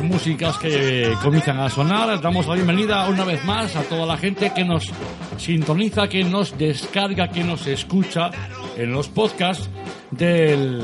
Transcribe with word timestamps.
Músicas 0.00 0.58
que 0.58 1.14
comienzan 1.22 1.58
a 1.60 1.68
sonar, 1.68 2.20
damos 2.20 2.46
la 2.46 2.54
bienvenida 2.54 3.08
una 3.08 3.24
vez 3.24 3.44
más 3.44 3.76
a 3.76 3.82
toda 3.82 4.06
la 4.06 4.16
gente 4.16 4.52
que 4.54 4.64
nos 4.64 4.90
sintoniza, 5.36 6.08
que 6.08 6.24
nos 6.24 6.56
descarga, 6.56 7.28
que 7.28 7.44
nos 7.44 7.66
escucha 7.66 8.30
en 8.76 8.92
los 8.92 9.08
podcasts 9.08 9.68
del 10.10 10.82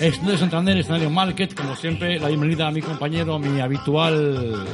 Estudio 0.00 0.32
de 0.32 0.38
Santander, 0.38 0.78
Escenario 0.78 1.10
Market. 1.10 1.54
Como 1.54 1.76
siempre, 1.76 2.18
la 2.18 2.28
bienvenida 2.28 2.66
a 2.66 2.70
mi 2.70 2.80
compañero, 2.80 3.38
mi 3.38 3.60
habitual 3.60 4.64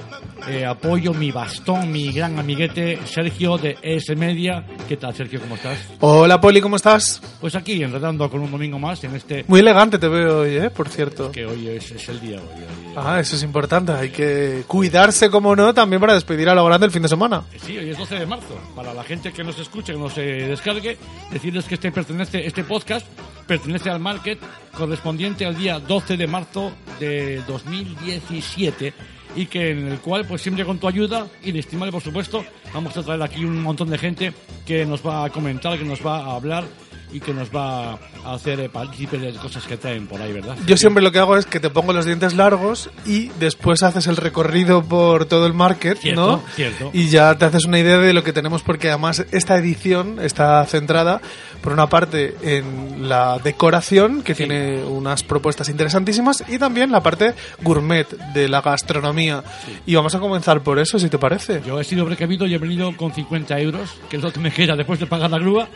eh, 0.46 0.64
apoyo, 0.64 1.12
mi 1.12 1.32
bastón, 1.32 1.90
mi 1.90 2.12
gran 2.12 2.38
amiguete, 2.38 3.00
Sergio 3.06 3.58
de 3.58 3.76
ES 3.82 4.16
Media. 4.16 4.64
¿Qué 4.86 4.96
tal, 4.96 5.12
Sergio? 5.16 5.40
¿Cómo 5.40 5.56
estás? 5.56 5.78
Hola 5.98 6.40
Poli, 6.40 6.60
¿cómo 6.60 6.76
estás? 6.76 7.20
Pues 7.40 7.56
aquí, 7.56 7.82
enredando 7.82 8.30
con 8.30 8.40
un 8.40 8.52
domingo 8.52 8.78
más 8.78 9.02
en 9.02 9.16
este... 9.16 9.44
Muy 9.48 9.58
elegante 9.58 9.98
te 9.98 10.06
veo 10.06 10.42
hoy, 10.42 10.58
¿eh? 10.58 10.70
Por 10.70 10.88
cierto. 10.88 11.32
Que 11.32 11.44
hoy 11.44 11.70
es, 11.70 11.90
es 11.90 12.08
el 12.08 12.20
día. 12.20 12.36
Hoy, 12.38 12.60
hoy- 12.60 12.94
Ah, 12.98 13.18
eso 13.18 13.34
es 13.34 13.42
importante. 13.42 13.92
Hay 13.92 14.10
que 14.10 14.62
cuidarse, 14.68 15.28
como 15.28 15.56
no, 15.56 15.74
también 15.74 16.00
para 16.00 16.14
despedir 16.14 16.48
a 16.48 16.54
lo 16.54 16.64
grande 16.64 16.86
el 16.86 16.92
fin 16.92 17.02
de 17.02 17.08
semana. 17.08 17.42
Sí, 17.60 17.76
hoy 17.76 17.90
es 17.90 17.98
12 17.98 18.14
de 18.20 18.26
marzo. 18.26 18.58
Para 18.76 18.94
la 18.94 19.02
gente 19.02 19.32
que 19.32 19.42
nos 19.42 19.58
escuche, 19.58 19.92
que 19.92 19.98
nos 19.98 20.16
eh, 20.18 20.46
descargue, 20.48 20.96
decirles 21.32 21.64
que 21.64 21.74
este 21.74 21.90
pertenece, 21.90 22.46
este 22.46 22.62
podcast 22.62 23.04
pertenece 23.46 23.90
al 23.90 24.00
market 24.00 24.38
correspondiente 24.76 25.46
al 25.46 25.56
día 25.56 25.78
12 25.78 26.16
de 26.16 26.26
marzo 26.26 26.72
de 27.00 27.42
2017 27.46 28.92
y 29.36 29.46
que 29.46 29.70
en 29.70 29.88
el 29.88 29.98
cual, 29.98 30.26
pues 30.26 30.42
siempre 30.42 30.64
con 30.64 30.78
tu 30.78 30.88
ayuda, 30.88 31.26
inestimable 31.44 31.92
por 31.92 32.02
supuesto, 32.02 32.44
vamos 32.72 32.96
a 32.96 33.02
traer 33.02 33.22
aquí 33.22 33.44
un 33.44 33.62
montón 33.62 33.90
de 33.90 33.98
gente 33.98 34.32
que 34.64 34.86
nos 34.86 35.06
va 35.06 35.24
a 35.24 35.30
comentar, 35.30 35.78
que 35.78 35.84
nos 35.84 36.04
va 36.04 36.18
a 36.18 36.36
hablar 36.36 36.64
y 37.12 37.20
que 37.20 37.32
nos 37.32 37.54
va 37.54 37.92
a 38.24 38.34
hacer 38.34 38.60
eh, 38.60 38.68
partícipes 38.68 39.20
de 39.20 39.32
cosas 39.34 39.64
que 39.64 39.76
traen 39.76 40.06
por 40.06 40.20
ahí, 40.20 40.32
¿verdad? 40.32 40.56
Yo 40.66 40.76
siempre 40.76 41.02
lo 41.02 41.12
que 41.12 41.18
hago 41.18 41.36
es 41.36 41.46
que 41.46 41.60
te 41.60 41.70
pongo 41.70 41.92
los 41.92 42.04
dientes 42.06 42.34
largos 42.34 42.90
y 43.06 43.28
después 43.40 43.82
haces 43.82 44.06
el 44.06 44.16
recorrido 44.16 44.82
por 44.82 45.24
todo 45.26 45.46
el 45.46 45.54
market, 45.54 45.98
Cierto, 45.98 46.26
¿no? 46.26 46.42
cierto. 46.54 46.90
Y 46.92 47.08
ya 47.08 47.36
te 47.36 47.44
haces 47.44 47.64
una 47.64 47.78
idea 47.78 47.98
de 47.98 48.12
lo 48.12 48.22
que 48.24 48.32
tenemos 48.32 48.62
porque 48.62 48.88
además 48.88 49.24
esta 49.30 49.56
edición 49.56 50.18
está 50.20 50.64
centrada 50.66 51.20
por 51.62 51.72
una 51.72 51.88
parte 51.88 52.36
en 52.42 53.08
la 53.08 53.38
decoración 53.38 54.22
que 54.22 54.34
Sí. 54.34 54.44
tiene 54.44 54.84
unas 54.84 55.22
propuestas 55.22 55.68
interesantísimas 55.68 56.44
y 56.48 56.58
también 56.58 56.90
la 56.92 57.02
parte 57.02 57.34
gourmet 57.62 58.06
de 58.34 58.48
la 58.48 58.60
gastronomía. 58.60 59.42
Y 59.86 59.94
vamos 59.94 60.14
a 60.14 60.18
comenzar 60.20 60.62
por 60.62 60.78
eso, 60.78 60.98
si 60.98 61.08
te 61.08 61.18
parece. 61.18 61.62
Yo 61.66 61.80
he 61.80 61.84
sido 61.84 62.04
precavido 62.06 62.46
y 62.46 62.54
he 62.54 62.58
venido 62.58 62.94
con 62.96 63.12
50 63.12 63.58
euros, 63.60 63.90
que 64.08 64.16
es 64.16 64.22
lo 64.22 64.32
que 64.32 64.40
me 64.40 64.50
queda 64.52 64.76
después 64.76 65.00
de 65.00 65.06
pagar 65.06 65.30
la 65.30 65.38
grúa. 65.38 65.68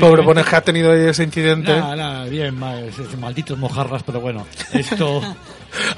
Pobre 0.00 0.22
ha 0.22 0.24
tenido 0.66 0.92
ahí 0.92 1.00
ese 1.06 1.24
incidente. 1.24 1.74
Nada, 1.74 1.96
nada, 1.96 2.24
bien, 2.26 2.54
ma- 2.58 2.78
es- 2.80 2.98
es 2.98 3.18
malditos 3.18 3.56
mojarras, 3.58 4.02
pero 4.02 4.20
bueno, 4.20 4.46
esto... 4.74 5.22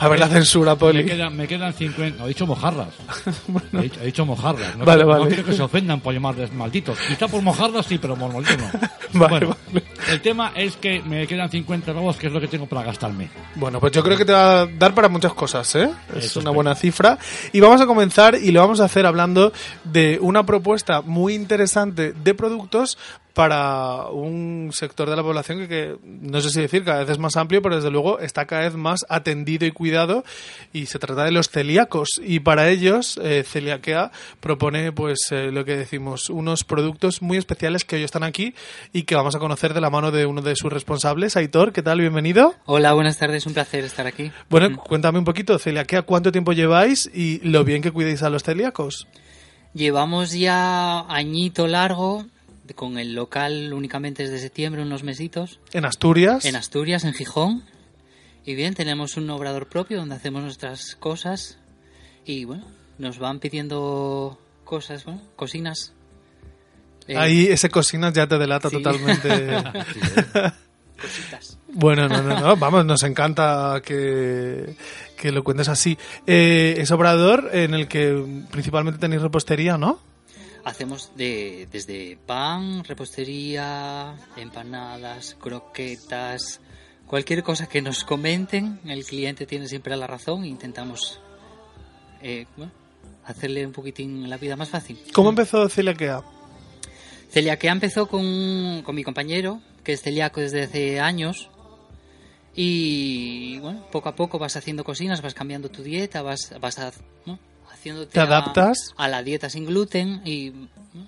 A 0.00 0.08
ver 0.08 0.18
la 0.18 0.26
censura, 0.26 0.72
me, 0.72 0.76
Poli. 0.76 1.04
quedan, 1.04 1.36
me 1.36 1.46
quedan 1.46 1.72
50... 1.72 2.18
No, 2.18 2.24
he 2.24 2.28
dicho 2.28 2.46
mojarras. 2.48 2.88
He, 3.74 3.82
dicho, 3.82 4.00
he 4.00 4.06
dicho 4.06 4.26
mojarras. 4.26 4.74
No, 4.76 4.84
Vale, 4.84 5.04
quiero- 5.04 5.12
no 5.12 5.18
vale. 5.20 5.28
quiero 5.34 5.44
que 5.48 5.52
se 5.52 5.62
ofendan 5.62 6.00
por 6.00 6.12
llamarles 6.12 6.52
malditos. 6.52 6.98
Quizá 7.06 7.28
por 7.28 7.42
mojarras 7.42 7.86
sí, 7.86 7.96
pero 7.98 8.16
por 8.16 8.32
malditos 8.32 8.56
no. 8.58 8.80
Vale, 9.20 9.46
bueno, 9.46 9.56
vale. 9.72 9.84
el 10.10 10.20
tema 10.20 10.52
es 10.56 10.76
que 10.76 11.00
me 11.02 11.26
quedan 11.28 11.48
50 11.48 11.94
pavos, 11.94 12.16
que 12.16 12.26
es 12.26 12.32
lo 12.32 12.40
que 12.40 12.48
tengo 12.48 12.66
para 12.66 12.82
gastarme. 12.82 13.28
Bueno, 13.54 13.78
pues 13.78 13.92
yo 13.92 14.02
creo 14.02 14.16
que 14.18 14.24
te 14.24 14.32
va 14.32 14.62
a 14.62 14.66
dar 14.66 14.94
para 14.94 15.08
muchas 15.08 15.32
cosas, 15.34 15.72
¿eh? 15.76 15.84
Es 15.84 16.24
Eso 16.24 16.40
una 16.40 16.50
espero. 16.50 16.52
buena 16.54 16.74
cifra. 16.74 17.18
Y 17.52 17.60
vamos 17.60 17.80
a 17.80 17.86
comenzar 17.86 18.34
y 18.34 18.50
lo 18.50 18.60
vamos 18.60 18.80
a 18.80 18.84
hacer 18.86 19.06
hablando 19.06 19.52
de 19.84 20.18
una 20.20 20.44
propuesta 20.44 21.02
muy 21.02 21.34
interesante 21.34 22.12
de 22.12 22.34
productos 22.34 22.98
para 23.38 24.08
un 24.08 24.70
sector 24.72 25.08
de 25.08 25.14
la 25.14 25.22
población 25.22 25.60
que, 25.60 25.68
que 25.68 25.96
no 26.02 26.40
sé 26.40 26.50
si 26.50 26.60
decir 26.60 26.82
cada 26.82 27.04
vez 27.04 27.10
es 27.10 27.18
más 27.20 27.36
amplio, 27.36 27.62
pero 27.62 27.76
desde 27.76 27.88
luego 27.88 28.18
está 28.18 28.46
cada 28.46 28.62
vez 28.62 28.74
más 28.74 29.06
atendido 29.08 29.64
y 29.64 29.70
cuidado 29.70 30.24
y 30.72 30.86
se 30.86 30.98
trata 30.98 31.22
de 31.22 31.30
los 31.30 31.48
celíacos 31.48 32.20
y 32.20 32.40
para 32.40 32.68
ellos 32.68 33.16
eh, 33.22 33.44
Celiaquea 33.46 34.10
propone 34.40 34.90
pues 34.90 35.28
eh, 35.30 35.52
lo 35.52 35.64
que 35.64 35.76
decimos 35.76 36.30
unos 36.30 36.64
productos 36.64 37.22
muy 37.22 37.38
especiales 37.38 37.84
que 37.84 37.94
hoy 37.94 38.02
están 38.02 38.24
aquí 38.24 38.56
y 38.92 39.04
que 39.04 39.14
vamos 39.14 39.36
a 39.36 39.38
conocer 39.38 39.72
de 39.72 39.82
la 39.82 39.88
mano 39.88 40.10
de 40.10 40.26
uno 40.26 40.42
de 40.42 40.56
sus 40.56 40.72
responsables, 40.72 41.36
Aitor, 41.36 41.72
¿qué 41.72 41.84
tal? 41.84 42.00
Bienvenido. 42.00 42.56
Hola, 42.64 42.92
buenas 42.92 43.18
tardes, 43.18 43.46
un 43.46 43.54
placer 43.54 43.84
estar 43.84 44.08
aquí. 44.08 44.32
Bueno, 44.50 44.78
cuéntame 44.78 45.20
un 45.20 45.24
poquito, 45.24 45.56
Celiaquea, 45.60 46.02
¿cuánto 46.02 46.32
tiempo 46.32 46.54
lleváis 46.54 47.08
y 47.14 47.38
lo 47.48 47.62
bien 47.62 47.82
que 47.82 47.92
cuidéis 47.92 48.24
a 48.24 48.30
los 48.30 48.42
celíacos? 48.42 49.06
Llevamos 49.74 50.32
ya 50.32 51.02
añito 51.02 51.68
largo 51.68 52.26
con 52.74 52.98
el 52.98 53.14
local 53.14 53.72
únicamente 53.72 54.22
desde 54.24 54.38
septiembre, 54.38 54.82
unos 54.82 55.02
mesitos, 55.02 55.60
En 55.72 55.84
Asturias. 55.84 56.44
en 56.44 56.56
Asturias, 56.56 57.04
en 57.04 57.14
Gijón. 57.14 57.64
Y 58.44 58.54
bien, 58.54 58.74
tenemos 58.74 59.16
un 59.16 59.28
obrador 59.30 59.68
propio 59.68 59.98
donde 59.98 60.14
hacemos 60.14 60.42
nuestras 60.42 60.94
cosas 60.96 61.58
y 62.24 62.44
bueno, 62.44 62.64
nos 62.98 63.18
van 63.18 63.40
pidiendo 63.40 64.38
cosas, 64.64 65.04
bueno, 65.04 65.22
cocinas. 65.36 65.92
Eh, 67.06 67.16
Ahí 67.16 67.46
ese 67.46 67.68
cocinas 67.70 68.12
ya 68.12 68.26
te 68.26 68.38
delata 68.38 68.68
Sí. 68.70 68.76
totalmente. 68.76 69.28
Cositas. 71.00 71.58
bueno, 71.68 72.08
no, 72.08 72.22
no, 72.22 72.40
no, 72.40 72.56
vamos, 72.56 72.84
nos 72.84 73.04
encanta 73.04 73.80
que, 73.84 74.74
que 75.16 75.30
lo 75.30 75.44
cuentes 75.44 75.68
así. 75.68 75.96
Eh, 76.26 76.74
es 76.78 76.90
obrador 76.90 77.50
en 77.52 77.72
el 77.72 77.86
que 77.86 78.44
principalmente 78.50 78.98
tenéis 78.98 79.22
repostería, 79.22 79.78
¿no? 79.78 80.00
Hacemos 80.64 81.12
de, 81.16 81.68
desde 81.70 82.18
pan, 82.26 82.84
repostería, 82.84 84.14
empanadas, 84.36 85.36
croquetas, 85.40 86.60
cualquier 87.06 87.42
cosa 87.42 87.68
que 87.68 87.80
nos 87.80 88.04
comenten. 88.04 88.80
El 88.84 89.04
cliente 89.04 89.46
tiene 89.46 89.66
siempre 89.68 89.96
la 89.96 90.06
razón 90.06 90.44
e 90.44 90.48
intentamos 90.48 91.20
eh, 92.20 92.46
bueno, 92.56 92.72
hacerle 93.24 93.66
un 93.66 93.72
poquitín 93.72 94.28
la 94.28 94.36
vida 94.36 94.56
más 94.56 94.68
fácil. 94.68 94.98
¿Cómo 95.14 95.30
empezó 95.30 95.68
Celiaquea? 95.68 96.22
Celiaquea 97.30 97.72
empezó 97.72 98.06
con, 98.08 98.82
con 98.84 98.94
mi 98.94 99.04
compañero, 99.04 99.60
que 99.84 99.92
es 99.92 100.02
celíaco 100.02 100.40
desde 100.40 100.64
hace 100.64 101.00
años. 101.00 101.48
Y 102.54 103.58
bueno, 103.60 103.86
poco 103.92 104.08
a 104.08 104.16
poco 104.16 104.38
vas 104.38 104.56
haciendo 104.56 104.82
cocinas, 104.84 105.22
vas 105.22 105.34
cambiando 105.34 105.70
tu 105.70 105.82
dieta, 105.82 106.22
vas, 106.22 106.52
vas 106.60 106.78
a- 106.78 106.92
¿no? 107.24 107.38
Haciéndote 107.78 108.12
¿Te 108.12 108.20
adaptas? 108.20 108.92
A, 108.96 109.08
la 109.08 109.22
dieta 109.22 109.48
sin 109.48 109.64
gluten 109.64 110.20
y 110.24 110.52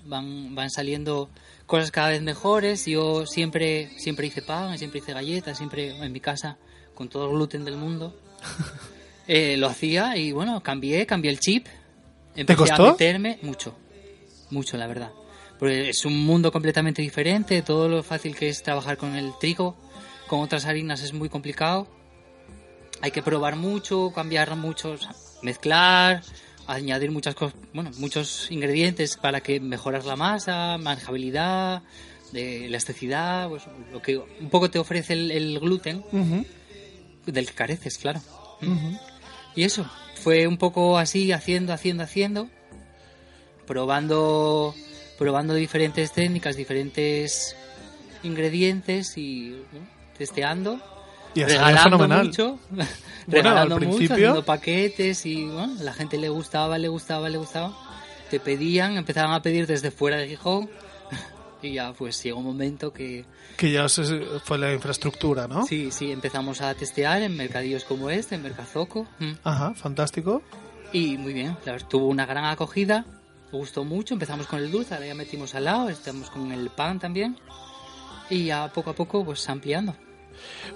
van, 0.05 0.55
van 0.55 0.70
saliendo 0.70 1.28
cosas 1.67 1.90
cada 1.90 2.11
vez 2.11 2.22
mejores. 2.22 2.87
Yo 2.87 3.26
siempre, 3.26 3.90
siempre 3.99 4.26
hice 4.26 4.43
pan, 4.43 4.78
siempre 4.78 5.00
hice 5.00 5.12
galletas, 5.12 5.58
siempre 5.58 5.96
en 5.96 6.12
mi 6.12 6.20
casa 6.20 6.56
con 6.94 7.08
todo 7.08 7.26
el 7.26 7.32
gluten 7.32 7.64
del 7.64 7.76
mundo. 7.76 8.19
Eh, 9.32 9.56
lo 9.56 9.69
hacía 9.69 10.17
y 10.17 10.32
bueno, 10.32 10.61
cambié, 10.61 11.06
cambié 11.06 11.31
el 11.31 11.38
chip. 11.38 11.69
Empecé 12.34 12.56
costó? 12.56 12.88
a 12.88 12.90
meterme 12.93 13.38
mucho. 13.43 13.76
mucho, 14.50 14.76
la 14.76 14.88
verdad. 14.88 15.12
Porque 15.56 15.90
es 15.90 16.05
un 16.05 16.25
mundo 16.26 16.50
completamente 16.50 17.00
diferente, 17.00 17.62
todo 17.62 17.88
lo 17.88 18.02
fácil 18.02 18.34
que 18.34 18.49
es 18.49 18.61
trabajar 18.64 18.96
con 18.96 19.14
el 19.14 19.32
trigo, 19.38 19.76
con 20.26 20.40
otras 20.40 20.64
harinas 20.64 21.05
es 21.05 21.12
muy 21.12 21.28
complicado. 21.28 21.87
Hay 23.02 23.12
que 23.12 23.23
probar 23.23 23.55
mucho, 23.55 24.11
cambiar 24.12 24.56
muchos, 24.56 25.06
mezclar, 25.43 26.25
añadir 26.72 27.11
muchas 27.11 27.34
cosas, 27.34 27.58
bueno, 27.72 27.90
muchos 27.99 28.50
ingredientes 28.50 29.17
para 29.17 29.40
que 29.40 29.61
mejorar 29.61 30.05
la 30.05 30.17
masa, 30.17 30.78
manejabilidad, 30.78 31.82
de 32.32 32.67
elasticidad, 32.67 33.49
pues, 33.49 33.64
lo 33.93 34.00
que 34.00 34.19
un 34.19 34.50
poco 34.50 34.70
te 34.70 34.78
ofrece 34.78 35.14
el, 35.14 35.31
el 35.31 35.58
gluten, 35.58 36.05
del 37.26 37.46
que 37.46 37.52
careces, 37.52 37.99
claro. 37.99 38.20
Y 39.56 39.64
eso, 39.64 39.88
fue 40.14 40.46
un 40.46 40.56
poco 40.56 40.99
así, 40.99 41.32
haciendo, 41.32 41.72
haciendo, 41.72 42.05
haciendo, 42.05 42.49
probando, 43.66 44.75
probando 45.19 45.55
diferentes 45.55 46.12
técnicas, 46.12 46.56
diferentes 46.56 47.56
ingredientes 48.23 49.16
y 49.16 49.50
¿no? 49.73 49.81
testeando. 50.16 50.81
Y 51.35 51.44
regalando 51.44 51.99
mucho, 52.09 52.59
Bueno, 52.71 52.87
regalando 53.27 53.75
al 53.77 53.81
mucho, 53.81 53.97
principio- 53.97 54.15
haciendo 54.15 54.44
paquetes 54.44 55.27
y 55.27 55.44
bueno, 55.47 55.75
la 55.81 55.93
gente 55.93 56.19
le 56.19 56.29
gustaba, 56.29 56.79
le 56.79 56.88
gustaba, 56.88 57.29
le 57.29 57.38
gustaba. 57.38 57.73
Te 58.31 58.41
pedían, 58.41 58.97
empezaban 58.97 59.32
a 59.32 59.43
pedir 59.43 59.67
desde 59.67 59.91
fuera 59.91 60.17
de 60.17 60.29
Gijón 60.29 60.69
y 61.62 61.75
ya 61.75 61.93
pues 61.93 62.23
llegó 62.23 62.38
un 62.38 62.47
momento 62.47 62.93
que 62.93 63.25
Que 63.56 63.71
ya 63.73 63.87
fue 64.44 64.59
la 64.59 64.73
infraestructura, 64.73 65.47
¿no? 65.47 65.67
sí, 65.67 65.91
sí, 65.91 66.11
empezamos 66.11 66.61
a 66.61 66.75
testear 66.75 67.23
en 67.23 67.37
mercadillos 67.37 67.85
como 67.85 68.11
este, 68.11 68.35
en 68.37 68.43
Mercazoco. 68.43 69.06
mm. 69.19 69.33
Ajá, 69.44 69.75
fantástico. 69.75 70.43
Y 70.93 71.17
muy 71.19 71.33
bien, 71.33 71.56
tuvo 71.88 72.06
una 72.09 72.26
gran 72.26 72.44
acogida, 72.47 73.05
me 73.53 73.59
gustó 73.59 73.85
mucho, 73.85 74.15
empezamos 74.15 74.47
con 74.49 74.59
el 74.61 74.71
dulce, 74.73 74.94
ahora 74.94 75.06
ya 75.06 75.15
metimos 75.15 75.55
al 75.55 75.65
lado, 75.65 75.88
estamos 75.88 76.31
con 76.31 76.50
el 76.50 76.69
pan 76.71 76.99
también 76.99 77.37
y 78.29 78.47
ya 78.47 78.69
poco 78.73 78.91
a 78.91 78.94
poco 78.94 79.25
pues 79.25 79.49
ampliando. 79.49 79.94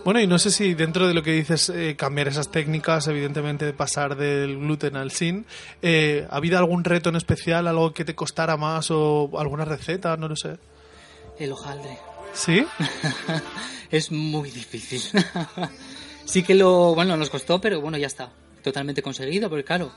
Bueno, 0.05 0.20
y 0.20 0.26
no 0.26 0.38
sé 0.38 0.50
si 0.50 0.75
dentro 0.75 1.06
de 1.08 1.14
lo 1.14 1.22
que 1.22 1.32
dices, 1.32 1.69
eh, 1.70 1.94
cambiar 1.96 2.28
esas 2.28 2.50
técnicas, 2.50 3.06
evidentemente 3.08 3.72
pasar 3.72 4.16
del 4.16 4.58
gluten 4.58 4.96
al 4.96 5.11
sin, 5.11 5.46
eh, 5.82 6.26
¿ha 6.31 6.37
habido 6.37 6.58
algún 6.58 6.84
reto 6.84 7.08
en 7.08 7.16
especial, 7.16 7.66
algo 7.66 7.93
que 7.93 8.05
te 8.05 8.14
costara 8.14 8.56
más 8.56 8.90
o 8.90 9.31
alguna 9.38 9.64
receta? 9.64 10.16
No 10.16 10.28
lo 10.28 10.37
sé. 10.37 10.56
El 11.38 11.52
hojaldre 11.52 11.99
¿Sí? 12.34 12.66
es 13.90 14.11
muy 14.11 14.50
difícil. 14.50 15.00
sí 16.25 16.43
que 16.43 16.55
lo, 16.55 16.94
bueno, 16.94 17.16
nos 17.16 17.31
costó, 17.31 17.61
pero 17.61 17.81
bueno, 17.81 17.96
ya 17.96 18.08
está, 18.08 18.31
totalmente 18.62 19.02
conseguido, 19.02 19.49
porque 19.49 19.64
claro, 19.64 19.93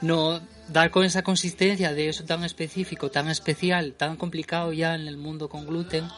no 0.00 0.40
dar 0.68 0.90
con 0.90 1.04
esa 1.04 1.22
consistencia 1.22 1.92
de 1.92 2.08
eso 2.08 2.24
tan 2.24 2.44
específico, 2.44 3.10
tan 3.10 3.28
especial, 3.28 3.94
tan 3.94 4.16
complicado 4.16 4.72
ya 4.72 4.94
en 4.94 5.08
el 5.08 5.16
mundo 5.16 5.48
con 5.48 5.66
gluten, 5.66 6.08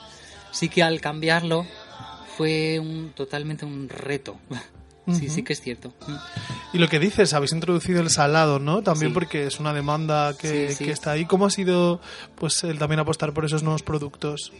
sí 0.53 0.69
que 0.69 0.83
al 0.83 1.01
cambiarlo 1.01 1.67
fue 2.37 2.79
un 2.79 3.13
totalmente 3.15 3.65
un 3.65 3.89
reto. 3.89 4.37
Sí, 5.07 5.29
sí 5.29 5.43
que 5.43 5.53
es 5.53 5.61
cierto. 5.61 5.93
Y 6.73 6.79
lo 6.79 6.89
que 6.89 6.99
dices, 6.99 7.35
habéis 7.35 7.53
introducido 7.53 8.01
el 8.01 8.09
salado, 8.09 8.59
¿no? 8.59 8.83
También 8.83 9.11
Sí. 9.11 9.13
porque 9.15 9.47
es 9.49 9.61
una 9.61 9.75
demanda 9.75 10.35
que, 10.35 10.71
Sí, 10.71 10.77
sí. 10.77 10.85
que 10.87 10.93
está 10.93 11.11
ahí. 11.13 11.27
¿Cómo 11.27 11.45
ha 11.45 11.51
sido 11.51 12.01
pues 12.37 12.65
el 12.65 12.79
también 12.79 13.01
apostar 13.01 13.35
por 13.35 13.45
esos 13.45 13.63
nuevos 13.63 13.83
productos? 13.83 14.51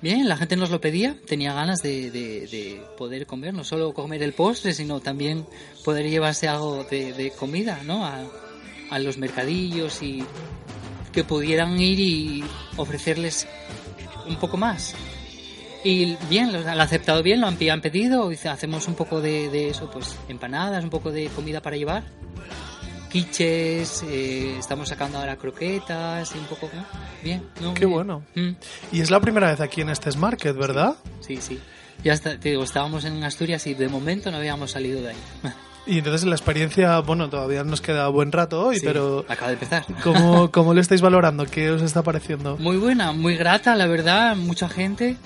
Bien, 0.00 0.28
la 0.28 0.36
gente 0.36 0.54
nos 0.54 0.70
lo 0.70 0.80
pedía, 0.80 1.16
tenía 1.26 1.52
ganas 1.52 1.82
de, 1.82 2.12
de- 2.12 2.46
de 2.46 2.80
poder 2.96 3.26
comer, 3.26 3.54
no 3.54 3.64
solo 3.64 3.92
comer 3.92 4.22
el 4.22 4.34
postre, 4.34 4.72
sino 4.72 5.00
también 5.00 5.44
poder 5.84 6.08
llevarse 6.08 6.46
algo 6.46 6.84
de, 6.84 7.12
de 7.12 7.32
comida, 7.32 7.80
¿no? 7.84 8.06
A, 8.06 8.20
a 8.92 8.98
los 9.00 9.18
mercadillos 9.18 10.00
y 10.00 10.22
que 11.10 11.24
pudieran 11.24 11.76
ir 11.80 11.98
y 11.98 12.44
ofrecerles 12.76 13.48
un 14.28 14.36
poco 14.36 14.56
más. 14.56 14.94
Y 15.84 16.16
bien, 16.28 16.52
lo 16.52 16.58
han 16.58 16.80
aceptado 16.80 17.22
bien, 17.22 17.40
lo 17.40 17.46
han, 17.46 17.56
han 17.70 17.80
pedido, 17.80 18.30
hacemos 18.50 18.88
un 18.88 18.94
poco 18.94 19.20
de, 19.20 19.48
de 19.48 19.70
eso, 19.70 19.90
pues 19.90 20.16
empanadas, 20.28 20.82
un 20.82 20.90
poco 20.90 21.12
de 21.12 21.26
comida 21.28 21.62
para 21.62 21.76
llevar, 21.76 22.02
quiches, 23.08 24.02
eh, 24.08 24.56
estamos 24.58 24.88
sacando 24.88 25.18
ahora 25.18 25.36
croquetas 25.36 26.34
y 26.34 26.38
un 26.38 26.44
poco, 26.46 26.68
¿no? 26.74 26.84
bien, 27.22 27.42
¿no? 27.60 27.74
Qué 27.74 27.80
bien. 27.86 27.92
bueno. 27.92 28.22
Mm. 28.34 28.50
Y 28.92 29.00
es 29.00 29.10
la 29.10 29.20
primera 29.20 29.50
vez 29.50 29.60
aquí 29.60 29.80
en 29.80 29.90
este 29.90 30.10
Market, 30.16 30.56
¿verdad? 30.56 30.96
Sí, 31.20 31.38
sí. 31.40 31.58
Ya 32.04 32.12
está, 32.12 32.38
te 32.38 32.50
digo, 32.50 32.62
estábamos 32.62 33.04
en 33.04 33.22
Asturias 33.24 33.66
y 33.66 33.74
de 33.74 33.88
momento 33.88 34.30
no 34.30 34.36
habíamos 34.36 34.70
salido 34.72 35.00
de 35.02 35.10
ahí. 35.10 35.16
Y 35.86 35.98
entonces 35.98 36.26
la 36.26 36.34
experiencia, 36.34 36.98
bueno, 36.98 37.30
todavía 37.30 37.64
nos 37.64 37.80
queda 37.80 38.08
buen 38.08 38.30
rato 38.30 38.60
hoy, 38.66 38.76
Sí, 38.78 38.82
pero 38.84 39.24
acaba 39.26 39.46
de 39.46 39.54
empezar. 39.54 39.86
¿cómo, 40.02 40.50
¿cómo 40.52 40.74
lo 40.74 40.82
estáis 40.82 41.00
valorando? 41.00 41.46
¿Qué 41.46 41.70
os 41.70 41.80
está 41.80 42.02
pareciendo? 42.02 42.58
Muy 42.58 42.76
buena, 42.76 43.12
muy 43.12 43.36
grata, 43.36 43.74
la 43.74 43.86
verdad, 43.86 44.36
mucha 44.36 44.68
gente. 44.68 45.16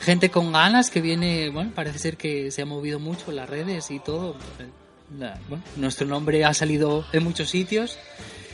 Gente 0.00 0.30
con 0.30 0.52
ganas 0.52 0.90
que 0.90 1.00
viene, 1.00 1.50
bueno, 1.50 1.72
parece 1.74 1.98
ser 1.98 2.16
que 2.16 2.50
se 2.50 2.62
ha 2.62 2.66
movido 2.66 2.98
mucho 3.00 3.32
las 3.32 3.48
redes 3.48 3.90
y 3.90 3.98
todo. 3.98 4.36
Bueno, 5.48 5.64
nuestro 5.76 6.06
nombre 6.06 6.44
ha 6.44 6.54
salido 6.54 7.04
en 7.12 7.24
muchos 7.24 7.50
sitios 7.50 7.98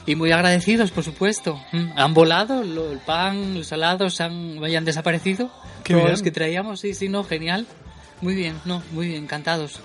y 0.07 0.15
muy 0.15 0.33
agradecidos, 0.33 0.91
por 0.91 1.05
supuesto. 1.05 1.61
Mm, 1.73 1.91
Han 1.99 2.15
volado, 2.15 2.63
lo- 2.65 2.91
el 2.93 2.99
pan, 2.99 3.55
los 3.55 3.67
salados 3.69 4.21
han, 4.21 4.63
hayan 4.65 4.85
desaparecido. 4.85 5.51
Qué 5.83 5.95
Todos 5.95 6.11
los 6.11 6.23
que 6.23 6.31
traíamos, 6.31 6.81
sí, 6.81 6.95
sí, 6.95 7.09
no, 7.09 7.25
genial. 7.25 7.67
Muy 8.21 8.35
bien, 8.35 8.59
no, 8.65 8.83
muy 8.93 9.09
bien, 9.09 9.25
encantados. 9.25 9.81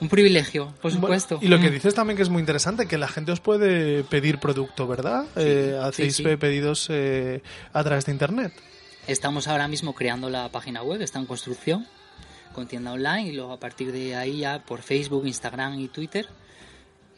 Un 0.00 0.08
privilegio, 0.08 0.66
por 0.80 0.90
Bueno, 0.92 1.00
supuesto. 1.06 1.38
y 1.40 1.48
lo 1.48 1.60
que 1.60 1.70
Mm. 1.70 1.72
dices 1.74 1.94
también 1.94 2.16
que 2.16 2.22
es 2.22 2.28
muy 2.28 2.40
interesante, 2.40 2.86
que 2.86 2.98
la 2.98 3.08
gente 3.08 3.32
os 3.32 3.40
puede 3.40 4.04
pedir 4.04 4.38
producto, 4.38 4.86
¿verdad? 4.86 5.24
Eh, 5.36 5.78
hacéis 5.80 6.16
sí, 6.16 6.24
sí. 6.24 6.36
pedidos 6.36 6.86
eh, 6.90 7.40
a 7.72 7.82
través 7.84 8.04
de 8.06 8.12
Internet. 8.12 8.52
Estamos 9.06 9.48
ahora 9.48 9.66
mismo 9.68 9.94
creando 9.94 10.30
la 10.30 10.48
página 10.50 10.82
web, 10.82 11.02
está 11.02 11.18
en 11.18 11.26
construcción, 11.26 11.86
con 12.54 12.68
tienda 12.68 12.92
online, 12.92 13.28
y 13.28 13.32
luego 13.32 13.52
a 13.52 13.58
partir 13.58 13.90
de 13.92 14.14
ahí 14.14 14.38
ya 14.38 14.60
por 14.60 14.82
Facebook, 14.82 15.26
Instagram 15.26 15.78
y 15.80 15.88
Twitter, 15.88 16.28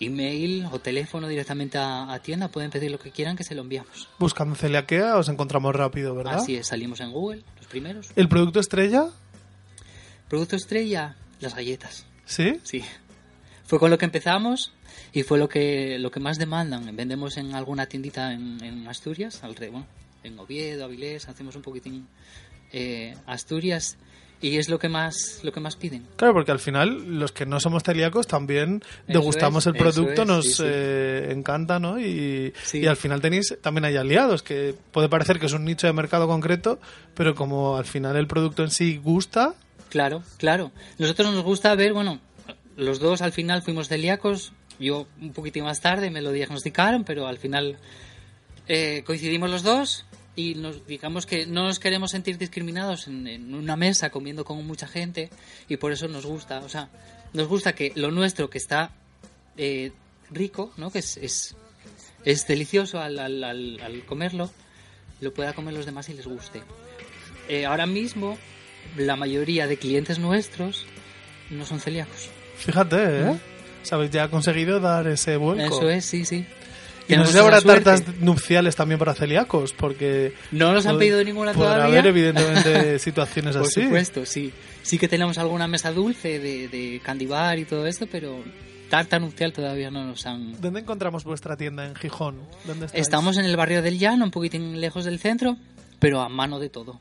email 0.00 0.66
o 0.72 0.78
teléfono 0.78 1.28
directamente 1.28 1.76
a, 1.78 2.10
a 2.12 2.18
tienda, 2.20 2.48
pueden 2.48 2.70
pedir 2.70 2.90
lo 2.90 2.98
que 2.98 3.10
quieran 3.10 3.36
que 3.36 3.44
se 3.44 3.54
lo 3.54 3.62
enviamos. 3.62 4.08
Buscando 4.18 4.54
celiaquea 4.54 5.16
os 5.16 5.28
encontramos 5.28 5.74
rápido, 5.76 6.14
¿verdad? 6.14 6.36
Así 6.36 6.56
es, 6.56 6.68
salimos 6.68 7.00
en 7.00 7.12
Google, 7.12 7.42
los 7.58 7.66
primeros. 7.66 8.10
¿El 8.16 8.28
producto 8.28 8.60
estrella? 8.60 9.08
Producto 10.28 10.56
estrella, 10.56 11.16
las 11.40 11.54
galletas, 11.54 12.06
¿Sí? 12.24 12.60
sí. 12.62 12.82
Fue 13.66 13.78
con 13.78 13.90
lo 13.90 13.98
que 13.98 14.04
empezamos 14.06 14.72
y 15.14 15.22
fue 15.22 15.38
lo 15.38 15.48
que 15.48 15.98
lo 15.98 16.10
que 16.10 16.20
más 16.20 16.38
demandan. 16.38 16.94
Vendemos 16.96 17.36
en 17.36 17.54
alguna 17.54 17.86
tiendita 17.86 18.32
en, 18.32 18.62
en 18.62 18.86
Asturias, 18.88 19.42
alrededor, 19.44 19.84
en 20.24 20.38
Oviedo, 20.38 20.84
Avilés, 20.84 21.28
hacemos 21.28 21.54
un 21.56 21.62
poquitín 21.62 22.06
eh, 22.72 23.14
Asturias 23.26 23.96
y 24.40 24.58
es 24.58 24.68
lo 24.68 24.78
que 24.78 24.88
más 24.88 25.40
lo 25.42 25.52
que 25.52 25.60
más 25.60 25.76
piden. 25.76 26.06
Claro, 26.16 26.34
porque 26.34 26.50
al 26.50 26.58
final 26.58 27.18
los 27.18 27.32
que 27.32 27.46
no 27.46 27.60
somos 27.60 27.82
celíacos 27.84 28.26
también 28.26 28.82
Eso 28.84 29.18
degustamos 29.20 29.62
es, 29.62 29.66
el 29.68 29.78
producto, 29.78 30.22
es, 30.22 30.28
nos 30.28 30.44
sí, 30.44 30.52
sí. 30.54 30.62
eh, 30.66 31.28
encanta, 31.30 31.78
¿no? 31.78 31.98
Y, 32.00 32.52
Sí. 32.64 32.80
y 32.80 32.86
al 32.86 32.96
final 32.96 33.20
tenéis, 33.20 33.56
también 33.62 33.84
hay 33.84 33.96
aliados, 33.96 34.42
que 34.42 34.74
puede 34.92 35.08
parecer 35.08 35.38
que 35.38 35.46
es 35.46 35.52
un 35.52 35.64
nicho 35.64 35.86
de 35.86 35.92
mercado 35.92 36.26
concreto, 36.26 36.78
pero 37.14 37.34
como 37.34 37.76
al 37.76 37.84
final 37.86 38.16
el 38.16 38.26
producto 38.26 38.62
en 38.64 38.70
sí 38.70 38.96
gusta, 38.96 39.54
Claro, 39.90 40.24
claro. 40.38 40.72
Nosotros 40.98 41.32
nos 41.32 41.44
gusta 41.44 41.72
ver, 41.76 41.92
bueno, 41.92 42.18
los 42.76 42.98
dos 42.98 43.22
al 43.22 43.30
final 43.30 43.62
fuimos 43.62 43.86
celíacos. 43.86 44.52
Yo 44.78 45.06
un 45.20 45.32
poquitín 45.32 45.64
más 45.64 45.80
tarde 45.80 46.10
me 46.10 46.20
lo 46.22 46.32
diagnosticaron, 46.32 47.04
pero 47.04 47.26
al 47.26 47.38
final 47.38 47.78
eh, 48.68 49.02
coincidimos 49.06 49.50
los 49.50 49.62
dos 49.62 50.04
y 50.36 50.56
nos 50.56 50.86
digamos 50.86 51.26
que 51.26 51.46
no 51.46 51.64
nos 51.64 51.78
queremos 51.78 52.10
sentir 52.10 52.38
discriminados 52.38 53.06
en, 53.06 53.26
en 53.28 53.54
una 53.54 53.76
mesa 53.76 54.10
comiendo 54.10 54.44
con 54.44 54.66
mucha 54.66 54.88
gente 54.88 55.30
y 55.68 55.76
por 55.76 55.92
eso 55.92 56.08
nos 56.08 56.26
gusta, 56.26 56.58
o 56.60 56.68
sea, 56.68 56.88
nos 57.32 57.46
gusta 57.46 57.74
que 57.74 57.92
lo 57.94 58.10
nuestro 58.10 58.50
que 58.50 58.58
está 58.58 58.90
eh, 59.56 59.92
rico, 60.30 60.72
¿no? 60.76 60.90
Que 60.90 60.98
es, 60.98 61.16
es, 61.18 61.54
es 62.24 62.46
delicioso 62.46 63.00
al, 63.00 63.18
al, 63.18 63.44
al, 63.44 63.80
al 63.80 64.04
comerlo, 64.04 64.50
lo 65.20 65.32
pueda 65.32 65.52
comer 65.52 65.74
los 65.74 65.86
demás 65.86 66.08
y 66.08 66.14
les 66.14 66.26
guste. 66.26 66.62
Eh, 67.48 67.66
ahora 67.66 67.86
mismo 67.86 68.38
la 68.96 69.16
mayoría 69.16 69.66
de 69.66 69.76
clientes 69.76 70.18
nuestros 70.18 70.86
no 71.50 71.64
son 71.64 71.78
celíacos. 71.80 72.28
fíjate, 72.56 72.96
¿eh? 73.30 73.40
Sabéis, 73.84 74.10
ya 74.10 74.24
ha 74.24 74.28
conseguido 74.28 74.80
dar 74.80 75.06
ese 75.06 75.36
vuelco. 75.36 75.64
Eso 75.76 75.88
es, 75.88 76.04
sí, 76.04 76.24
sí. 76.24 76.44
Y 77.06 77.16
no 77.16 77.26
sé 77.26 77.32
si 77.32 77.38
habrá 77.38 77.60
tartas 77.60 78.02
nupciales 78.20 78.74
también 78.76 78.98
para 78.98 79.14
celíacos, 79.14 79.74
porque... 79.74 80.32
No 80.52 80.72
nos 80.72 80.86
han 80.86 80.98
pedido 80.98 81.22
ninguna 81.22 81.52
todavía. 81.52 81.84
haber, 81.84 82.06
evidentemente, 82.06 82.98
situaciones 82.98 83.56
Por 83.56 83.66
así. 83.66 83.82
supuesto, 83.84 84.24
sí. 84.24 84.52
Sí 84.82 84.98
que 84.98 85.06
tenemos 85.06 85.36
alguna 85.38 85.68
mesa 85.68 85.92
dulce 85.92 86.38
de, 86.38 86.68
de 86.68 87.00
candy 87.04 87.26
bar 87.26 87.58
y 87.58 87.66
todo 87.66 87.86
esto, 87.86 88.06
pero 88.10 88.42
tarta 88.88 89.18
nupcial 89.18 89.52
todavía 89.52 89.90
no 89.90 90.04
nos 90.04 90.24
han... 90.26 90.58
¿Dónde 90.60 90.80
encontramos 90.80 91.24
vuestra 91.24 91.56
tienda? 91.56 91.86
¿En 91.86 91.94
Gijón? 91.94 92.40
¿Dónde? 92.64 92.86
Estamos 92.94 93.36
en 93.36 93.44
el 93.44 93.56
barrio 93.56 93.82
del 93.82 93.98
Llano, 93.98 94.24
un 94.24 94.30
poquitín 94.30 94.80
lejos 94.80 95.04
del 95.04 95.18
centro, 95.18 95.58
pero 95.98 96.22
a 96.22 96.30
mano 96.30 96.58
de 96.58 96.70
todo. 96.70 97.00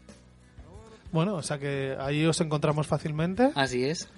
Bueno, 1.13 1.35
o 1.35 1.43
sea 1.43 1.59
que 1.59 1.95
ahí 1.99 2.25
os 2.25 2.41
encontramos 2.41 2.87
fácilmente. 2.87 3.51
Así 3.55 3.85
es. 3.85 4.09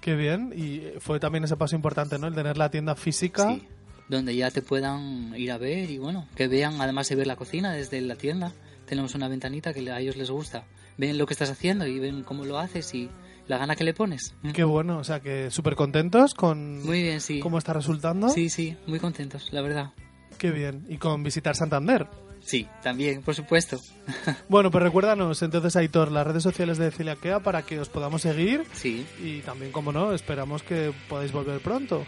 Mm. 0.00 0.02
Qué 0.02 0.14
bien. 0.16 0.52
Y 0.56 0.98
fue 1.00 1.20
también 1.20 1.44
ese 1.44 1.56
paso 1.56 1.76
importante, 1.76 2.18
¿no? 2.18 2.26
El 2.26 2.34
tener 2.34 2.56
la 2.56 2.70
tienda 2.70 2.94
física. 2.94 3.48
Sí. 3.54 3.66
donde 4.08 4.34
ya 4.34 4.50
te 4.50 4.60
puedan 4.60 5.32
ir 5.36 5.52
a 5.52 5.58
ver 5.58 5.88
y 5.88 5.98
bueno, 5.98 6.26
que 6.34 6.48
vean, 6.48 6.80
además 6.80 7.08
de 7.08 7.14
ver 7.14 7.28
la 7.28 7.36
cocina 7.36 7.72
desde 7.72 8.00
la 8.00 8.16
tienda, 8.16 8.52
tenemos 8.86 9.14
una 9.14 9.28
ventanita 9.28 9.72
que 9.72 9.88
a 9.88 10.00
ellos 10.00 10.16
les 10.16 10.30
gusta. 10.32 10.64
Ven 10.98 11.16
lo 11.16 11.26
que 11.26 11.34
estás 11.34 11.48
haciendo 11.48 11.86
y 11.86 12.00
ven 12.00 12.24
cómo 12.24 12.44
lo 12.44 12.58
haces 12.58 12.92
y 12.92 13.08
la 13.46 13.56
gana 13.58 13.76
que 13.76 13.84
le 13.84 13.94
pones. 13.94 14.34
Qué 14.52 14.64
bueno, 14.64 14.98
o 14.98 15.04
sea 15.04 15.20
que 15.20 15.50
súper 15.52 15.76
contentos 15.76 16.34
con 16.34 16.82
Muy 16.84 17.04
bien, 17.04 17.20
sí. 17.20 17.38
cómo 17.38 17.56
está 17.58 17.72
resultando. 17.72 18.28
Sí, 18.30 18.50
sí, 18.50 18.76
muy 18.88 18.98
contentos, 18.98 19.52
la 19.52 19.62
verdad. 19.62 19.92
Qué 20.38 20.50
bien. 20.50 20.84
Y 20.88 20.96
con 20.96 21.22
visitar 21.22 21.54
Santander. 21.54 22.08
Sí, 22.50 22.66
también, 22.82 23.22
por 23.22 23.36
supuesto. 23.36 23.80
Bueno, 24.48 24.72
pues 24.72 24.82
recuérdanos 24.82 25.40
entonces, 25.40 25.76
Aitor, 25.76 26.10
las 26.10 26.26
redes 26.26 26.42
sociales 26.42 26.78
de 26.78 26.90
Celiaquea 26.90 27.38
para 27.38 27.62
que 27.62 27.78
os 27.78 27.88
podamos 27.88 28.22
seguir. 28.22 28.64
Sí, 28.72 29.06
Y 29.22 29.38
también, 29.42 29.70
como 29.70 29.92
no, 29.92 30.12
esperamos 30.12 30.64
que 30.64 30.92
podáis 31.08 31.30
volver 31.30 31.60
pronto. 31.60 32.04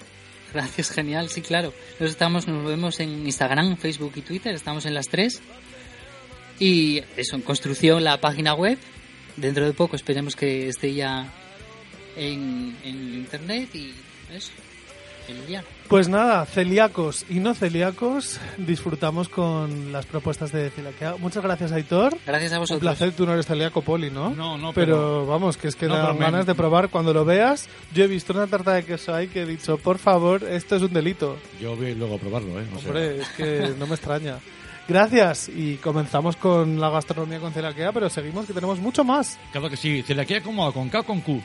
gracias, 0.52 0.90
genial, 0.90 1.28
sí, 1.28 1.42
claro. 1.42 1.72
Nos 2.00 2.10
estamos, 2.10 2.48
nos 2.48 2.66
vemos 2.66 2.98
en 2.98 3.24
Instagram, 3.24 3.76
Facebook 3.76 4.14
y 4.16 4.22
Twitter, 4.22 4.52
estamos 4.52 4.84
en 4.84 4.94
las 4.94 5.06
tres. 5.06 5.40
Y 6.58 7.04
eso, 7.16 7.36
en 7.36 7.42
construcción 7.42 8.02
la 8.02 8.20
página 8.20 8.54
web. 8.54 8.78
Dentro 9.36 9.64
de 9.64 9.72
poco 9.74 9.94
esperemos 9.94 10.34
que 10.34 10.66
esté 10.66 10.92
ya 10.92 11.32
en, 12.16 12.76
en 12.82 13.14
internet 13.14 13.72
y 13.76 13.94
eso, 14.34 14.50
Pues 15.88 16.08
nada, 16.08 16.46
celíacos 16.46 17.26
y 17.28 17.34
no 17.40 17.54
celíacos, 17.54 18.40
disfrutamos 18.56 19.28
con 19.28 19.92
las 19.92 20.06
propuestas 20.06 20.50
de 20.52 20.70
Celiaquea. 20.70 21.16
Muchas 21.18 21.42
gracias, 21.42 21.70
Aitor. 21.72 22.16
Gracias 22.26 22.52
a 22.52 22.56
Un 22.56 22.60
vosotros. 22.62 22.80
placer, 22.80 23.12
tú 23.12 23.26
no 23.26 23.34
eres 23.34 23.46
celíaco, 23.46 23.82
Poli, 23.82 24.10
¿no? 24.10 24.30
No, 24.30 24.56
no, 24.56 24.72
pero, 24.72 24.96
pero- 24.96 25.26
vamos, 25.26 25.56
que 25.58 25.68
es 25.68 25.76
que 25.76 25.86
No, 25.86 25.94
dan 25.94 26.02
pero 26.06 26.14
me- 26.14 26.20
ganas 26.24 26.46
de 26.46 26.54
probar 26.54 26.88
cuando 26.88 27.12
lo 27.12 27.24
veas. 27.24 27.68
Yo 27.94 28.04
he 28.04 28.06
visto 28.06 28.32
una 28.32 28.46
tarta 28.46 28.72
de 28.72 28.84
queso 28.84 29.14
ahí 29.14 29.28
que 29.28 29.42
he 29.42 29.46
dicho, 29.46 29.76
por 29.78 29.98
favor, 29.98 30.42
esto 30.44 30.76
es 30.76 30.82
un 30.82 30.92
delito. 30.92 31.36
Yo 31.60 31.76
voy 31.76 31.94
luego 31.94 32.14
a 32.14 32.18
probarlo, 32.18 32.58
¿eh? 32.60 32.64
O 32.74 32.78
sea, 32.78 32.88
Hombre, 32.88 33.20
es 33.20 33.28
que 33.30 33.74
no 33.78 33.86
me 33.86 33.94
extraña. 33.94 34.38
Gracias 34.88 35.48
y 35.48 35.76
comenzamos 35.76 36.36
con 36.36 36.80
la 36.80 36.88
gastronomía 36.90 37.38
con 37.38 37.52
Celiaquea, 37.52 37.92
pero 37.92 38.08
seguimos 38.10 38.46
que 38.46 38.52
tenemos 38.52 38.78
mucho 38.80 39.04
más. 39.04 39.38
Claro 39.52 39.68
que 39.70 39.76
sí. 39.76 40.02
Celiaquea 40.02 40.42
como 40.42 40.72
con 40.72 40.88
K 40.88 41.00
o 41.00 41.04
con 41.04 41.20
Q. 41.20 41.40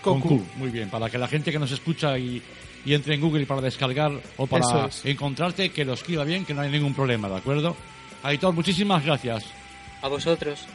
Con 0.00 0.20
Q. 0.20 0.40
Muy 0.56 0.70
bien, 0.70 0.88
para 0.88 1.10
que 1.10 1.18
la 1.18 1.26
gente 1.26 1.50
que 1.50 1.58
nos 1.58 1.72
escucha 1.72 2.16
y, 2.16 2.40
y 2.84 2.94
entre 2.94 3.14
en 3.14 3.20
Google 3.20 3.46
para 3.46 3.60
descargar 3.60 4.12
o 4.36 4.46
para 4.46 4.86
es. 4.86 5.04
encontrarte, 5.04 5.70
que 5.70 5.84
lo 5.84 5.94
escriba 5.94 6.24
bien, 6.24 6.44
que 6.44 6.54
no 6.54 6.62
hay 6.62 6.70
ningún 6.70 6.94
problema, 6.94 7.28
¿de 7.28 7.36
acuerdo? 7.36 7.76
Aitor, 8.22 8.54
muchísimas 8.54 9.04
gracias. 9.04 9.44
A 10.02 10.08
vosotros. 10.08 10.66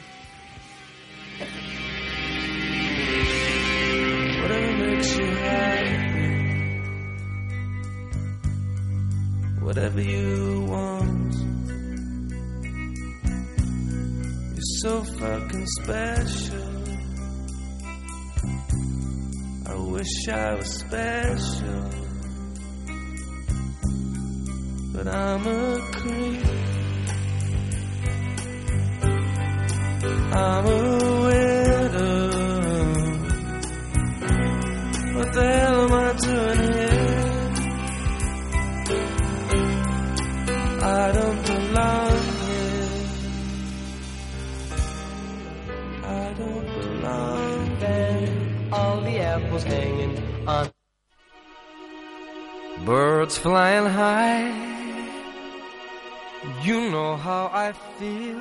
Whatever 9.66 10.00
you 10.00 10.64
want. 10.68 11.34
You're 14.54 14.62
so 14.80 15.02
fucking 15.02 15.66
special. 15.66 16.75
I 19.68 19.74
wish 19.74 20.28
I 20.28 20.54
was 20.54 20.78
special. 20.78 21.90
But 24.92 25.08
I'm 25.08 25.46
a 25.46 25.80
creep. 25.92 26.44
I'm 30.32 30.66
a 30.66 30.68
widow. 31.26 32.30
What 35.16 35.32
the 35.32 35.44
hell 35.44 35.80
am 35.82 35.92
I 35.92 36.12
doing 36.26 36.60
here? 36.72 37.16
I 40.82 41.12
don't 41.12 41.42
belong 41.46 42.05
apples 49.36 49.64
hanging 49.64 50.14
on 50.46 50.70
Birds 52.84 53.36
flying 53.38 53.86
high. 53.86 54.48
You 56.62 56.90
know 56.90 57.16
how 57.16 57.50
I 57.52 57.72
feel. 57.96 58.40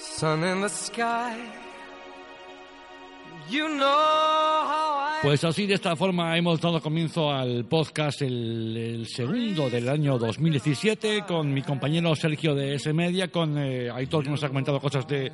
Sun 0.00 0.44
in 0.44 0.60
the 0.60 0.68
sky. 0.68 1.57
Pues 5.22 5.42
así, 5.42 5.66
de 5.66 5.74
esta 5.74 5.96
forma, 5.96 6.36
hemos 6.38 6.60
dado 6.60 6.80
comienzo 6.80 7.30
al 7.32 7.64
podcast, 7.64 8.22
el, 8.22 8.76
el 8.76 9.06
segundo 9.08 9.68
del 9.68 9.88
año 9.88 10.16
2017, 10.16 11.24
con 11.26 11.52
mi 11.52 11.62
compañero 11.62 12.14
Sergio 12.14 12.54
de 12.54 12.74
S 12.74 12.92
Media, 12.92 13.28
con 13.28 13.58
eh, 13.58 13.90
Aitor, 13.90 14.22
que 14.24 14.30
nos 14.30 14.44
ha 14.44 14.48
comentado 14.48 14.78
cosas 14.80 15.08
de, 15.08 15.32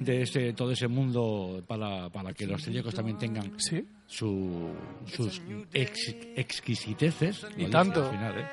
de 0.00 0.22
ese, 0.22 0.54
todo 0.54 0.70
ese 0.72 0.88
mundo 0.88 1.62
para, 1.66 2.08
para 2.08 2.32
que 2.32 2.46
los 2.46 2.62
celíacos 2.62 2.94
también 2.94 3.18
tengan 3.18 3.52
Sí. 3.60 3.84
su, 4.06 4.70
sus 5.06 5.42
ex- 5.74 6.16
exquisiteces. 6.34 7.46
Y 7.58 7.66
tanto. 7.66 8.04
al 8.06 8.10
final, 8.10 8.38
¿eh? 8.38 8.46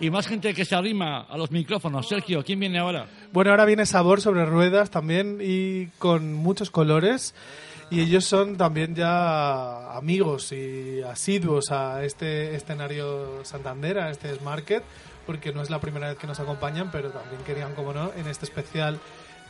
Y 0.00 0.08
más 0.10 0.26
gente 0.26 0.54
que 0.54 0.64
se 0.64 0.74
arrima 0.74 1.22
a 1.22 1.36
los 1.36 1.50
micrófonos. 1.50 2.08
Sergio, 2.08 2.42
¿quién 2.42 2.60
viene 2.60 2.78
ahora? 2.78 3.06
Bueno, 3.32 3.50
ahora 3.50 3.66
viene 3.66 3.84
Sabor 3.84 4.20
sobre 4.22 4.46
ruedas 4.46 4.90
también 4.90 5.40
y 5.42 5.86
con 5.98 6.32
muchos 6.32 6.70
colores. 6.70 7.34
Y 7.88 8.00
ellos 8.00 8.24
son 8.24 8.56
también 8.56 8.94
ya 8.96 9.92
amigos 9.96 10.50
y 10.50 11.02
asiduos 11.02 11.70
a 11.70 12.04
este 12.04 12.56
escenario 12.56 13.44
Santander, 13.44 14.00
a 14.00 14.10
este 14.10 14.36
Market, 14.40 14.82
porque 15.24 15.52
no 15.52 15.62
es 15.62 15.70
la 15.70 15.80
primera 15.80 16.08
vez 16.08 16.18
que 16.18 16.26
nos 16.26 16.40
acompañan, 16.40 16.90
pero 16.90 17.10
también 17.10 17.42
querían, 17.42 17.74
como 17.74 17.92
no, 17.92 18.12
en 18.16 18.26
este 18.26 18.44
especial 18.44 18.98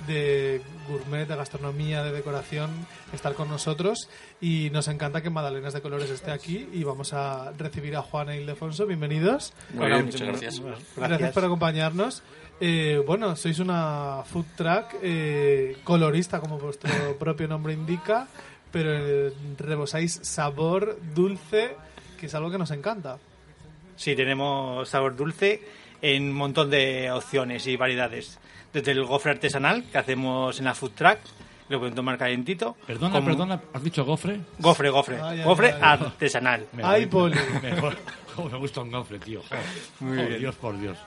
de 0.07 0.61
gourmet, 0.89 1.27
de 1.27 1.37
gastronomía, 1.37 2.03
de 2.03 2.13
decoración, 2.13 2.71
estar 3.13 3.35
con 3.35 3.49
nosotros. 3.49 4.09
Y 4.41 4.71
nos 4.71 4.89
encanta 4.89 5.23
que 5.23 5.31
Madalenas 5.31 5.73
de 5.73 5.81
Colores 5.81 6.11
esté 6.11 6.31
aquí 6.31 6.69
y 6.73 6.85
vamos 6.85 7.13
a 7.13 7.53
recibir 7.59 7.97
a 7.97 8.03
Juana 8.03 8.37
y 8.37 8.41
Ildefonso. 8.41 8.87
Bienvenidos. 8.87 9.53
Muy 9.75 9.87
bien, 9.87 10.05
muchas 10.05 10.23
gracias. 10.23 10.63
Gracias 10.97 11.33
por 11.33 11.45
acompañarnos. 11.45 12.23
Eh, 12.59 13.03
bueno, 13.07 13.37
sois 13.37 13.59
una 13.59 14.23
food 14.25 14.47
truck 14.57 14.97
eh, 15.03 15.77
colorista, 15.85 16.41
como 16.41 16.59
vuestro 16.59 16.91
propio 17.19 17.49
nombre 17.49 17.75
indica, 17.75 18.29
pero 18.73 18.91
eh, 18.95 19.33
rebosáis 19.59 20.21
sabor 20.23 20.99
dulce, 21.15 21.77
que 22.19 22.27
es 22.27 22.35
algo 22.35 22.51
que 22.51 22.59
nos 22.59 22.71
encanta. 22.71 23.19
Sí, 23.97 24.15
tenemos 24.15 24.89
sabor 24.89 25.17
dulce 25.17 25.63
en 26.01 26.25
un 26.25 26.33
montón 26.33 26.71
de 26.71 27.11
opciones 27.11 27.67
y 27.67 27.77
variedades. 27.77 28.39
Desde 28.77 28.93
el 28.93 29.05
gofre 29.07 29.31
artesanal 29.31 29.85
que 29.91 29.97
hacemos 29.97 30.59
en 30.59 30.67
la 30.67 30.75
food 30.75 30.91
truck, 30.91 31.17
lo 31.71 31.79
pueden 31.79 31.95
tomar 31.95 32.19
calentito. 32.19 32.77
Perdona, 32.87 33.15
como- 33.15 33.27
perdona, 33.29 33.61
¿has 33.73 33.83
dicho 33.83 34.05
gofre? 34.05 34.39
Gofre, 34.59 34.91
gofre. 34.91 35.17
Gofre 35.43 35.73
artesanal. 35.81 36.67
Me 36.75 36.83
Ay, 36.85 37.07
Poli. 37.07 37.39
Mejor. 37.63 37.97
Cómo 38.35 38.51
me 38.51 38.59
gusta 38.59 38.83
un 38.83 38.91
gofre, 38.91 39.19
tío. 39.19 39.41
Muy 40.01 40.19
Por 40.19 40.27
bien. 40.29 40.41
Dios, 40.41 40.55
por 40.57 40.79
Dios. 40.79 40.99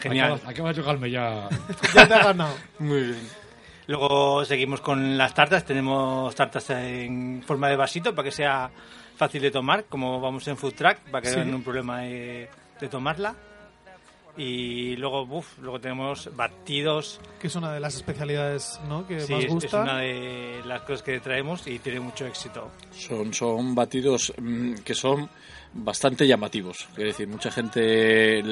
Genial. 0.00 0.32
Acabas, 0.32 0.48
acabas 0.48 0.76
de 0.76 0.82
chocarme 0.82 1.10
ya. 1.10 1.50
Ya 1.94 2.08
te 2.08 2.14
ha 2.14 2.24
ganado. 2.24 2.54
Muy 2.78 3.02
bien. 3.02 3.28
Luego 3.88 4.42
seguimos 4.46 4.80
con 4.80 5.18
las 5.18 5.34
tartas. 5.34 5.66
Tenemos 5.66 6.34
tartas 6.34 6.70
en 6.70 7.42
forma 7.46 7.68
de 7.68 7.76
vasito 7.76 8.14
para 8.14 8.24
que 8.24 8.32
sea 8.32 8.70
fácil 9.16 9.42
de 9.42 9.50
tomar, 9.50 9.84
como 9.84 10.18
vamos 10.18 10.48
en 10.48 10.56
food 10.56 10.72
truck, 10.72 10.96
para 11.10 11.20
que 11.20 11.28
Sí. 11.28 11.36
no 11.36 11.42
haya 11.42 11.54
un 11.56 11.62
problema 11.62 12.00
de, 12.00 12.48
de 12.80 12.88
tomarla. 12.88 13.34
Y 14.38 14.94
luego, 14.96 15.22
uf, 15.24 15.58
luego 15.58 15.80
tenemos 15.80 16.30
batidos. 16.36 17.20
Que 17.40 17.48
es 17.48 17.56
una 17.56 17.72
de 17.72 17.80
las 17.80 17.96
especialidades 17.96 18.80
¿no? 18.88 19.06
que 19.06 19.20
Sí, 19.20 19.32
más 19.32 19.40
es, 19.42 19.46
es 19.48 19.52
gustan. 19.54 19.82
una 19.82 19.98
de 19.98 20.62
las 20.64 20.82
cosas 20.82 21.02
que 21.02 21.18
traemos 21.20 21.66
y 21.66 21.78
tiene 21.80 21.98
mucho 22.00 22.24
éxito. 22.24 22.70
Son, 22.92 23.34
son 23.34 23.74
batidos 23.74 24.32
mm, 24.38 24.74
que 24.84 24.94
son 24.94 25.28
bastante 25.74 26.26
llamativos. 26.26 26.86
Es 26.92 27.04
decir, 27.04 27.26
mucha 27.28 27.50
gente. 27.50 28.42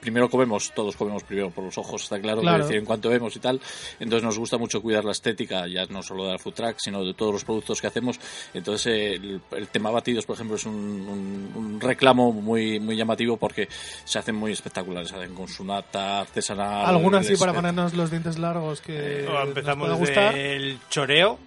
Primero 0.00 0.28
comemos, 0.30 0.72
todos 0.72 0.94
comemos 0.94 1.24
primero 1.24 1.50
por 1.50 1.64
los 1.64 1.76
ojos, 1.78 2.02
está 2.04 2.20
claro. 2.20 2.40
Claro. 2.40 2.62
Decir, 2.64 2.76
en 2.78 2.84
cuanto 2.84 3.08
vemos 3.08 3.34
y 3.34 3.40
tal. 3.40 3.60
Entonces 3.98 4.22
nos 4.24 4.38
gusta 4.38 4.56
mucho 4.58 4.80
cuidar 4.80 5.04
la 5.04 5.12
estética, 5.12 5.66
ya 5.66 5.86
no 5.86 6.02
solo 6.02 6.26
de 6.26 6.32
la 6.32 6.38
food 6.38 6.52
truck, 6.54 6.76
sino 6.78 7.04
de 7.04 7.14
todos 7.14 7.32
los 7.32 7.44
productos 7.44 7.80
que 7.80 7.86
hacemos. 7.88 8.20
Entonces 8.54 8.86
eh, 8.86 9.14
el, 9.14 9.40
el 9.52 9.68
tema 9.68 9.90
batidos, 9.90 10.24
por 10.26 10.34
ejemplo, 10.34 10.56
es 10.56 10.64
un, 10.66 10.74
un- 10.74 11.52
un 11.54 11.80
reclamo 11.80 12.30
muy, 12.32 12.78
muy 12.78 12.96
llamativo 12.96 13.36
porque 13.36 13.68
se 14.04 14.18
hacen 14.18 14.36
muy 14.36 14.52
espectaculares. 14.52 15.08
Se 15.08 15.16
hacen 15.16 15.34
con 15.34 15.48
su 15.48 15.64
nata 15.64 16.20
artesanal. 16.20 16.86
Algunas 16.86 17.26
sí 17.26 17.32
es- 17.32 17.40
para 17.40 17.52
ponernos 17.52 17.94
los 17.94 18.10
dientes 18.10 18.38
largos 18.38 18.80
que 18.80 19.24
Eh, 19.24 19.28
empezamos 19.44 19.92
gustar. 19.98 20.36
el 20.36 20.78
choreo, 20.90 21.38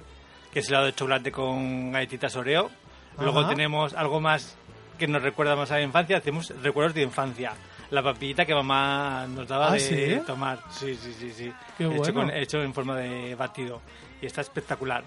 que 0.51 0.59
es 0.59 0.67
helado 0.69 0.87
de 0.87 0.93
chocolate 0.95 1.31
con 1.31 1.91
galletitas 1.93 2.35
oreo. 2.35 2.69
Luego 3.19 3.39
Ajá. 3.41 3.49
tenemos 3.49 3.93
algo 3.93 4.19
más 4.19 4.55
que 4.97 5.07
nos 5.07 5.21
recuerda 5.21 5.55
más 5.55 5.71
a 5.71 5.75
la 5.75 5.83
infancia. 5.83 6.17
Hacemos 6.17 6.51
recuerdos 6.61 6.93
de 6.95 7.03
infancia. 7.03 7.53
La 7.91 8.03
papillita 8.03 8.45
que 8.45 8.53
mamá 8.53 9.25
nos 9.27 9.47
daba 9.47 9.69
¿Ah, 9.69 9.73
de 9.73 9.79
sí? 9.79 10.21
tomar. 10.27 10.59
Sí, 10.69 10.95
sí, 10.95 11.13
sí, 11.17 11.31
sí. 11.31 11.51
Qué 11.77 11.85
hecho, 11.85 11.97
bueno. 12.13 12.13
con- 12.13 12.29
hecho 12.31 12.61
en 12.61 12.73
forma 12.73 12.95
de 12.95 13.33
batido. 13.35 13.81
Y 14.21 14.25
está 14.27 14.41
espectacular. 14.41 15.03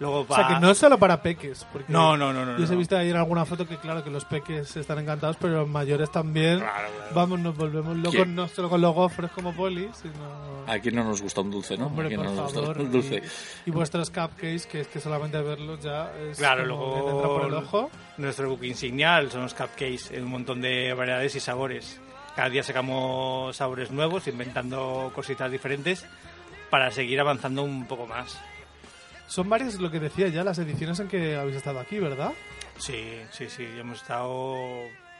Luego 0.00 0.20
O 0.20 0.34
sea, 0.34 0.44
va- 0.44 0.48
que 0.48 0.60
no 0.60 0.70
es 0.70 0.78
solo 0.78 0.98
para 0.98 1.22
peques. 1.22 1.64
Porque 1.70 1.92
No, 1.92 2.16
no, 2.16 2.32
no, 2.32 2.44
no, 2.44 2.56
Yo 2.56 2.64
os 2.64 2.70
he 2.70 2.72
no. 2.72 2.78
visto 2.78 2.96
ahí 2.96 3.10
en 3.10 3.16
alguna 3.16 3.44
foto 3.44 3.68
que, 3.68 3.76
claro, 3.76 4.02
que 4.02 4.10
los 4.10 4.24
peques 4.24 4.74
están 4.76 4.98
encantados, 4.98 5.36
pero 5.38 5.60
los 5.60 5.68
mayores 5.68 6.10
también. 6.10 6.58
Claro, 6.58 6.88
claro. 6.96 7.10
Vamos, 7.14 7.38
nos 7.40 7.56
volvemos 7.56 7.96
locos 7.98 8.14
¿Quién? 8.14 8.34
no 8.34 8.48
solo 8.48 8.68
con 8.70 8.80
los 8.80 8.94
gofres 8.94 9.30
como 9.30 9.52
poli, 9.54 9.88
sino. 9.92 10.14
Aquí 10.66 10.90
no 10.90 11.04
nos 11.04 11.20
gusta 11.22 11.42
un 11.42 11.50
dulce, 11.50 11.76
¿no? 11.76 11.86
Hombre, 11.86 12.06
Aquí 12.06 12.16
no 12.16 12.22
por 12.24 12.32
nos 12.32 12.44
gusta 12.44 12.60
favor. 12.60 12.78
un 12.80 12.90
dulce. 12.92 13.22
Y, 13.66 13.68
y 13.68 13.72
vuestros 13.72 14.10
cupcakes, 14.10 14.66
que 14.66 14.80
es 14.80 14.86
que 14.88 14.98
solamente 15.00 15.40
verlos 15.40 15.80
ya 15.80 16.10
es 16.18 16.38
Claro, 16.38 16.66
como 16.76 16.94
que 16.94 17.00
te 17.02 17.10
entra 17.10 17.28
por 17.28 17.42
el 17.44 17.50
luego 17.50 17.66
ojo. 17.66 17.90
nuestro 18.16 18.48
book 18.48 18.64
insignia 18.64 19.22
son 19.30 19.42
los 19.42 19.54
cupcakes 19.54 20.00
en 20.16 20.24
un 20.24 20.30
montón 20.30 20.60
de 20.62 20.94
variedades 20.94 21.36
y 21.36 21.40
sabores. 21.40 22.00
Cada 22.34 22.48
día 22.48 22.62
sacamos 22.62 23.56
sabores 23.56 23.90
nuevos, 23.90 24.26
inventando 24.26 25.12
cositas 25.14 25.50
diferentes 25.50 26.06
para 26.70 26.90
seguir 26.90 27.20
avanzando 27.20 27.62
un 27.62 27.86
poco 27.86 28.06
más. 28.06 28.40
Son 29.26 29.48
varias, 29.48 29.74
lo 29.80 29.90
que 29.90 30.00
decía 30.00 30.28
ya, 30.28 30.42
las 30.42 30.58
ediciones 30.58 30.98
en 31.00 31.08
que 31.08 31.36
habéis 31.36 31.56
estado 31.56 31.80
aquí, 31.80 31.98
¿verdad? 31.98 32.32
Sí, 32.78 33.20
sí, 33.30 33.48
sí, 33.48 33.66
hemos 33.78 34.00
estado 34.00 34.56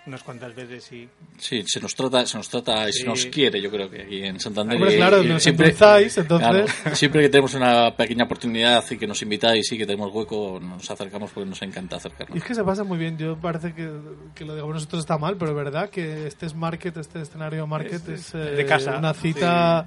unas 0.04 0.22
cuantas 0.24 0.52
veces 0.54 0.90
y 0.92 1.08
Sí, 1.38 1.62
se 1.66 1.80
nos 1.80 1.94
trata, 1.94 2.26
se 2.26 2.36
nos 2.36 2.48
trata 2.48 2.88
y 2.88 2.92
se 2.92 3.00
Sí. 3.02 3.06
nos 3.06 3.26
quiere, 3.26 3.60
yo 3.60 3.70
creo 3.70 3.88
que 3.88 4.02
aquí 4.02 4.22
en 4.24 4.40
Santander. 4.40 4.76
Hombre, 4.76 4.94
Y- 4.94 4.96
claro, 4.96 5.22
y 5.22 5.26
nos 5.28 5.46
endulzáis, 5.46 6.18
entonces- 6.18 6.48
claro, 6.48 6.96
siempre 6.96 7.22
que 7.22 7.28
tenemos 7.28 7.54
una 7.54 7.94
pequeña 7.96 8.24
oportunidad 8.24 8.84
y 8.90 8.96
que 8.96 9.06
nos 9.06 9.22
invitáis 9.22 9.70
y 9.70 9.78
que 9.78 9.86
tenemos 9.86 10.12
hueco, 10.12 10.58
nos 10.60 10.90
acercamos 10.90 11.30
porque 11.30 11.48
nos 11.48 11.62
encanta 11.62 11.96
Y 11.96 11.98
acercarnos. 11.98 12.36
es 12.36 12.42
que 12.44 12.54
se 12.54 12.64
pasa 12.64 12.82
muy 12.84 12.98
bien. 12.98 13.16
Yo 13.16 13.36
parece 13.36 13.74
que, 13.74 13.90
que 14.34 14.44
lo 14.44 14.54
digamos 14.54 14.74
nosotros 14.74 15.00
está 15.00 15.18
mal, 15.18 15.36
pero 15.36 15.54
verdad 15.54 15.88
que 15.88 16.26
este 16.26 16.46
es 16.46 16.54
market, 16.54 16.96
este 16.96 17.20
escenario 17.22 17.66
market 17.68 18.08
es, 18.08 18.28
Es 18.28 18.34
eh, 18.34 18.38
de 18.38 18.66
casa, 18.66 18.98
una 18.98 19.14
cita 19.14 19.86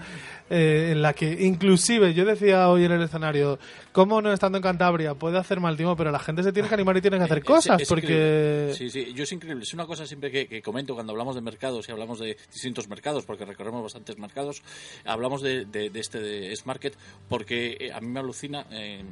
eh, 0.50 0.90
en 0.92 1.02
la 1.02 1.14
que 1.14 1.44
inclusive 1.44 2.14
yo 2.14 2.24
decía 2.24 2.70
hoy 2.70 2.86
en 2.86 2.92
el 2.92 3.02
escenario, 3.02 3.58
cómo 3.92 4.22
no 4.22 4.32
estando 4.32 4.60
en 4.60 4.62
Cantabria 4.62 5.16
puede 5.16 5.40
hacer 5.40 5.60
mal 5.60 5.76
tiempo, 5.76 5.96
pero 5.96 6.12
la 6.12 6.20
gente 6.20 6.44
se 6.44 6.54
tiene 6.54 6.70
que 6.70 6.76
animar 6.76 6.96
y 6.98 7.02
tiene 7.02 7.18
que 7.18 7.24
hacer 7.24 7.40
Es- 7.40 7.44
cosas 7.44 7.82
es 7.82 7.90
porque 7.90 8.06
increíble. 8.06 8.74
Sí, 8.76 8.90
sí, 8.90 9.14
yo 9.14 9.24
es 9.24 9.32
increíble. 9.32 9.64
Es 9.64 9.74
una 9.74 9.86
cosa 9.88 10.05
siempre 10.08 10.32
que, 10.32 10.48
que 10.48 10.62
comento 10.62 10.94
cuando 10.94 11.12
hablamos 11.12 11.36
de 11.36 11.42
mercados 11.42 11.88
y 11.88 11.92
hablamos 11.92 12.20
de 12.20 12.38
distintos 12.52 12.88
mercados, 12.88 13.26
porque 13.26 13.46
recorremos 13.46 13.84
bastantes 13.84 14.18
mercados, 14.18 14.62
hablamos 15.06 15.42
de, 15.42 15.66
de- 15.66 15.90
de 15.90 16.00
este 16.00 16.20
de 16.20 16.52
S-Market, 16.54 16.96
porque 17.30 17.78
eh, 17.80 17.92
a 17.94 18.00
mí 18.02 18.08
me 18.08 18.20
alucina, 18.20 18.66
eh, 18.72 19.04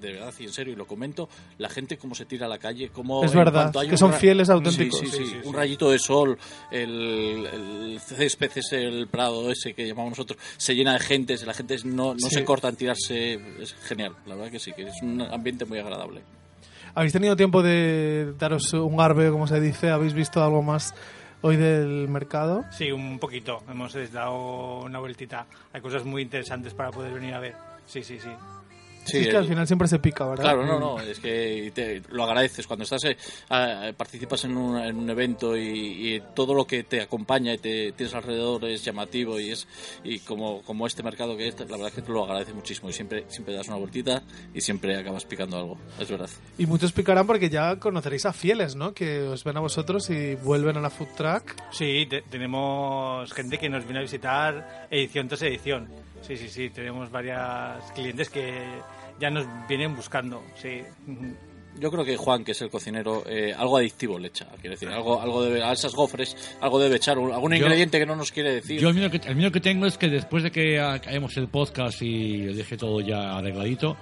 de, 0.00 0.12
verdad 0.12 0.34
y 0.38 0.44
en 0.44 0.52
serio, 0.52 0.72
y 0.72 0.76
lo 0.76 0.86
comento, 0.86 1.28
la 1.58 1.68
gente 1.68 1.96
cómo 1.98 2.14
se 2.14 2.24
tira 2.26 2.46
a 2.46 2.48
la 2.48 2.58
calle, 2.58 2.90
cómo... 2.90 3.24
Es 3.24 3.34
verdad, 3.34 3.72
que 3.88 3.96
son 3.96 4.12
fieles, 4.12 4.50
auténticos. 4.50 4.98
Sí, 5.00 5.06
sí, 5.06 5.12
sí, 5.12 5.24
Sí, 5.24 5.30
sí, 5.30 5.36
un 5.38 5.42
sí. 5.44 5.52
rayito 5.52 5.90
de 5.90 5.98
sol, 5.98 6.38
el, 6.70 7.46
el 7.52 8.00
césped 8.00 8.50
ese, 8.56 8.84
el 8.84 9.08
prado 9.08 9.50
ese 9.50 9.74
que 9.74 9.86
llamamos 9.86 10.10
nosotros, 10.12 10.38
se 10.56 10.74
llena 10.74 10.94
de 10.94 11.00
gente, 11.00 11.36
la 11.44 11.54
gente 11.54 11.76
no, 11.84 12.14
no 12.14 12.28
Sí. 12.28 12.36
se 12.36 12.44
corta 12.44 12.68
en 12.68 12.76
tirarse, 12.76 13.34
es 13.60 13.74
genial, 13.74 14.16
la 14.26 14.34
verdad 14.34 14.50
que 14.50 14.58
sí, 14.58 14.72
que 14.72 14.82
es 14.82 14.94
un 15.02 15.20
ambiente 15.22 15.64
muy 15.64 15.78
agradable. 15.78 16.22
Habéis 16.94 17.12
tenido 17.12 17.36
tiempo 17.36 17.62
de 17.62 18.34
daros 18.38 18.72
un 18.72 18.96
garbeo, 18.96 19.32
como 19.32 19.46
se 19.46 19.60
dice, 19.60 19.90
habéis 19.90 20.14
visto 20.14 20.42
algo 20.42 20.62
más 20.62 20.94
hoy 21.42 21.56
del 21.56 22.08
mercado. 22.08 22.64
sí, 22.70 22.90
un 22.92 23.18
poquito. 23.18 23.62
Hemos 23.70 23.94
dado 24.12 24.80
una 24.80 24.98
vueltita. 24.98 25.46
Hay 25.72 25.80
cosas 25.80 26.04
muy 26.04 26.22
interesantes 26.22 26.74
para 26.74 26.90
poder 26.90 27.12
venir 27.12 27.34
a 27.34 27.40
ver. 27.40 27.54
Sí, 27.86 28.02
sí, 28.02 28.18
sí. 28.20 28.30
Sí, 29.10 29.18
es 29.18 29.24
que 29.24 29.30
el- 29.30 29.36
al 29.38 29.46
final 29.46 29.66
siempre 29.66 29.88
se 29.88 29.98
pica, 29.98 30.26
¿verdad? 30.26 30.44
Claro, 30.44 30.66
no, 30.66 30.78
no, 30.80 31.00
es 31.00 31.18
que 31.18 31.70
te- 31.74 32.02
lo 32.10 32.24
agradeces 32.24 32.66
cuando 32.66 32.84
estás 32.84 33.04
eh, 33.04 33.16
participas 33.96 34.44
en 34.44 34.56
un, 34.56 34.78
en 34.80 34.96
un 34.96 35.10
evento 35.10 35.56
y, 35.56 36.14
y 36.14 36.22
todo 36.34 36.54
lo 36.54 36.66
que 36.66 36.84
te 36.84 37.00
acompaña 37.00 37.52
y 37.54 37.58
te 37.58 37.92
tienes 37.92 38.14
alrededor 38.14 38.64
es 38.64 38.84
llamativo 38.84 39.38
y 39.40 39.50
es 39.50 39.66
y 40.04 40.18
como, 40.20 40.62
como 40.62 40.86
este 40.86 41.02
mercado 41.02 41.36
que 41.36 41.48
es, 41.48 41.58
la 41.58 41.66
verdad 41.66 41.88
es 41.88 41.94
que 41.94 42.02
te 42.02 42.12
lo 42.12 42.24
agradece 42.24 42.52
muchísimo 42.52 42.88
y 42.90 42.92
siempre 42.92 43.24
siempre 43.28 43.54
das 43.54 43.68
una 43.68 43.76
vueltita 43.76 44.22
y 44.54 44.60
siempre 44.60 44.96
acabas 44.96 45.24
picando 45.24 45.56
algo, 45.56 45.78
es 45.98 46.08
verdad. 46.10 46.28
Y 46.58 46.66
muchos 46.66 46.92
picarán 46.92 47.26
porque 47.26 47.48
ya 47.50 47.76
conoceréis 47.78 48.26
a 48.26 48.32
fieles, 48.32 48.76
¿no? 48.76 48.92
Que 48.94 49.20
os 49.22 49.44
ven 49.44 49.56
a 49.56 49.60
vosotros 49.60 50.08
y 50.10 50.34
vuelven 50.36 50.76
a 50.76 50.80
la 50.80 50.90
food 50.90 51.08
truck. 51.16 51.54
Sí, 51.72 52.06
te- 52.08 52.22
tenemos 52.22 53.32
gente 53.32 53.58
que 53.58 53.68
nos 53.68 53.84
viene 53.84 54.00
a 54.00 54.02
visitar 54.02 54.86
edición 54.90 55.28
tras 55.28 55.42
edición. 55.42 55.88
Sí, 56.22 56.36
sí, 56.36 56.48
sí, 56.48 56.70
tenemos 56.70 57.10
varias 57.10 57.82
clientes 57.92 58.28
que 58.28 58.62
ya 59.20 59.30
nos 59.30 59.46
vienen 59.68 59.94
buscando, 59.94 60.42
sí. 60.56 60.82
Yo 61.78 61.90
creo 61.90 62.04
que 62.04 62.16
Juan, 62.16 62.44
que 62.44 62.50
es 62.52 62.60
el 62.62 62.68
cocinero, 62.68 63.22
eh, 63.26 63.54
algo 63.56 63.76
adictivo 63.78 64.18
le 64.18 64.28
echa, 64.28 64.46
quiere 64.60 64.70
decir, 64.70 64.88
algo, 64.88 65.20
algo 65.20 65.42
debe, 65.44 65.62
a 65.62 65.72
esas 65.72 65.94
gofres, 65.94 66.36
algo 66.60 66.80
debe 66.80 66.96
echar, 66.96 67.16
un- 67.16 67.32
algún 67.32 67.52
Yo- 67.52 67.58
ingrediente 67.58 67.98
que 67.98 68.06
no 68.06 68.16
nos 68.16 68.32
quiere 68.32 68.54
decir. 68.54 68.80
Yo 68.80 68.88
el 68.88 68.94
miedo, 68.94 69.08
que, 69.10 69.18
el 69.28 69.36
miedo 69.36 69.52
que 69.52 69.60
tengo 69.60 69.86
es 69.86 69.96
que 69.96 70.08
después 70.08 70.42
de 70.42 70.50
que 70.50 70.80
hagamos 70.80 71.36
el 71.36 71.46
podcast 71.48 72.02
y 72.02 72.42
deje 72.46 72.76
todo 72.76 73.00
ya 73.00 73.36
arregladito, 73.38 73.96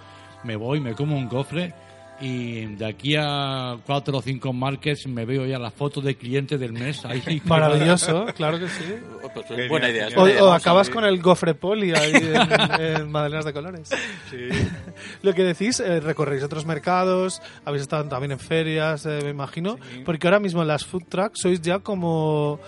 me 0.44 0.56
voy, 0.56 0.80
me 0.80 0.94
como 0.94 1.16
un 1.16 1.28
gofre 1.28 1.74
y 2.20 2.66
de 2.76 2.84
aquí 2.86 3.14
a 3.16 3.76
cuatro 3.86 4.18
o 4.18 4.22
cinco 4.22 4.52
markets 4.52 5.06
me 5.06 5.24
veo 5.24 5.46
ya 5.46 5.58
la 5.58 5.70
foto 5.70 6.00
de 6.00 6.16
cliente 6.16 6.58
del 6.58 6.72
mes. 6.72 7.04
Ahí, 7.04 7.40
Maravilloso, 7.44 8.26
claro 8.36 8.58
que 8.58 8.68
sí. 8.68 8.84
Pues, 9.32 9.46
pues, 9.46 9.68
buena 9.68 9.88
idea. 9.88 10.08
es 10.08 10.14
O, 10.16 10.20
buena 10.20 10.32
idea, 10.34 10.42
o 10.42 10.46
vamos 10.46 10.60
a 10.60 10.62
acabas 10.62 10.90
con 10.90 11.04
el 11.04 11.20
gofre 11.22 11.54
poli 11.54 11.92
ahí 11.94 12.12
en, 12.14 12.80
en 12.80 13.10
Madalenas 13.10 13.44
de 13.44 13.52
Colores. 13.52 13.90
Lo 15.22 15.32
que 15.34 15.44
decís, 15.44 15.80
eh, 15.80 16.00
recorréis 16.00 16.42
otros 16.42 16.66
mercados, 16.66 17.40
habéis 17.64 17.82
estado 17.82 18.08
también 18.08 18.32
en 18.32 18.38
ferias, 18.38 19.06
eh, 19.06 19.20
me 19.22 19.30
imagino, 19.30 19.76
Sí. 19.92 20.02
porque 20.04 20.26
ahora 20.26 20.40
mismo 20.40 20.62
en 20.62 20.68
las 20.68 20.84
food 20.84 21.04
trucks 21.08 21.40
sois 21.42 21.60
ya 21.60 21.78
como 21.78 22.58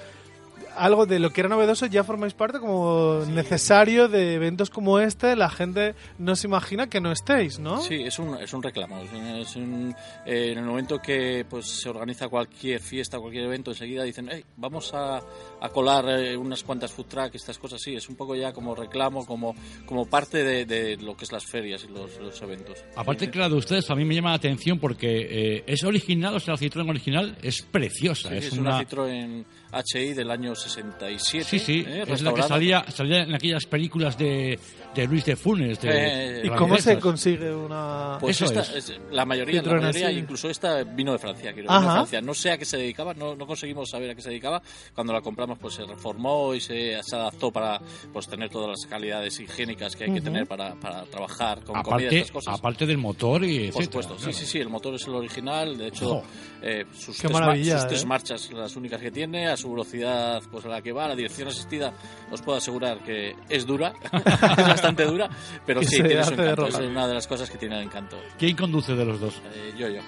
algo 0.84 1.06
de 1.06 1.18
lo 1.18 1.30
que 1.30 1.40
era 1.42 1.48
novedoso, 1.48 1.86
ya 1.86 2.04
formáis 2.04 2.34
parte 2.34 2.58
como 2.58 3.22
necesario 3.28 4.08
de 4.08 4.34
eventos 4.34 4.70
como 4.70 4.98
este, 4.98 5.36
la 5.36 5.50
gente 5.50 5.94
no 6.18 6.36
se 6.36 6.46
imagina 6.46 6.88
que 6.88 7.00
no 7.00 7.12
estéis, 7.12 7.58
¿no? 7.58 7.80
Sí, 7.82 8.02
es 8.02 8.18
un, 8.18 8.36
es 8.36 8.52
un 8.52 8.62
reclamo. 8.62 8.98
Es 9.02 9.12
un- 9.12 9.26
es 9.26 9.56
un- 9.56 9.94
eh, 10.26 10.52
en 10.52 10.58
el 10.58 10.64
momento 10.64 10.98
que 11.00 11.44
pues 11.48 11.66
se 11.66 11.88
organiza 11.88 12.28
cualquier 12.28 12.80
fiesta, 12.80 13.18
cualquier 13.18 13.44
evento, 13.44 13.70
enseguida 13.70 14.02
dicen, 14.04 14.28
"Hey, 14.30 14.44
vamos 14.56 14.92
a, 14.94 15.20
a 15.60 15.68
colar 15.68 16.08
eh, 16.08 16.36
unas 16.36 16.62
cuantas 16.62 16.92
food 16.92 17.06
truck, 17.06 17.34
estas 17.34 17.58
cosas. 17.58 17.80
Sí, 17.80 17.94
es 17.94 18.08
un 18.08 18.16
poco 18.16 18.34
ya 18.34 18.52
como 18.52 18.74
reclamo, 18.74 19.26
como, 19.26 19.54
como 19.86 20.06
parte 20.06 20.42
de, 20.42 20.64
de 20.64 20.96
lo 20.96 21.16
que 21.16 21.24
es 21.24 21.32
las 21.32 21.44
ferias 21.44 21.84
y 21.84 21.92
los, 21.92 22.18
los 22.18 22.40
eventos. 22.42 22.82
Aparte, 22.96 23.30
claro, 23.30 23.54
de 23.54 23.58
ustedes, 23.58 23.90
a 23.90 23.94
mí 23.94 24.04
me 24.04 24.14
llama 24.14 24.30
la 24.30 24.36
atención 24.36 24.78
porque 24.78 25.56
eh, 25.58 25.64
es 25.66 25.84
original, 25.84 26.34
o 26.34 26.40
sea, 26.40 26.54
la 26.54 26.60
Citroën 26.60 26.88
original 26.88 27.36
es 27.42 27.62
preciosa. 27.62 28.30
Sí, 28.30 28.36
es, 28.36 28.46
es 28.46 28.52
una... 28.54 28.76
una 28.76 28.84
Citroën 28.84 29.44
HI 29.72 30.14
del 30.14 30.30
año 30.30 30.54
67. 30.54 31.44
Sí, 31.44 31.58
sí, 31.58 31.84
¿eh? 31.86 32.04
es 32.06 32.22
la 32.22 32.34
que 32.34 32.42
salía, 32.42 32.84
salía 32.88 33.22
en 33.22 33.34
aquellas 33.34 33.66
películas 33.66 34.18
de, 34.18 34.58
de 34.94 35.06
Luis 35.06 35.24
de 35.24 35.36
Funes. 35.36 35.80
De, 35.80 35.90
Eh, 35.90 36.42
¿Y 36.44 36.48
de 36.48 36.56
cómo 36.56 36.76
se 36.78 36.98
consigue 36.98 37.54
una...? 37.54 38.18
Pues 38.20 38.36
Eso 38.40 38.46
esta, 38.46 38.62
es. 38.76 38.90
es 38.90 39.00
la 39.10 39.24
mayoría, 39.24 39.62
la 39.62 39.74
mayoría 39.74 40.10
incluso 40.10 40.50
esta 40.50 40.82
vino 40.82 41.12
de 41.12 41.18
Francia, 41.18 41.52
de 41.52 41.62
Francia. 41.62 42.20
No 42.20 42.34
sé 42.34 42.50
a 42.50 42.58
qué 42.58 42.64
se 42.64 42.78
dedicaba, 42.78 43.14
no, 43.14 43.36
no 43.36 43.46
conseguimos 43.46 43.90
saber 43.90 44.10
a 44.10 44.14
qué 44.14 44.22
se 44.22 44.30
dedicaba. 44.30 44.60
Cuando 44.94 45.12
la 45.12 45.20
compramos, 45.20 45.49
pues 45.58 45.74
se 45.74 45.84
reformó 45.84 46.54
y 46.54 46.60
se, 46.60 47.00
se 47.02 47.16
adaptó 47.16 47.50
para 47.50 47.80
pues 48.12 48.26
tener 48.28 48.48
todas 48.50 48.68
las 48.70 48.86
calidades 48.90 49.38
higiénicas 49.40 49.96
que 49.96 50.04
hay 50.04 50.12
que 50.14 50.20
tener 50.20 50.46
para, 50.46 50.74
para 50.74 51.02
trabajar 51.04 51.62
con 51.64 51.82
comida 51.82 52.02
y 52.02 52.06
aparte, 52.06 52.18
estas 52.18 52.32
cosas. 52.32 52.58
aparte 52.58 52.86
del 52.86 52.98
motor 52.98 53.44
y 53.44 53.70
Por 53.70 53.82
etcétera, 53.82 53.84
supuesto, 53.84 54.14
sí, 54.14 54.22
claro. 54.24 54.38
sí, 54.38 54.46
sí, 54.46 54.58
el 54.58 54.68
motor 54.68 54.94
es 54.94 55.06
el 55.06 55.14
original, 55.14 55.76
de 55.78 55.86
hecho, 55.88 56.06
Jo. 56.06 56.22
eh, 56.62 56.84
sus, 56.92 57.16
Qué 57.16 57.22
tres, 57.28 57.32
mar- 57.32 57.42
maravilla, 57.42 57.76
sus 57.76 57.84
¿eh? 57.84 57.88
tres 57.88 58.06
marchas, 58.06 58.52
las 58.52 58.76
únicas 58.76 59.00
que 59.00 59.10
tiene, 59.10 59.48
a 59.48 59.56
su 59.56 59.70
velocidad 59.70 60.42
pues 60.50 60.64
a 60.64 60.68
la 60.68 60.82
que 60.82 60.92
va, 60.92 61.08
la 61.08 61.14
dirección 61.16 61.48
asistida, 61.48 61.92
os 62.30 62.40
puedo 62.42 62.58
asegurar 62.58 63.02
que 63.02 63.34
es 63.48 63.66
dura, 63.66 63.92
es 64.12 64.66
bastante 64.68 65.04
dura, 65.04 65.28
pero 65.66 65.82
sí, 65.82 65.96
tiene 66.02 66.24
su 66.24 66.34
encanto, 66.34 66.66
es 66.66 66.74
una 66.78 67.06
de 67.06 67.14
las 67.14 67.26
cosas 67.26 67.50
que 67.50 67.58
tiene 67.58 67.76
el 67.78 67.84
encanto. 67.84 68.16
¿Quién 68.38 68.56
conduce 68.56 68.94
de 68.94 69.04
los 69.04 69.20
dos? 69.20 69.40
Eh, 69.54 69.72
yo, 69.78 69.88
yo. 69.88 70.00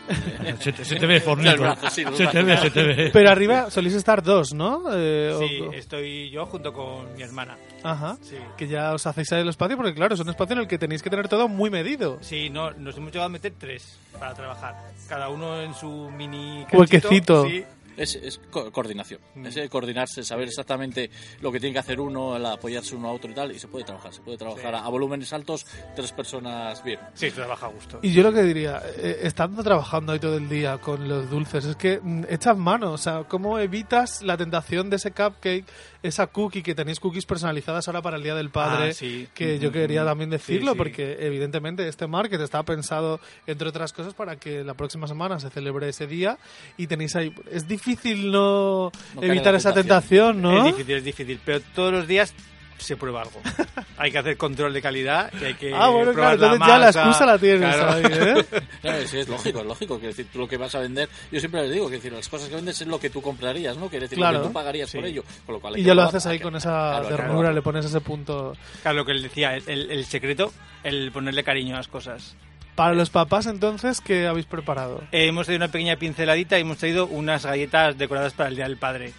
Se 0.61 0.73
te, 0.73 0.85
se 0.85 0.97
te 0.97 1.07
ve, 1.07 1.21
brazos, 1.21 1.93
sí, 1.93 2.05
se 2.15 2.27
te 2.27 2.43
brazos. 2.43 2.45
ve, 2.45 2.57
se 2.59 2.71
te 2.71 2.83
ve. 2.83 3.11
Pero 3.13 3.31
arriba 3.31 3.71
soléis 3.71 3.95
estar 3.95 4.23
dos, 4.23 4.53
¿no? 4.55 4.83
Eh, 4.95 5.32
o- 5.33 5.39
Sí, 5.47 5.61
estoy 5.75 6.31
yo 6.31 6.47
junto 6.47 6.73
con 6.73 7.15
mi 7.17 7.23
hermana. 7.23 7.57
Ajá. 7.83 8.17
Sí. 8.23 8.37
Que 8.57 8.69
ya 8.69 8.93
os 8.95 9.07
hacéis 9.07 9.31
el 9.33 9.49
espacio, 9.49 9.77
porque 9.77 9.95
claro, 9.95 10.15
es 10.15 10.21
un 10.21 10.29
espacio 10.29 10.55
en 10.55 10.61
el 10.63 10.69
que 10.69 10.79
tenéis 10.79 11.03
que 11.03 11.11
tener 11.11 11.29
todo 11.29 11.49
muy 11.49 11.71
medido. 11.71 12.19
Sí, 12.21 12.51
no, 12.51 12.71
nos 12.73 12.97
hemos 12.97 13.11
llegado 13.13 13.27
a 13.27 13.29
meter 13.31 13.53
tres 13.59 13.99
para 14.19 14.35
trabajar. 14.35 14.75
Cada 15.09 15.29
uno 15.29 15.61
en 15.61 15.75
su 15.75 16.11
mini 16.17 16.65
Huequecito. 16.73 17.45
Sí. 17.47 17.65
Es, 17.97 18.15
es 18.17 18.41
co- 18.51 18.71
coordinación, 18.73 19.21
Mm. 19.35 19.47
es 19.47 19.57
eh, 19.57 19.69
coordinarse, 19.69 20.23
saber 20.25 20.49
exactamente 20.49 21.11
lo 21.41 21.53
que 21.53 21.61
tiene 21.61 21.73
que 21.75 21.79
hacer 21.81 22.01
uno, 22.01 22.37
el 22.37 22.47
apoyarse 22.47 22.95
uno 22.97 23.09
a 23.09 23.13
otro 23.13 23.31
y 23.31 23.35
tal, 23.35 23.53
y 23.53 23.59
se 23.59 23.69
puede 23.69 23.85
trabajar, 23.85 24.13
se 24.15 24.21
puede 24.23 24.39
trabajar 24.39 24.75
Sí. 24.75 24.81
a, 24.81 24.85
a 24.85 24.89
volúmenes 24.89 25.33
altos, 25.33 25.67
tres 25.95 26.13
personas 26.13 26.83
bien. 26.83 26.99
Sí, 27.15 27.31
trabaja 27.31 27.67
a 27.67 27.69
gusto. 27.69 27.99
Y 28.03 28.13
yo 28.13 28.23
lo 28.23 28.33
que 28.33 28.43
diría, 28.43 28.81
eh, 28.97 29.21
estando 29.23 29.63
trabajando 29.63 30.13
ahí 30.13 30.19
todo 30.19 30.37
el 30.39 30.49
día 30.49 30.79
con 30.79 31.07
los 31.09 31.29
dulces, 31.31 31.65
es 31.67 31.77
que 31.77 32.01
mm, 32.03 32.25
echas 32.31 32.57
mano, 32.57 32.93
o 32.93 32.99
sea, 32.99 33.25
¿cómo 33.29 33.59
evitas 33.59 34.23
la 34.23 34.37
tentación 34.37 34.89
de 34.89 34.97
ese 34.97 35.11
cupcake, 35.13 35.65
esa 36.03 36.27
cookie, 36.29 36.63
que 36.63 36.75
tenéis 36.75 36.99
cookies 36.99 37.27
personalizadas 37.27 37.87
ahora 37.89 38.03
para 38.03 38.17
el 38.17 38.23
Día 38.23 38.35
del 38.35 38.51
Padre, 38.51 38.91
Ah, 38.91 38.93
sí. 38.95 39.29
que 39.35 39.59
yo 39.59 39.69
Ujú, 39.69 39.75
quería 39.79 40.01
ujú. 40.03 40.09
también 40.11 40.31
Sí, 40.31 40.33
decirlo, 40.33 40.73
sí. 40.73 40.79
porque 40.79 41.17
evidentemente 41.21 41.87
este 41.87 42.07
market 42.07 42.41
está 42.41 42.63
pensado, 42.63 43.21
entre 43.47 43.69
otras 43.69 43.93
cosas, 43.93 44.15
para 44.15 44.37
que 44.37 44.65
la 44.65 44.75
próxima 44.75 45.07
semana 45.07 45.39
se 45.39 45.51
celebre 45.51 45.89
ese 45.89 46.07
día 46.07 46.39
y 46.77 46.87
tenéis 46.87 47.15
ahí, 47.17 47.35
es 47.51 47.69
difícil 47.69 47.82
no, 48.31 48.93
No 49.15 49.23
en 49.23 49.31
evitar 49.31 49.55
esa 49.55 49.73
tentación. 49.73 50.41
¿no? 50.43 50.59
Es 50.59 50.65
difícil, 50.77 50.97
es 50.97 51.05
difícil. 51.05 51.41
Pero 51.45 51.61
todos 51.75 51.93
los 51.93 52.07
días 52.09 52.35
se 52.79 52.97
prueba 52.97 53.23
algo. 53.23 53.41
hay 53.97 54.11
que 54.11 54.19
hacer 54.19 54.37
control 54.37 54.73
de 54.73 54.83
calidad 54.83 55.33
y 55.41 55.45
hay 55.45 55.55
que 55.55 55.73
ah, 55.73 55.89
bueno, 55.89 56.11
probar 56.13 56.37
claro, 56.37 56.37
la 56.37 56.53
entonces 56.55 56.67
ya 56.67 56.79
la 56.79 56.89
excusa 56.91 57.27
la 57.27 57.39
tienes 57.39 57.77
Claro. 57.77 57.93
ahí, 57.93 58.03
¿eh? 58.11 58.45
Claro, 58.83 59.07
sí, 59.07 59.19
es 59.19 59.29
lógico, 59.29 59.61
es 59.61 59.67
lógico. 59.67 60.01
Que 60.01 60.07
decir, 60.09 60.27
tú 60.33 60.41
lo 60.41 60.49
que 60.49 60.57
vas 60.57 60.75
a 60.75 60.81
vender, 60.81 61.09
yo 61.31 61.39
siempre 61.39 61.63
les 61.63 61.71
digo 61.73 61.89
que 61.89 61.97
decir, 61.97 62.13
las 62.13 62.29
cosas 62.29 62.49
que 62.49 62.57
vendes 62.57 62.81
es 62.81 62.89
lo 62.89 62.99
que 62.99 63.09
tú 63.09 63.23
comprarías, 63.23 63.77
¿no? 63.77 63.89
Que 63.89 64.01
decir, 64.01 64.19
lo 64.19 64.23
Claro. 64.25 64.41
que 64.43 64.47
tú 64.49 64.53
pagarías 64.53 64.91
Sí. 64.91 64.99
por 64.99 65.07
ello. 65.07 65.23
Con 65.47 65.55
lo 65.55 65.61
cual 65.61 65.79
Y 65.79 65.85
ya 65.85 65.95
lo 65.95 66.01
probar, 66.03 66.09
haces 66.17 66.27
ahí 66.27 66.39
que- 66.39 66.43
con 66.43 66.57
esa 66.57 67.03
ternura, 67.09 67.53
le 67.53 67.63
pones 67.63 67.85
ese 67.85 68.01
punto. 68.01 68.57
Claro, 68.83 68.97
lo 68.99 69.05
que 69.05 69.15
les 69.15 69.23
decía, 69.23 69.55
el, 69.55 69.91
el 69.91 70.05
secreto, 70.05 70.53
el 70.83 71.13
ponerle 71.13 71.45
cariño 71.45 71.75
a 71.75 71.79
las 71.79 71.89
cosas. 71.89 72.35
Para 72.75 72.95
los 72.95 73.11
papás, 73.11 73.47
entonces, 73.47 74.01
¿qué 74.01 74.27
habéis 74.27 74.47
preparado? 74.47 75.03
Eh, 75.13 75.27
hemos 75.29 75.47
traído 75.47 75.65
una 75.65 75.73
pequeña 75.73 75.97
pinceladita 75.97 76.57
y 76.59 76.63
hemos 76.63 76.79
traído 76.79 77.07
unas 77.07 77.45
galletas 77.45 77.99
decoradas 77.99 78.33
para 78.33 78.49
el 78.49 78.57
Día 78.57 78.65
del 78.67 78.79
Padre. 78.79 79.13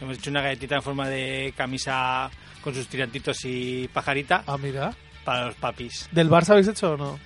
Hemos 0.00 0.18
hecho 0.18 0.30
una 0.30 0.42
galletita 0.42 0.76
en 0.76 0.82
forma 0.82 1.08
de 1.08 1.54
camisa 1.56 2.28
con 2.62 2.74
sus 2.74 2.88
tirantitos 2.88 3.44
y 3.44 3.88
pajarita 3.92 4.42
Ah, 4.46 4.56
mira. 4.58 4.92
para 5.24 5.46
los 5.46 5.54
papis. 5.54 6.08
¿Del 6.10 6.28
Barça 6.28 6.50
habéis 6.50 6.68
hecho 6.68 6.92
o 6.92 6.96
no? 6.96 7.18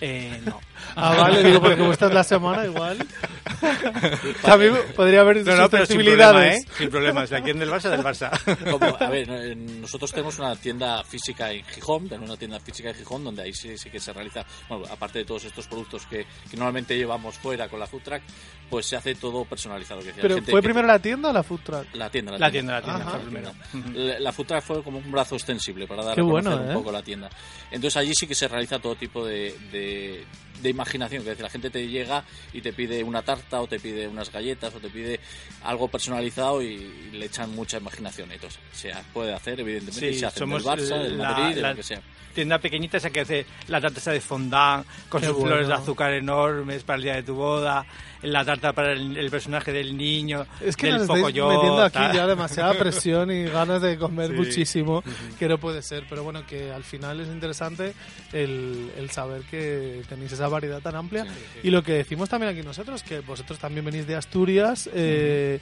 Eh, 0.00 0.40
no. 0.44 0.60
Ah, 0.94 1.14
vale, 1.16 1.42
digo, 1.42 1.60
porque 1.60 1.76
como 1.76 1.92
esta 1.92 2.06
es 2.06 2.14
la 2.14 2.22
semana, 2.24 2.64
igual. 2.64 2.98
También 4.42 4.74
podría 4.94 5.20
haber 5.20 5.44
No, 5.44 5.56
no, 5.56 5.68
pero 5.70 5.86
sin 5.86 5.96
problema. 6.02 6.46
¿eh? 6.46 6.58
Sin 6.76 6.90
problema. 6.90 7.26
Si 7.26 7.32
la 7.32 7.42
quieren 7.42 7.60
del 7.60 7.70
Barça, 7.70 7.90
del 7.90 8.02
Barça. 8.02 8.30
Como, 8.70 8.96
a 8.98 9.08
ver, 9.10 9.56
nosotros 9.56 10.10
tenemos 10.12 10.38
una 10.38 10.54
tienda 10.56 11.02
física 11.04 11.50
en 11.52 11.64
Gijón, 11.64 12.08
tenemos 12.08 12.28
una 12.30 12.38
tienda 12.38 12.60
física 12.60 12.90
en 12.90 12.94
Gijón 12.94 13.24
donde 13.24 13.42
ahí 13.42 13.52
sí, 13.52 13.76
sí 13.76 13.90
que 13.90 13.98
se 14.00 14.12
realiza, 14.12 14.44
bueno, 14.68 14.84
aparte 14.90 15.20
de 15.20 15.24
todos 15.24 15.44
estos 15.44 15.66
productos 15.66 16.06
que, 16.06 16.26
que 16.50 16.56
normalmente 16.56 16.96
llevamos 16.96 17.36
fuera 17.38 17.68
con 17.68 17.80
la 17.80 17.86
food 17.86 18.02
truck, 18.02 18.22
pues 18.70 18.86
se 18.86 18.96
hace 18.96 19.14
todo 19.14 19.44
personalizado. 19.44 20.00
que 20.00 20.06
decía, 20.08 20.22
Pero 20.22 20.34
gente 20.36 20.50
¿fue 20.50 20.60
que- 20.60 20.64
primero 20.68 20.86
la 20.86 20.98
tienda 20.98 21.30
o 21.30 21.32
la 21.32 21.42
food 21.42 21.60
truck? 21.62 21.94
La 21.94 22.10
tienda, 22.10 22.32
la, 22.32 22.38
La 22.38 22.50
tienda, 22.50 22.72
la 22.74 22.82
tienda, 22.82 23.00
Ajá. 23.02 23.10
fue 23.10 23.20
primero. 23.20 23.52
La, 23.94 24.20
la 24.20 24.32
food 24.32 24.46
truck 24.46 24.62
fue 24.62 24.82
como 24.82 24.98
un 24.98 25.10
brazo 25.10 25.34
extensible 25.36 25.86
para 25.86 26.04
dar 26.04 26.14
Qué 26.14 26.20
a 26.20 26.24
conocer 26.24 26.50
bueno, 26.52 26.64
un 26.64 26.70
¿eh? 26.70 26.74
poco 26.74 26.92
la 26.92 27.02
tienda. 27.02 27.28
Entonces 27.70 27.96
allí 27.96 28.12
sí 28.14 28.26
que 28.26 28.34
se 28.34 28.46
realiza 28.48 28.78
todo 28.78 28.94
tipo 28.94 29.24
de, 29.24 29.54
de, 29.72 29.85
de 29.86 30.26
imaginación, 30.64 31.22
que 31.22 31.30
es 31.30 31.36
decir, 31.36 31.44
la 31.44 31.50
gente 31.50 31.70
te 31.70 31.86
llega 31.88 32.24
y 32.52 32.60
te 32.60 32.72
pide 32.72 33.02
una 33.04 33.22
tarta 33.22 33.60
o 33.60 33.66
te 33.66 33.78
pide 33.80 34.08
unas 34.08 34.30
galletas 34.32 34.74
o 34.74 34.78
te 34.80 34.88
pide 34.88 35.20
algo 35.64 35.88
personalizado 35.88 36.62
y, 36.62 37.10
le 37.12 37.26
echan 37.26 37.54
mucha 37.54 37.78
imaginación. 37.78 38.30
Entonces 38.32 38.60
se 38.72 38.92
puede 39.12 39.32
hacer, 39.32 39.58
evidentemente, 39.60 40.10
y 40.10 40.14
Sí, 40.14 40.20
se 40.20 40.26
hace 40.26 40.38
somos 40.40 40.62
del 40.64 40.72
Barça, 40.72 41.02
del 41.02 41.18
la- 41.18 41.30
Madrid, 41.32 41.54
de 41.56 41.62
la 41.62 41.70
lo 41.70 41.76
que 41.76 41.82
sea. 41.82 42.00
tienda 42.34 42.58
pequeñita 42.58 42.98
esa 42.98 43.08
que 43.08 43.20
hace 43.20 43.46
la 43.68 43.80
tarta 43.80 43.98
esa 43.98 44.12
de 44.12 44.20
fondant 44.20 44.86
con 45.08 45.20
Qué 45.22 45.28
sus 45.28 45.36
bueno. 45.36 45.48
flores 45.50 45.68
de 45.68 45.74
azúcar 45.74 46.12
enormes 46.12 46.82
para 46.84 46.96
el 46.98 47.02
día 47.04 47.14
de 47.14 47.22
tu 47.22 47.34
boda, 47.34 47.86
la 48.22 48.44
tarta 48.44 48.74
para 48.74 48.92
el, 48.92 49.16
el 49.16 49.30
personaje 49.30 49.72
del 49.72 49.96
niño, 49.96 50.44
Es 50.60 50.76
que 50.76 50.86
del 50.88 50.94
nos 50.96 51.02
estáis 51.04 51.20
Pocoyo, 51.22 51.48
metiendo 51.48 51.82
aquí 51.82 51.94
tal. 51.98 52.12
ya 52.14 52.26
demasiada 52.26 52.74
presión 52.74 53.30
y 53.30 53.44
ganas 53.44 53.80
de 53.80 53.96
comer 53.96 54.30
Sí. 54.32 54.36
muchísimo, 54.36 55.02
que 55.38 55.48
no 55.48 55.56
puede 55.58 55.80
ser. 55.80 56.04
Pero 56.10 56.24
bueno, 56.24 56.44
que 56.46 56.70
al 56.72 56.84
final 56.84 57.20
es 57.20 57.28
interesante 57.28 57.94
el, 58.34 58.90
el 58.98 59.10
saber 59.10 59.42
que 59.42 60.02
tenéis 60.08 60.32
esa 60.32 60.45
variedad 60.48 60.80
tan 60.80 60.96
amplia. 60.96 61.24
Sí, 61.24 61.60
Y 61.64 61.70
lo 61.70 61.82
que 61.82 61.92
decimos 61.92 62.28
también 62.28 62.52
aquí 62.52 62.62
nosotros, 62.62 63.02
que 63.02 63.20
vosotros 63.20 63.58
también 63.58 63.84
venís 63.84 64.06
de 64.06 64.16
Asturias, 64.16 64.88
eh, 64.92 65.58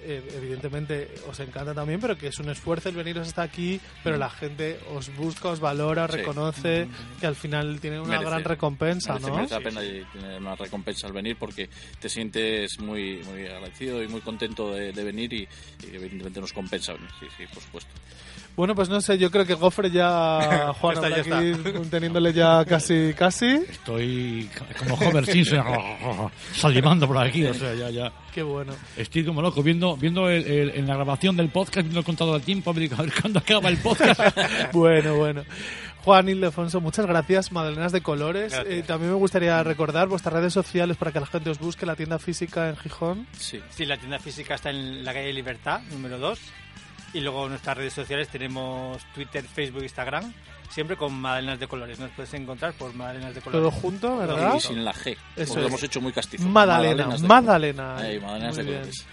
eh, 0.00 0.22
evidentemente 0.36 1.12
os 1.28 1.40
encanta 1.40 1.74
también, 1.74 2.00
pero 2.00 2.16
que 2.16 2.28
es 2.28 2.38
un 2.38 2.48
esfuerzo 2.48 2.88
el 2.88 2.94
veniros 2.94 3.26
hasta 3.26 3.42
aquí, 3.42 3.80
pero 4.04 4.16
la 4.16 4.30
gente 4.30 4.78
os 4.94 5.14
busca, 5.16 5.48
os 5.48 5.58
valora, 5.58 6.04
os 6.04 6.12
Sí. 6.12 6.18
reconoce, 6.18 6.86
que 7.20 7.26
al 7.26 7.34
final 7.34 7.80
tiene 7.80 7.98
una 7.98 8.10
Merece. 8.10 8.26
gran 8.30 8.44
recompensa, 8.44 9.14
merece, 9.14 9.28
¿no? 9.30 9.36
merece 9.36 9.54
la 9.54 9.60
pena 9.60 9.82
y 9.84 10.04
tener 10.12 10.40
una 10.40 10.54
recompensa 10.54 11.08
al 11.08 11.12
venir 11.12 11.36
porque 11.36 11.68
te 11.98 12.08
sientes 12.08 12.78
muy 12.78 13.22
muy 13.24 13.44
agradecido 13.46 14.00
y 14.02 14.06
muy 14.08 14.20
contento 14.20 14.72
de, 14.72 14.92
de 14.92 15.04
venir 15.04 15.32
y, 15.32 15.48
y 15.82 15.96
evidentemente 15.96 16.40
nos 16.40 16.52
compensa 16.52 16.92
venir. 16.92 17.10
Sí, 17.18 17.26
sí, 17.36 17.44
por 17.52 17.62
supuesto. 17.62 17.90
Bueno, 18.58 18.74
pues 18.74 18.88
no 18.88 19.00
sé, 19.00 19.16
yo 19.18 19.30
creo 19.30 19.46
que 19.46 19.54
Gofre 19.54 19.88
ya, 19.88 20.72
Juan, 20.80 20.96
está, 20.96 21.08
ya 21.10 21.38
aquí 21.38 21.52
teniéndole 21.90 22.32
ya 22.32 22.64
casi, 22.64 23.14
casi. 23.16 23.46
Estoy 23.46 24.50
como 24.80 24.96
Homer 24.96 25.24
Simpson 25.24 25.62
salivando 26.54 27.06
por 27.06 27.18
aquí, 27.18 27.44
o 27.44 27.54
sea, 27.54 27.72
ya, 27.74 27.88
ya. 27.88 28.12
Qué 28.34 28.42
bueno. 28.42 28.72
Estoy 28.96 29.24
como 29.24 29.42
loco 29.42 29.62
viendo, 29.62 29.96
viendo 29.96 30.28
el- 30.28 30.44
el- 30.44 30.70
en 30.70 30.88
la 30.88 30.94
grabación 30.96 31.36
del 31.36 31.50
podcast, 31.50 31.82
viendo 31.84 32.00
el 32.00 32.04
contado 32.04 32.32
del 32.32 32.42
tiempo, 32.42 32.70
a 32.70 32.72
ver 32.72 32.92
a 32.92 33.02
ver 33.02 33.12
cuándo 33.20 33.38
acaba 33.38 33.68
el 33.68 33.78
podcast. 33.78 34.20
Bueno, 34.72 35.14
bueno. 35.14 35.44
Juan 36.04 36.28
Ildefonso, 36.28 36.80
muchas 36.80 37.06
gracias. 37.06 37.52
Magdalenas 37.52 37.92
de 37.92 38.00
Colores. 38.00 38.52
Eh, 38.66 38.82
también 38.84 39.12
me 39.12 39.16
gustaría 39.18 39.62
recordar 39.62 40.08
vuestras 40.08 40.34
redes 40.34 40.52
sociales 40.52 40.96
para 40.96 41.12
que 41.12 41.20
la 41.20 41.26
gente 41.26 41.50
os 41.50 41.58
busque, 41.60 41.86
la 41.86 41.94
tienda 41.96 42.18
física 42.18 42.68
en 42.70 42.76
Gijón. 42.76 43.26
Sí. 43.38 43.60
Sí, 43.70 43.84
la 43.86 43.96
tienda 43.98 44.18
física 44.18 44.54
está 44.56 44.70
en 44.70 45.04
la 45.04 45.12
calle 45.12 45.32
Libertad, 45.32 45.80
número 45.92 46.18
2. 46.18 46.38
Y 47.14 47.20
luego 47.20 47.44
en 47.44 47.50
nuestras 47.50 47.76
redes 47.76 47.92
sociales 47.94 48.28
tenemos 48.28 49.02
Twitter, 49.14 49.42
Facebook, 49.44 49.82
Instagram, 49.82 50.32
siempre 50.70 50.96
con 50.96 51.12
Madalenas 51.18 51.58
de 51.58 51.66
Colores. 51.66 51.98
Nos 51.98 52.10
puedes 52.10 52.32
encontrar 52.34 52.74
por 52.74 52.94
Madalenas 52.94 53.34
de 53.34 53.40
Colores. 53.40 53.62
Todo 53.72 53.80
junto, 53.80 54.18
¿verdad? 54.18 54.54
Y 54.56 54.60
sin 54.60 54.84
la 54.84 54.92
G. 54.92 55.16
Eso 55.36 55.58
lo 55.60 55.66
hemos 55.68 55.82
hecho 55.82 56.00
muy 56.02 56.12
castizo. 56.12 56.46
Magdalena, 56.46 57.06
Magdalenas 57.06 57.22
de- 57.22 57.28
Magdalena. 57.28 57.96
Ahí, 57.96 58.20
Magdalenas 58.20 58.56
Muy 58.56 58.64
de 58.64 58.70
bien. 58.70 58.80
colores. 58.82 59.06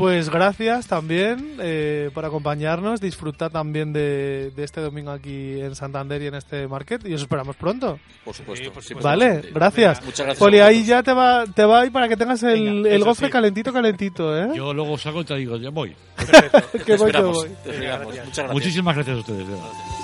Pues 0.00 0.30
gracias 0.30 0.86
también 0.86 1.56
eh, 1.60 2.10
por 2.14 2.24
acompañarnos. 2.24 3.00
Disfrutad 3.00 3.50
también 3.50 3.92
de, 3.92 4.50
de 4.56 4.64
este 4.64 4.80
domingo 4.80 5.10
aquí 5.10 5.60
en 5.60 5.74
Santander 5.74 6.22
y 6.22 6.26
en 6.28 6.34
este 6.34 6.66
market. 6.66 7.06
Y 7.06 7.14
os 7.14 7.20
esperamos 7.22 7.56
pronto. 7.56 7.98
Por 8.24 8.34
supuesto. 8.34 8.64
Sí, 8.64 8.70
por 8.70 8.82
supuesto. 8.82 9.06
Vale, 9.08 9.42
gracias. 9.52 10.02
Muchas 10.04 10.26
gracias. 10.26 10.38
Poli, 10.38 10.58
ahí 10.60 10.84
ya 10.84 11.02
te 11.02 11.12
va, 11.12 11.44
te 11.46 11.64
va 11.64 11.80
ahí 11.82 11.90
para 11.90 12.08
que 12.08 12.16
tengas 12.16 12.42
el, 12.42 12.82
Venga, 12.82 12.90
el 12.90 13.04
gofre 13.04 13.26
sí. 13.26 13.32
calentito, 13.32 13.72
calentito, 13.72 14.36
¿eh? 14.36 14.48
Yo 14.54 14.72
luego 14.72 14.96
salgo 14.98 15.20
y 15.20 15.24
te 15.24 15.36
digo, 15.36 15.56
ya 15.58 15.70
voy. 15.70 15.94
Perfecto. 16.16 16.62
que 16.72 16.78
Te 16.78 16.78
voy, 16.78 16.84
que 16.84 16.92
esperamos, 16.94 17.36
voy. 17.36 17.48
te 17.62 17.70
esperamos. 17.70 18.06
gracias. 18.06 18.26
Muchas 18.26 18.36
gracias. 18.36 18.52
Muchísimas 18.52 18.94
gracias 18.94 19.16
a 19.16 19.20
ustedes. 19.20 19.38
de 19.46 19.54
verdad. 19.54 19.99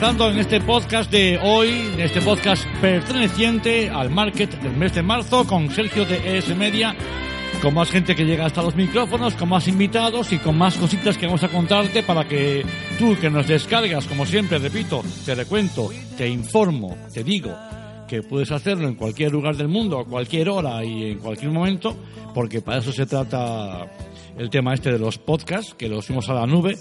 Avanzando 0.00 0.30
en 0.30 0.38
este 0.38 0.62
podcast 0.62 1.10
de 1.10 1.38
hoy, 1.42 1.68
en 1.68 2.00
este 2.00 2.22
podcast 2.22 2.64
perteneciente 2.80 3.90
al 3.90 4.08
market 4.08 4.50
del 4.62 4.74
mes 4.74 4.94
de 4.94 5.02
marzo 5.02 5.46
con 5.46 5.68
Sergio 5.70 6.06
de 6.06 6.38
ES 6.38 6.56
Media, 6.56 6.96
con 7.60 7.74
más 7.74 7.90
gente 7.90 8.16
que 8.16 8.24
llega 8.24 8.46
hasta 8.46 8.62
los 8.62 8.74
micrófonos, 8.74 9.34
con 9.34 9.50
más 9.50 9.68
invitados 9.68 10.32
y 10.32 10.38
con 10.38 10.56
más 10.56 10.78
cositas 10.78 11.18
que 11.18 11.26
vamos 11.26 11.44
a 11.44 11.48
contarte 11.48 12.02
para 12.02 12.26
que 12.26 12.64
tú 12.98 13.14
que 13.20 13.28
nos 13.28 13.46
descargas, 13.46 14.06
como 14.06 14.24
siempre, 14.24 14.58
repito, 14.58 15.02
te 15.26 15.34
recuento, 15.34 15.90
te 16.16 16.26
informo, 16.26 16.96
te 17.12 17.22
digo 17.22 17.54
que 18.08 18.22
puedes 18.22 18.50
hacerlo 18.52 18.88
en 18.88 18.94
cualquier 18.94 19.32
lugar 19.32 19.54
del 19.58 19.68
mundo, 19.68 19.98
a 19.98 20.06
cualquier 20.06 20.48
hora 20.48 20.82
y 20.82 21.10
en 21.10 21.18
cualquier 21.18 21.50
momento, 21.50 21.94
porque 22.34 22.62
para 22.62 22.78
eso 22.78 22.90
se 22.90 23.04
trata 23.04 23.86
el 24.38 24.48
tema 24.48 24.72
este 24.72 24.92
de 24.92 24.98
los 24.98 25.18
podcasts, 25.18 25.74
que 25.74 25.90
los 25.90 26.06
subimos 26.06 26.30
a 26.30 26.34
la 26.34 26.46
nube, 26.46 26.78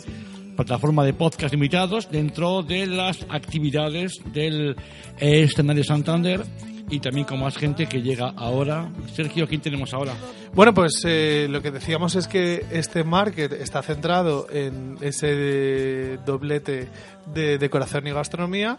plataforma 0.65 1.05
de 1.05 1.13
podcast 1.13 1.53
invitados 1.53 2.11
dentro 2.11 2.63
de 2.63 2.85
las 2.85 3.25
actividades 3.29 4.19
del 4.33 4.75
escenario 5.17 5.85
Santander 5.85 6.41
y 6.89 6.99
también 6.99 7.25
con 7.25 7.39
más 7.39 7.55
gente 7.55 7.87
que 7.87 8.01
llega 8.01 8.33
ahora. 8.35 8.91
Sergio, 9.13 9.47
¿quién 9.47 9.61
tenemos 9.61 9.93
ahora? 9.93 10.11
Bueno, 10.53 10.73
pues 10.73 11.01
eh, 11.05 11.47
lo 11.49 11.61
que 11.61 11.71
decíamos 11.71 12.17
es 12.17 12.27
que 12.27 12.65
este 12.71 13.05
market 13.05 13.53
está 13.53 13.81
centrado 13.81 14.47
en 14.51 14.97
ese 14.99 16.17
doblete 16.25 16.89
de 17.33 17.57
decoración 17.57 18.07
y 18.07 18.11
gastronomía, 18.11 18.75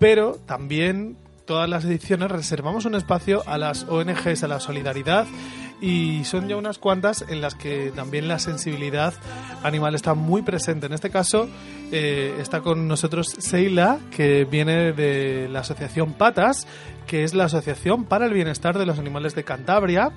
pero 0.00 0.40
también 0.44 1.16
todas 1.46 1.68
las 1.68 1.84
ediciones 1.84 2.32
reservamos 2.32 2.84
un 2.84 2.96
espacio 2.96 3.44
a 3.46 3.58
las 3.58 3.84
ONGs, 3.84 4.42
a 4.42 4.48
la 4.48 4.58
solidaridad 4.58 5.28
y 5.82 6.24
son 6.24 6.48
ya 6.48 6.56
unas 6.56 6.78
cuantas 6.78 7.24
en 7.28 7.40
las 7.40 7.56
que 7.56 7.92
también 7.94 8.28
la 8.28 8.38
sensibilidad 8.38 9.12
animal 9.64 9.96
está 9.96 10.14
muy 10.14 10.42
presente. 10.42 10.86
En 10.86 10.92
este 10.92 11.10
caso 11.10 11.48
eh, 11.90 12.36
está 12.38 12.60
con 12.60 12.86
nosotros 12.86 13.26
Seila, 13.38 13.98
que 14.12 14.44
viene 14.44 14.92
de 14.92 15.48
la 15.50 15.60
asociación 15.60 16.12
Patas, 16.12 16.68
que 17.08 17.24
es 17.24 17.34
la 17.34 17.44
Asociación 17.44 18.04
para 18.04 18.26
el 18.26 18.32
Bienestar 18.32 18.78
de 18.78 18.86
los 18.86 19.00
Animales 19.00 19.34
de 19.34 19.42
Cantabria. 19.42 20.12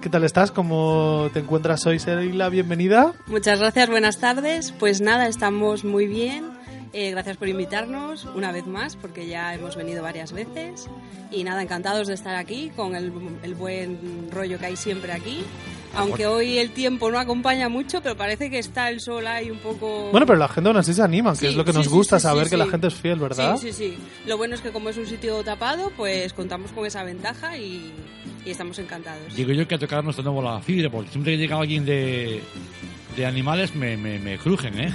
¿Qué 0.00 0.08
tal 0.08 0.24
estás? 0.24 0.50
¿Cómo 0.50 1.28
te 1.34 1.40
encuentras 1.40 1.86
hoy, 1.86 1.98
Seila? 1.98 2.48
Bienvenida. 2.48 3.12
Muchas 3.26 3.60
gracias, 3.60 3.90
buenas 3.90 4.18
tardes. 4.18 4.72
Pues 4.72 5.02
nada, 5.02 5.28
estamos 5.28 5.84
muy 5.84 6.06
bien. 6.06 6.61
Eh, 6.92 7.10
gracias 7.10 7.38
por 7.38 7.48
invitarnos 7.48 8.26
una 8.34 8.52
vez 8.52 8.66
más, 8.66 8.96
porque 8.96 9.26
ya 9.26 9.54
hemos 9.54 9.76
venido 9.76 10.02
varias 10.02 10.32
veces. 10.32 10.88
Y 11.30 11.42
nada, 11.42 11.62
encantados 11.62 12.06
de 12.08 12.14
estar 12.14 12.34
aquí 12.34 12.70
con 12.76 12.94
el, 12.94 13.12
el 13.42 13.54
buen 13.54 14.28
rollo 14.30 14.58
que 14.58 14.66
hay 14.66 14.76
siempre 14.76 15.12
aquí. 15.12 15.42
Aunque 15.94 16.26
hoy 16.26 16.58
el 16.58 16.70
tiempo 16.70 17.10
no 17.10 17.18
acompaña 17.18 17.68
mucho, 17.68 18.02
pero 18.02 18.16
parece 18.16 18.50
que 18.50 18.58
está 18.58 18.90
el 18.90 19.00
sol 19.00 19.26
ahí 19.26 19.50
un 19.50 19.58
poco... 19.58 20.08
Bueno, 20.10 20.26
pero 20.26 20.38
la 20.38 20.48
gente 20.48 20.68
aún 20.68 20.78
así 20.78 20.94
se 20.94 21.02
anima, 21.02 21.32
que 21.32 21.38
Sí, 21.38 21.46
es 21.48 21.54
lo 21.54 21.64
que 21.64 21.72
sí, 21.72 21.78
nos 21.78 21.88
gusta, 21.88 22.18
sí, 22.18 22.22
saber 22.24 22.44
sí, 22.44 22.50
que 22.50 22.56
la 22.56 22.66
gente 22.66 22.86
es 22.86 22.94
fiel, 22.94 23.18
¿verdad? 23.18 23.56
Sí, 23.56 23.72
sí, 23.72 23.90
sí. 23.90 23.98
Lo 24.26 24.36
bueno 24.38 24.54
es 24.54 24.62
que 24.62 24.70
como 24.70 24.88
es 24.88 24.96
un 24.96 25.06
sitio 25.06 25.42
tapado, 25.44 25.92
pues 25.96 26.32
contamos 26.32 26.72
con 26.72 26.86
esa 26.86 27.04
ventaja 27.04 27.58
y, 27.58 27.92
y 28.44 28.50
estamos 28.50 28.78
encantados. 28.78 29.34
Digo 29.34 29.52
yo 29.52 29.68
que 29.68 29.74
a 29.74 29.78
tocarnos 29.78 30.16
de 30.16 30.22
nuevo 30.22 30.40
la 30.42 30.60
fibra, 30.60 30.90
porque 30.90 31.10
siempre 31.10 31.32
que 31.32 31.38
llega 31.38 31.58
alguien 31.58 31.84
de, 31.84 32.42
de 33.16 33.26
animales 33.26 33.74
me, 33.74 33.96
me, 33.96 34.18
me 34.18 34.38
crujen, 34.38 34.78
¿eh? 34.80 34.94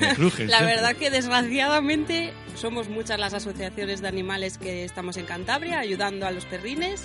Me 0.00 0.14
crujen. 0.14 0.48
La 0.50 0.62
verdad 0.62 0.94
que 0.96 1.10
desgraciadamente 1.10 2.32
somos 2.54 2.88
muchas 2.88 3.18
las 3.18 3.34
asociaciones 3.34 4.00
de 4.02 4.08
animales 4.08 4.58
que 4.58 4.84
estamos 4.84 5.16
en 5.16 5.26
Cantabria 5.26 5.80
ayudando 5.80 6.26
a 6.26 6.30
los 6.30 6.44
perrines. 6.44 7.04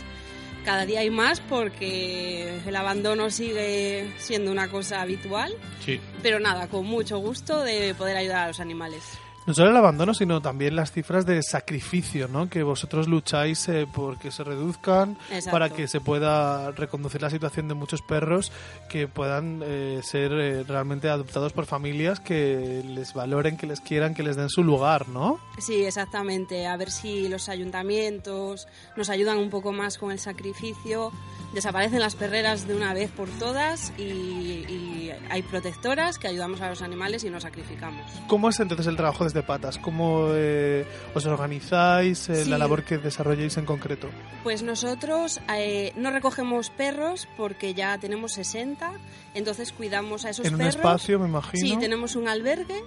Cada 0.65 0.85
día 0.85 0.99
hay 0.99 1.09
más 1.09 1.39
porque 1.39 2.59
el 2.67 2.75
abandono 2.75 3.31
sigue 3.31 4.11
siendo 4.19 4.51
una 4.51 4.67
cosa 4.69 5.01
habitual, 5.01 5.51
Sí. 5.83 5.99
pero 6.21 6.39
nada, 6.39 6.67
con 6.67 6.85
mucho 6.85 7.17
gusto 7.17 7.63
de 7.63 7.95
poder 7.95 8.15
ayudar 8.17 8.41
a 8.43 8.47
los 8.49 8.59
animales. 8.59 9.01
No 9.47 9.55
solo 9.55 9.71
el 9.71 9.77
abandono, 9.77 10.13
sino 10.13 10.39
también 10.39 10.75
las 10.75 10.91
cifras 10.91 11.25
de 11.25 11.41
sacrificio, 11.41 12.27
¿no? 12.27 12.47
Que 12.47 12.61
vosotros 12.61 13.07
lucháis 13.07 13.67
eh, 13.69 13.87
por 13.91 14.19
que 14.19 14.29
se 14.29 14.43
reduzcan, 14.43 15.17
Exacto. 15.29 15.51
para 15.51 15.69
que 15.71 15.87
se 15.87 15.99
pueda 15.99 16.69
reconducir 16.71 17.23
la 17.23 17.29
situación 17.31 17.67
de 17.67 17.73
muchos 17.73 18.03
perros 18.03 18.51
que 18.87 19.07
puedan 19.07 19.61
eh, 19.63 20.01
ser 20.03 20.31
eh, 20.33 20.63
realmente 20.63 21.09
adoptados 21.09 21.53
por 21.53 21.65
familias 21.65 22.19
que 22.19 22.83
les 22.85 23.15
valoren, 23.15 23.57
que 23.57 23.65
les 23.65 23.81
quieran, 23.81 24.13
que 24.13 24.21
les 24.21 24.35
den 24.35 24.49
su 24.49 24.63
lugar, 24.63 25.09
¿no? 25.09 25.39
Sí, 25.57 25.83
exactamente. 25.85 26.67
A 26.67 26.77
ver 26.77 26.91
si 26.91 27.27
los 27.27 27.49
ayuntamientos 27.49 28.67
nos 28.95 29.09
ayudan 29.09 29.39
un 29.39 29.49
poco 29.49 29.71
más 29.71 29.97
con 29.97 30.11
el 30.11 30.19
sacrificio. 30.19 31.11
Desaparecen 31.53 31.99
las 31.99 32.15
perreras 32.15 32.65
de 32.67 32.75
una 32.75 32.93
vez 32.93 33.11
por 33.11 33.27
todas 33.29 33.91
y, 33.97 34.03
y 34.03 35.11
hay 35.29 35.41
protectoras 35.41 36.17
que 36.17 36.27
ayudamos 36.29 36.61
a 36.61 36.69
los 36.69 36.81
animales 36.81 37.25
y 37.25 37.29
nos 37.29 37.43
sacrificamos. 37.43 38.09
¿Cómo 38.27 38.47
es 38.49 38.59
entonces 38.61 38.87
el 38.87 38.95
trabajo 38.95 39.25
desde 39.25 39.43
patas? 39.43 39.77
¿Cómo 39.77 40.27
eh, 40.31 40.85
os 41.13 41.25
organizáis, 41.25 42.29
eh, 42.29 42.45
Sí. 42.45 42.49
la 42.49 42.57
labor 42.57 42.83
que 42.85 42.97
desarrolláis 42.97 43.57
en 43.57 43.65
concreto? 43.65 44.07
Pues 44.43 44.63
nosotros 44.63 45.41
eh, 45.53 45.91
no 45.97 46.11
recogemos 46.11 46.69
perros 46.69 47.27
porque 47.35 47.73
ya 47.73 47.97
tenemos 47.97 48.31
60, 48.31 48.91
entonces 49.33 49.73
cuidamos 49.73 50.23
a 50.23 50.29
esos 50.29 50.45
en 50.45 50.53
un 50.53 50.59
perros. 50.59 50.75
espacio, 50.77 51.19
me 51.19 51.27
imagino. 51.27 51.67
Sí, 51.67 51.77
tenemos 51.77 52.15
un 52.15 52.29
albergue 52.29 52.81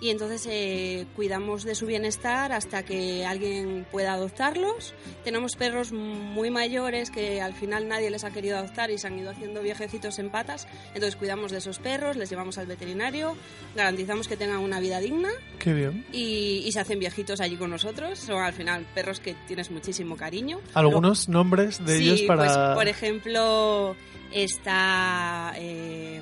y 0.00 0.10
entonces 0.10 0.46
eh, 0.48 1.06
cuidamos 1.16 1.64
de 1.64 1.74
su 1.74 1.86
bienestar 1.86 2.52
hasta 2.52 2.84
que 2.84 3.26
alguien 3.26 3.86
pueda 3.90 4.12
adoptarlos. 4.12 4.94
Tenemos 5.24 5.56
perros 5.56 5.90
muy 5.92 6.50
mayores 6.50 7.10
que 7.10 7.40
al 7.42 7.52
final 7.54 7.88
nadie 7.88 8.10
les 8.10 8.22
ha 8.24 8.30
querido 8.30 8.58
adoptar 8.58 8.90
y 8.90 8.98
se 8.98 9.08
han 9.08 9.18
ido 9.18 9.30
haciendo 9.30 9.60
viejecitos 9.60 10.18
en 10.20 10.30
patas, 10.30 10.68
entonces 10.88 11.16
cuidamos 11.16 11.50
de 11.50 11.58
esos 11.58 11.78
perros, 11.80 12.16
les 12.16 12.30
llevamos 12.30 12.58
al 12.58 12.66
veterinario, 12.66 13.36
garantizamos 13.74 14.28
que 14.28 14.36
tengan 14.36 14.58
una 14.58 14.78
vida 14.80 15.00
digna 15.00 15.30
Qué 15.58 15.72
bien. 15.74 16.04
y, 16.12 16.62
y 16.64 16.72
se 16.72 16.80
hacen 16.80 16.98
viejitos 16.98 17.40
allí 17.40 17.56
con 17.56 17.70
nosotros. 17.70 18.18
Son 18.18 18.40
al 18.42 18.52
final 18.52 18.86
perros 18.94 19.20
que 19.20 19.34
tienes 19.46 19.70
muchísimo 19.70 20.16
cariño. 20.16 20.60
¿Algunos 20.74 21.28
nombres 21.28 21.84
de 21.84 21.98
Sí, 21.98 22.04
ellos 22.04 22.22
para...? 22.22 22.44
pues 22.44 22.56
por 22.76 22.88
ejemplo 22.88 23.96
está... 24.32 25.54
eh, 25.56 26.20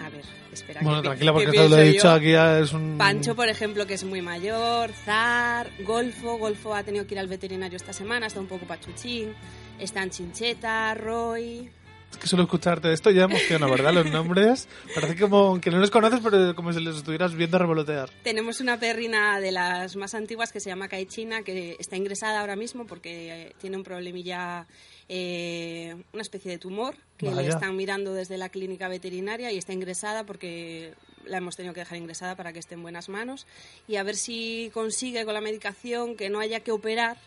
a 0.00 0.08
ver, 0.08 0.24
espera. 0.54 0.80
Bueno, 0.82 1.02
tranquila, 1.02 1.32
que 1.32 1.44
porque 1.44 1.58
te 1.58 1.68
lo 1.68 1.78
he 1.78 1.84
dicho 1.84 2.04
yo. 2.04 2.12
aquí, 2.12 2.32
ya 2.32 2.58
es 2.58 2.72
un... 2.72 2.96
Pancho, 2.98 3.34
por 3.34 3.48
ejemplo, 3.48 3.86
que 3.86 3.94
es 3.94 4.04
muy 4.04 4.22
mayor, 4.22 4.90
Zar, 4.92 5.70
Golfo, 5.84 6.38
Golfo 6.38 6.74
ha 6.74 6.82
tenido 6.82 7.06
que 7.06 7.14
ir 7.14 7.20
al 7.20 7.28
veterinario 7.28 7.76
esta 7.76 7.92
semana, 7.92 8.26
está 8.26 8.40
un 8.40 8.46
poco 8.46 8.66
pachuchín, 8.66 9.34
están 9.78 10.10
Chincheta, 10.10 10.94
Roy... 10.94 11.70
Es 12.12 12.18
que 12.18 12.26
solo 12.26 12.42
escucharte 12.42 12.92
esto 12.92 13.10
ya 13.10 13.24
emociona, 13.24 13.66
¿verdad? 13.66 13.94
Los 13.94 14.04
nombres. 14.10 14.68
Parece 14.94 15.16
como 15.16 15.58
que 15.62 15.70
no 15.70 15.78
los 15.78 15.90
conoces, 15.90 16.20
pero 16.22 16.54
como 16.54 16.70
si 16.72 16.80
los 16.80 16.98
estuvieras 16.98 17.34
viendo 17.34 17.58
revolotear. 17.58 18.10
Tenemos 18.22 18.60
una 18.60 18.78
perrina 18.78 19.40
de 19.40 19.50
las 19.50 19.96
más 19.96 20.14
antiguas 20.14 20.52
que 20.52 20.60
se 20.60 20.68
llama 20.68 20.88
Caichina, 20.88 21.42
que 21.42 21.74
está 21.80 21.96
ingresada 21.96 22.40
ahora 22.40 22.54
mismo 22.54 22.86
porque 22.86 23.44
eh, 23.44 23.54
tiene 23.58 23.78
un 23.78 23.82
problemilla, 23.82 24.66
eh, 25.14 25.94
una 26.14 26.22
especie 26.22 26.50
de 26.50 26.56
tumor, 26.56 26.96
que 27.18 27.30
le 27.30 27.46
están 27.46 27.76
mirando 27.76 28.14
desde 28.14 28.38
la 28.38 28.48
clínica 28.48 28.88
veterinaria 28.88 29.52
y 29.52 29.58
está 29.58 29.74
ingresada 29.74 30.24
porque 30.24 30.94
la 31.26 31.36
hemos 31.36 31.54
tenido 31.54 31.74
que 31.74 31.80
dejar 31.80 31.98
ingresada 31.98 32.34
para 32.34 32.54
que 32.54 32.58
esté 32.58 32.76
en 32.76 32.82
buenas 32.82 33.10
manos. 33.10 33.46
Y 33.86 33.96
a 33.96 34.04
ver 34.04 34.16
si 34.16 34.70
consigue 34.72 35.26
con 35.26 35.34
la 35.34 35.42
medicación 35.42 36.16
que 36.16 36.30
no 36.30 36.40
haya 36.40 36.60
que 36.60 36.72
operar 36.72 37.18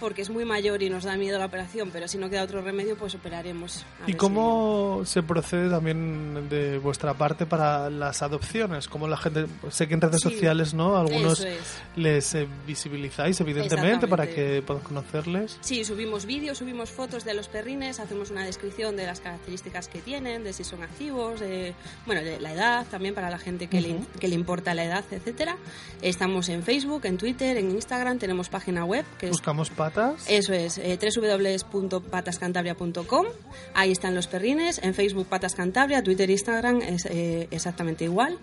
porque 0.00 0.22
es 0.22 0.30
muy 0.30 0.44
mayor 0.44 0.82
y 0.82 0.90
nos 0.90 1.04
da 1.04 1.16
miedo 1.16 1.38
la 1.38 1.46
operación, 1.46 1.90
pero 1.92 2.08
si 2.08 2.18
no 2.18 2.28
queda 2.30 2.42
otro 2.42 2.62
remedio, 2.62 2.96
pues 2.96 3.14
operaremos. 3.14 3.84
¿Y 4.06 4.14
cómo 4.14 5.02
se 5.04 5.22
procede 5.22 5.68
también 5.70 6.48
de 6.48 6.78
vuestra 6.78 7.14
parte 7.14 7.46
para 7.46 7.90
las 7.90 8.22
adopciones? 8.22 8.88
¿Cómo 8.88 9.06
la 9.06 9.16
gente, 9.16 9.46
sé 9.70 9.86
que 9.86 9.94
en 9.94 10.00
redes 10.00 10.20
Sí, 10.22 10.30
sociales, 10.30 10.74
¿no? 10.74 10.96
Algunos 10.96 11.40
es. 11.40 11.78
les 11.96 12.34
eh, 12.34 12.48
visibilizáis, 12.66 13.40
evidentemente, 13.40 14.08
para 14.08 14.26
que 14.26 14.62
puedan 14.66 14.82
conocerles. 14.82 15.58
Sí, 15.60 15.84
subimos 15.84 16.24
vídeos, 16.26 16.58
subimos 16.58 16.90
fotos 16.90 17.24
de 17.24 17.34
los 17.34 17.48
perrines, 17.48 18.00
hacemos 18.00 18.30
una 18.30 18.44
descripción 18.44 18.96
de 18.96 19.06
las 19.06 19.20
características 19.20 19.88
que 19.88 20.00
tienen, 20.00 20.42
de 20.44 20.52
si 20.52 20.64
son 20.64 20.82
activos, 20.82 21.40
de, 21.40 21.74
bueno, 22.06 22.22
de 22.22 22.40
la 22.40 22.52
edad 22.54 22.86
también 22.90 23.14
para 23.14 23.28
la 23.30 23.38
gente 23.38 23.66
que, 23.68 23.80
le, 23.80 23.94
Ujú. 23.94 24.06
que 24.18 24.28
le 24.28 24.34
importa 24.34 24.74
la 24.74 24.84
edad, 24.84 25.04
etcétera. 25.10 25.56
Estamos 26.02 26.48
en 26.48 26.62
Facebook, 26.62 27.04
en 27.04 27.18
Twitter, 27.18 27.56
en 27.56 27.70
Instagram, 27.70 28.18
tenemos 28.18 28.48
página 28.48 28.84
web 28.84 29.04
que 29.18 29.26
es 29.26 29.32
Buscamos 29.32 29.68
patas. 29.90 30.24
eso 30.28 30.52
es, 30.52 30.78
eh, 30.78 30.98
www.patascantabria.com. 31.00 33.26
Ahí 33.74 33.92
están 33.92 34.14
los 34.14 34.26
perrines. 34.26 34.80
En 34.82 34.94
Facebook 34.94 35.26
Patas 35.26 35.54
Cantabria, 35.54 36.02
Twitter, 36.02 36.30
Instagram 36.30 36.82
es 36.82 37.06
eh, 37.06 37.48
exactamente 37.50 38.04
igual. 38.04 38.38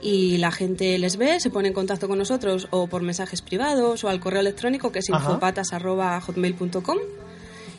Y 0.00 0.38
la 0.38 0.50
gente 0.50 0.98
les 0.98 1.16
ve, 1.16 1.40
se 1.40 1.50
pone 1.50 1.68
en 1.68 1.74
contacto 1.74 2.08
con 2.08 2.18
nosotros 2.18 2.68
o 2.70 2.86
por 2.86 3.02
mensajes 3.02 3.42
privados 3.42 4.04
o 4.04 4.08
al 4.08 4.20
correo 4.20 4.40
electrónico 4.40 4.92
que 4.92 5.00
es 5.00 5.08
infopatas.hotmail.com. 5.08 6.98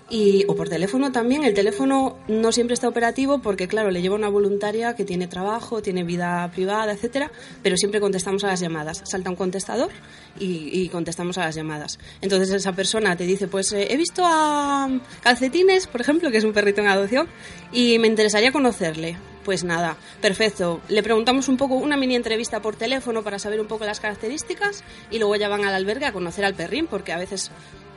Y, 0.10 0.46
o 0.48 0.56
por 0.56 0.70
teléfono 0.70 1.12
también. 1.12 1.44
El 1.44 1.54
teléfono 1.54 2.18
no 2.28 2.52
siempre 2.52 2.74
está 2.74 2.88
operativo 2.88 3.40
porque, 3.40 3.68
claro, 3.68 3.92
le 3.92 4.02
lleva 4.02 4.16
una 4.16 4.30
voluntaria 4.30 4.96
que 4.96 5.04
tiene 5.04 5.28
trabajo, 5.28 5.82
tiene 5.82 6.04
vida 6.04 6.50
privada, 6.54 6.94
etcétera, 6.94 7.30
pero 7.62 7.76
siempre 7.76 8.00
contestamos 8.00 8.44
a 8.46 8.48
las 8.48 8.62
llamadas. 8.62 9.02
Salta 9.06 9.30
un 9.30 9.36
contestador 9.36 9.90
y, 10.40 10.70
y 10.72 10.90
contestamos 10.90 11.38
a 11.38 11.42
las 11.42 11.56
llamadas. 11.56 12.00
Entonces 12.22 12.52
esa 12.52 12.72
persona 12.72 13.18
te 13.18 13.26
dice, 13.26 13.48
pues 13.48 13.74
eh, 13.74 13.88
he 13.90 13.98
visto 13.98 14.24
a 14.26 14.90
Calcetines, 15.22 15.88
por 15.88 16.00
ejemplo, 16.00 16.32
que 16.32 16.38
es 16.38 16.44
un 16.44 16.54
perrito 16.54 16.82
en 16.82 16.88
adopción, 16.88 17.28
y 17.72 18.00
me 18.00 18.08
interesaría 18.08 18.52
conocerle. 18.52 19.18
Pues 19.48 19.64
nada, 19.64 19.96
perfecto. 20.20 20.82
Le 20.90 21.02
preguntamos 21.02 21.48
un 21.48 21.56
poco, 21.56 21.76
una 21.76 21.96
mini 21.96 22.18
entrevista 22.18 22.62
por 22.62 22.76
teléfono 22.76 23.24
para 23.24 23.40
saber 23.40 23.62
un 23.62 23.68
poco 23.68 23.86
las 23.86 24.02
características 24.02 24.84
y 25.10 25.20
luego 25.20 25.38
ya 25.38 25.48
van 25.48 25.64
al 25.64 25.74
albergue 25.74 26.06
a 26.06 26.12
conocer 26.12 26.44
al 26.44 26.54
perrín 26.54 26.88
porque 26.88 27.14
a 27.14 27.18
veces 27.18 27.50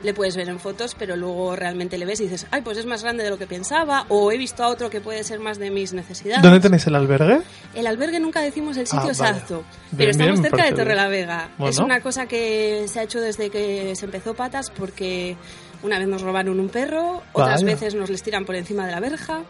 le 0.03 0.13
puedes 0.13 0.35
ver 0.35 0.49
en 0.49 0.59
fotos, 0.59 0.95
pero 0.97 1.15
luego 1.15 1.55
realmente 1.55 1.97
le 1.97 2.05
ves 2.05 2.19
y 2.19 2.23
dices, 2.23 2.47
ay, 2.51 2.61
pues 2.61 2.77
es 2.77 2.85
más 2.85 3.03
grande 3.03 3.23
de 3.23 3.29
lo 3.29 3.37
que 3.37 3.47
pensaba 3.47 4.05
o 4.09 4.31
he 4.31 4.37
visto 4.37 4.63
a 4.63 4.67
otro 4.69 4.89
que 4.89 5.01
puede 5.01 5.23
ser 5.23 5.39
más 5.39 5.57
de 5.59 5.69
mis 5.71 5.93
necesidades. 5.93 6.41
¿Dónde 6.41 6.59
tenéis 6.59 6.85
el 6.87 6.95
albergue? 6.95 7.41
El 7.73 7.87
albergue 7.87 8.19
nunca 8.19 8.41
decimos 8.41 8.77
el 8.77 8.87
sitio 8.87 8.99
Ah, 9.01 9.13
vale. 9.17 9.29
exacto, 9.37 9.55
Bien, 9.55 9.97
pero 9.97 10.11
estamos 10.11 10.39
bien, 10.39 10.51
cerca 10.51 10.65
de 10.65 10.71
Torre 10.75 10.95
la 10.95 11.07
Vega. 11.07 11.49
Bueno. 11.57 11.69
Es 11.71 11.79
una 11.79 12.01
cosa 12.01 12.25
que 12.25 12.85
se 12.87 12.99
ha 12.99 13.03
hecho 13.03 13.19
desde 13.21 13.49
que 13.49 13.95
se 13.95 14.05
empezó 14.05 14.33
Patas 14.33 14.69
porque 14.71 15.35
una 15.83 15.97
vez 15.99 16.07
nos 16.07 16.21
robaron 16.21 16.59
un 16.59 16.69
perro, 16.69 17.21
otras 17.33 17.63
veces 17.63 17.95
nos 17.95 18.09
les 18.09 18.21
tiran 18.23 18.45
por 18.45 18.55
encima 18.55 18.85
de 18.85 18.91
la 18.91 18.99
verja. 18.99 19.41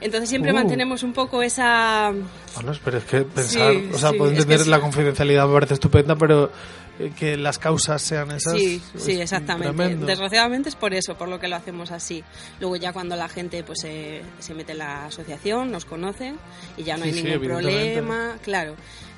Entonces 0.00 0.28
siempre 0.28 0.52
Uh. 0.52 0.54
mantenemos 0.56 1.02
un 1.02 1.12
poco 1.12 1.42
esa... 1.42 2.12
Bueno, 2.54 2.72
pero 2.84 2.98
es 2.98 3.04
que 3.04 3.22
pensar, 3.22 3.72
Sí, 3.72 3.90
o 3.94 3.98
sea, 3.98 4.10
sí, 4.10 4.16
puedo 4.18 4.30
es 4.30 4.36
que 4.36 4.42
entender 4.42 4.64
sí. 4.64 4.70
la 4.70 4.80
confidencialidad, 4.80 5.46
me 5.46 5.54
parece 5.54 5.74
estupenda, 5.74 6.16
pero 6.16 6.50
eh, 6.98 7.12
que 7.18 7.36
las 7.36 7.58
causas 7.58 8.00
sean 8.02 8.30
esas. 8.30 8.54
Sí, 8.54 8.80
sí, 8.96 9.20
exactamente. 9.20 9.74
tremendo. 9.74 10.06
Desgraciadamente 10.06 10.68
es 10.68 10.74
por 10.76 10.92
eso, 10.94 11.14
por 11.16 11.28
lo 11.28 11.38
que 11.40 11.48
lo 11.48 11.56
hacemos 11.56 11.90
así. 11.92 12.22
Luego 12.60 12.76
ya 12.76 12.92
cuando 12.92 13.16
la 13.16 13.28
gente 13.28 13.62
pues 13.64 13.80
eh, 13.84 14.22
se 14.38 14.54
mete 14.54 14.72
en 14.72 14.78
la 14.78 15.06
asociación, 15.06 15.70
nos 15.70 15.84
conocen 15.84 16.36
y 16.76 16.84
ya 16.84 16.96
no 16.96 17.04
Sí, 17.04 17.10
hay 17.10 17.22
ningún 17.22 17.46
problema, 17.46 18.36
claro. 18.42 18.76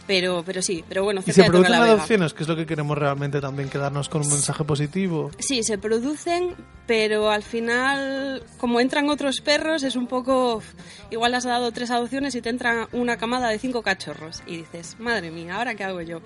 Pero, 0.08 0.42
pero 0.44 0.62
sí, 0.62 0.82
pero 0.88 1.04
bueno, 1.04 1.22
Y 1.24 1.32
se 1.32 1.42
de 1.42 1.48
producen 1.48 1.74
adopciones, 1.74 2.32
que 2.34 2.42
es 2.42 2.48
lo 2.48 2.56
que 2.56 2.64
queremos 2.66 2.96
realmente 2.98 3.40
también, 3.40 3.68
quedarnos 3.68 4.08
con 4.08 4.22
un 4.22 4.28
mensaje 4.28 4.64
positivo. 4.64 5.30
Sí, 5.38 5.62
se 5.62 5.76
producen, 5.78 6.54
pero 6.86 7.30
al 7.30 7.42
final, 7.42 8.42
como 8.56 8.80
entran 8.80 9.08
otros 9.10 9.40
perros, 9.42 9.82
es 9.82 9.96
un 9.96 10.06
poco... 10.06 10.62
Igual 11.10 11.34
has 11.34 11.44
dado 11.44 11.70
tres 11.72 11.90
adopciones 11.90 12.34
y 12.34 12.40
te 12.40 12.48
entra 12.48 12.88
una 12.92 13.18
camada 13.18 13.50
de 13.50 13.58
cinco 13.58 13.82
cachorros. 13.82 14.42
Y 14.46 14.56
dices, 14.56 14.96
madre 14.98 15.30
mía, 15.30 15.56
¿ahora 15.56 15.74
qué 15.74 15.84
hago 15.84 16.00
yo? 16.00 16.20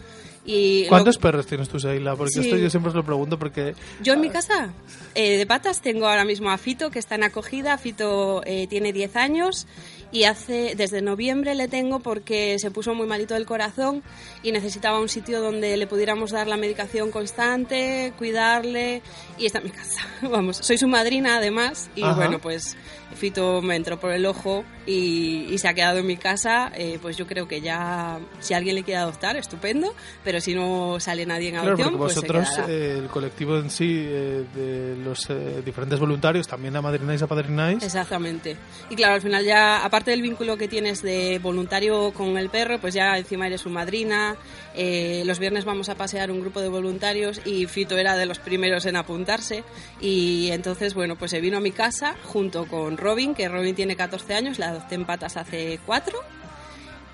Y 0.45 0.85
lo- 0.85 0.89
¿Cuántos 0.89 1.19
perros 1.19 1.47
tienes 1.47 1.69
tú, 1.69 1.81
Seila? 1.81 2.15
Porque 2.15 2.35
Sí. 2.35 2.41
esto 2.41 2.57
yo 2.57 2.71
siempre 2.71 2.91
os 2.91 2.95
lo 2.95 3.05
pregunto 3.05 3.37
porque... 3.39 3.75
Yo 4.01 4.13
en 4.15 4.21
mi 4.21 4.31
casa, 4.31 4.73
eh, 5.17 5.37
de 5.39 5.47
patas, 5.47 5.81
tengo 5.83 6.07
ahora 6.07 6.25
mismo 6.25 6.51
a 6.51 6.59
Fito, 6.59 6.91
que 6.93 7.01
está 7.01 7.17
en 7.17 7.25
acogida. 7.25 7.77
Fito 7.79 8.43
eh, 8.47 8.69
tiene 8.69 8.93
10 8.93 9.17
años 9.17 9.67
y 10.13 10.25
hace 10.25 10.75
desde 10.77 11.01
noviembre 11.01 11.55
le 11.55 11.69
tengo 11.69 12.01
porque 12.01 12.59
se 12.59 12.71
puso 12.71 12.95
muy 12.95 13.07
malito 13.07 13.35
del 13.35 13.47
corazón 13.47 14.03
y 14.43 14.53
necesitaba 14.53 15.01
un 15.01 15.09
sitio 15.09 15.41
donde 15.41 15.77
le 15.77 15.87
pudiéramos 15.87 16.31
dar 16.31 16.47
la 16.47 16.59
medicación 16.59 17.11
constante, 17.11 18.13
cuidarle 18.19 19.03
y 19.39 19.47
está 19.47 19.59
en 19.59 19.65
mi 19.65 19.71
casa. 19.71 20.07
Vamos, 20.23 20.59
soy 20.59 20.77
su 20.77 20.87
madrina 20.87 21.39
además 21.39 21.91
y 21.97 22.03
Ajá. 22.03 22.15
bueno, 22.15 22.39
pues 22.39 22.77
Fito 23.15 23.63
me 23.63 23.77
entró 23.77 23.99
por 24.01 24.13
el 24.13 24.27
ojo 24.27 24.65
y, 24.87 25.47
y 25.51 25.59
se 25.59 25.69
ha 25.69 25.75
quedado 25.75 25.99
en 25.99 26.07
mi 26.07 26.17
casa. 26.17 26.73
eh, 26.75 26.99
pues 27.01 27.17
yo 27.17 27.27
creo 27.27 27.47
que 27.49 27.61
ya, 27.61 28.19
si 28.41 28.55
alguien 28.55 28.75
le 28.75 28.83
quiere 28.83 28.99
adoptar, 29.01 29.37
estupendo, 29.37 29.95
pero 30.25 30.41
si 30.41 30.55
no 30.55 30.99
sale 31.01 31.25
nadie 31.27 31.49
en 31.49 31.55
Claro, 31.55 31.69
adopción, 31.69 31.99
porque 31.99 32.15
pues 32.15 32.15
vosotros, 32.17 32.69
eh, 32.69 32.97
el 32.99 33.09
colectivo 33.09 33.57
en 33.59 33.71
sí, 33.71 34.05
eh, 34.05 34.45
de 34.55 34.97
los 35.05 35.29
diferentes 35.65 35.99
voluntarios, 35.99 36.47
también 36.49 36.75
amadrináis, 36.77 37.23
apadrináis. 37.23 37.83
Exactamente. 37.83 38.57
Y 38.91 38.97
claro, 38.97 39.15
al 39.15 39.21
final 39.23 39.45
ya, 39.45 39.85
aparte 39.85 40.11
del 40.11 40.23
vínculo 40.23 40.57
que 40.57 40.69
tienes 40.69 41.03
de 41.03 41.39
voluntario 41.43 42.13
con 42.13 42.37
el 42.39 42.49
perro, 42.51 42.79
pues 42.81 42.95
ya 42.95 43.17
encima 43.19 43.47
eres 43.47 43.61
su 43.61 43.71
madrina. 43.71 44.37
los 44.77 45.39
viernes 45.39 45.65
vamos 45.65 45.89
a 45.89 45.95
pasear 45.95 46.31
un 46.31 46.41
grupo 46.41 46.61
de 46.61 46.69
voluntarios 46.69 47.41
y 47.45 47.67
Fito 47.67 47.97
era 47.97 48.17
de 48.17 48.27
los 48.27 48.39
primeros 48.39 48.87
en 48.87 48.97
apuntarse. 48.97 49.65
Y 50.01 50.51
entonces, 50.51 50.95
bueno, 50.95 51.17
pues 51.17 51.31
se 51.31 51.41
vino 51.41 51.59
a 51.59 51.61
mi 51.61 51.73
casa 51.73 52.15
junto 52.25 52.67
con 52.67 52.97
Robin, 53.03 53.35
que 53.35 53.49
Robin 53.49 53.75
tiene 53.75 53.97
14 53.97 54.35
años, 54.35 54.59
la 54.59 54.69
adopté 54.69 54.95
en 54.95 55.05
patas 55.05 55.37
hace 55.37 55.79
4. 55.85 56.19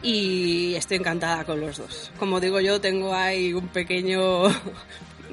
Y 0.03 0.75
estoy 0.77 0.99
encantada 0.99 1.45
con 1.45 1.61
los 1.61 1.79
dos. 1.79 2.13
Como 2.19 2.39
digo 2.39 2.61
yo, 2.61 2.81
tengo 2.81 3.15
ahí 3.15 3.53
un 3.53 3.67
pequeño 3.69 4.45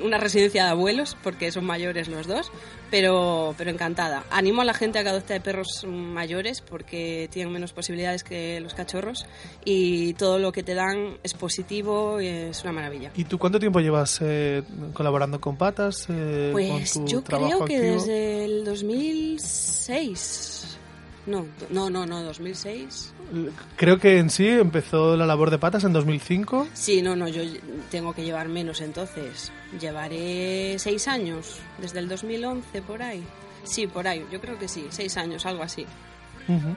una 0.03 0.17
residencia 0.17 0.65
de 0.65 0.69
abuelos 0.71 1.15
porque 1.23 1.51
son 1.51 1.65
mayores 1.65 2.07
los 2.07 2.27
dos, 2.27 2.51
pero, 2.91 3.55
pero 3.57 3.71
encantada. 3.71 4.23
Animo 4.29 4.61
a 4.61 4.65
la 4.65 4.73
gente 4.73 4.99
a 4.99 5.03
que 5.03 5.09
adopte 5.09 5.39
perros 5.41 5.85
mayores 5.87 6.61
porque 6.61 7.29
tienen 7.31 7.53
menos 7.53 7.73
posibilidades 7.73 8.23
que 8.23 8.59
los 8.59 8.73
cachorros 8.73 9.25
y 9.63 10.13
todo 10.13 10.39
lo 10.39 10.51
que 10.51 10.63
te 10.63 10.73
dan 10.73 11.17
es 11.23 11.33
positivo 11.33 12.19
y 12.21 12.27
es 12.27 12.63
una 12.63 12.73
maravilla. 12.73 13.11
¿Y 13.15 13.23
tú 13.25 13.37
cuánto 13.39 13.59
tiempo 13.59 13.79
llevas 13.79 14.19
eh, 14.21 14.63
colaborando 14.93 15.39
con 15.41 15.57
Patas? 15.57 16.07
eh, 16.09 16.49
Pues 16.51 16.93
con 16.93 17.05
tu 17.05 17.11
yo 17.11 17.23
creo 17.23 17.65
que 17.65 17.75
activo? 17.75 17.93
desde 17.93 18.45
el 18.45 18.65
2006. 18.65 20.77
No, 21.27 21.45
no, 21.71 21.89
no, 21.89 22.05
no, 22.05 22.21
2006. 22.23 23.13
Creo 23.75 23.99
que 23.99 24.19
en 24.19 24.29
sí 24.29 24.47
empezó 24.47 25.17
la 25.17 25.25
labor 25.25 25.49
de 25.49 25.57
Patas 25.57 25.83
en 25.83 25.93
2005. 25.93 26.67
Sí, 26.73 27.01
no, 27.01 27.15
no, 27.15 27.27
yo 27.27 27.41
tengo 27.91 28.13
que 28.13 28.23
llevar 28.23 28.49
menos 28.49 28.81
entonces. 28.81 29.51
Llevaré 29.79 30.77
seis 30.79 31.07
años, 31.07 31.59
desde 31.79 31.99
el 31.99 32.07
2011 32.07 32.81
por 32.81 33.01
ahí. 33.01 33.23
Sí, 33.63 33.87
por 33.87 34.07
ahí, 34.07 34.23
yo 34.31 34.39
creo 34.39 34.57
que 34.59 34.67
sí, 34.67 34.85
seis 34.89 35.17
años, 35.17 35.45
algo 35.45 35.63
así. 35.63 35.85
Ujú. 36.47 36.75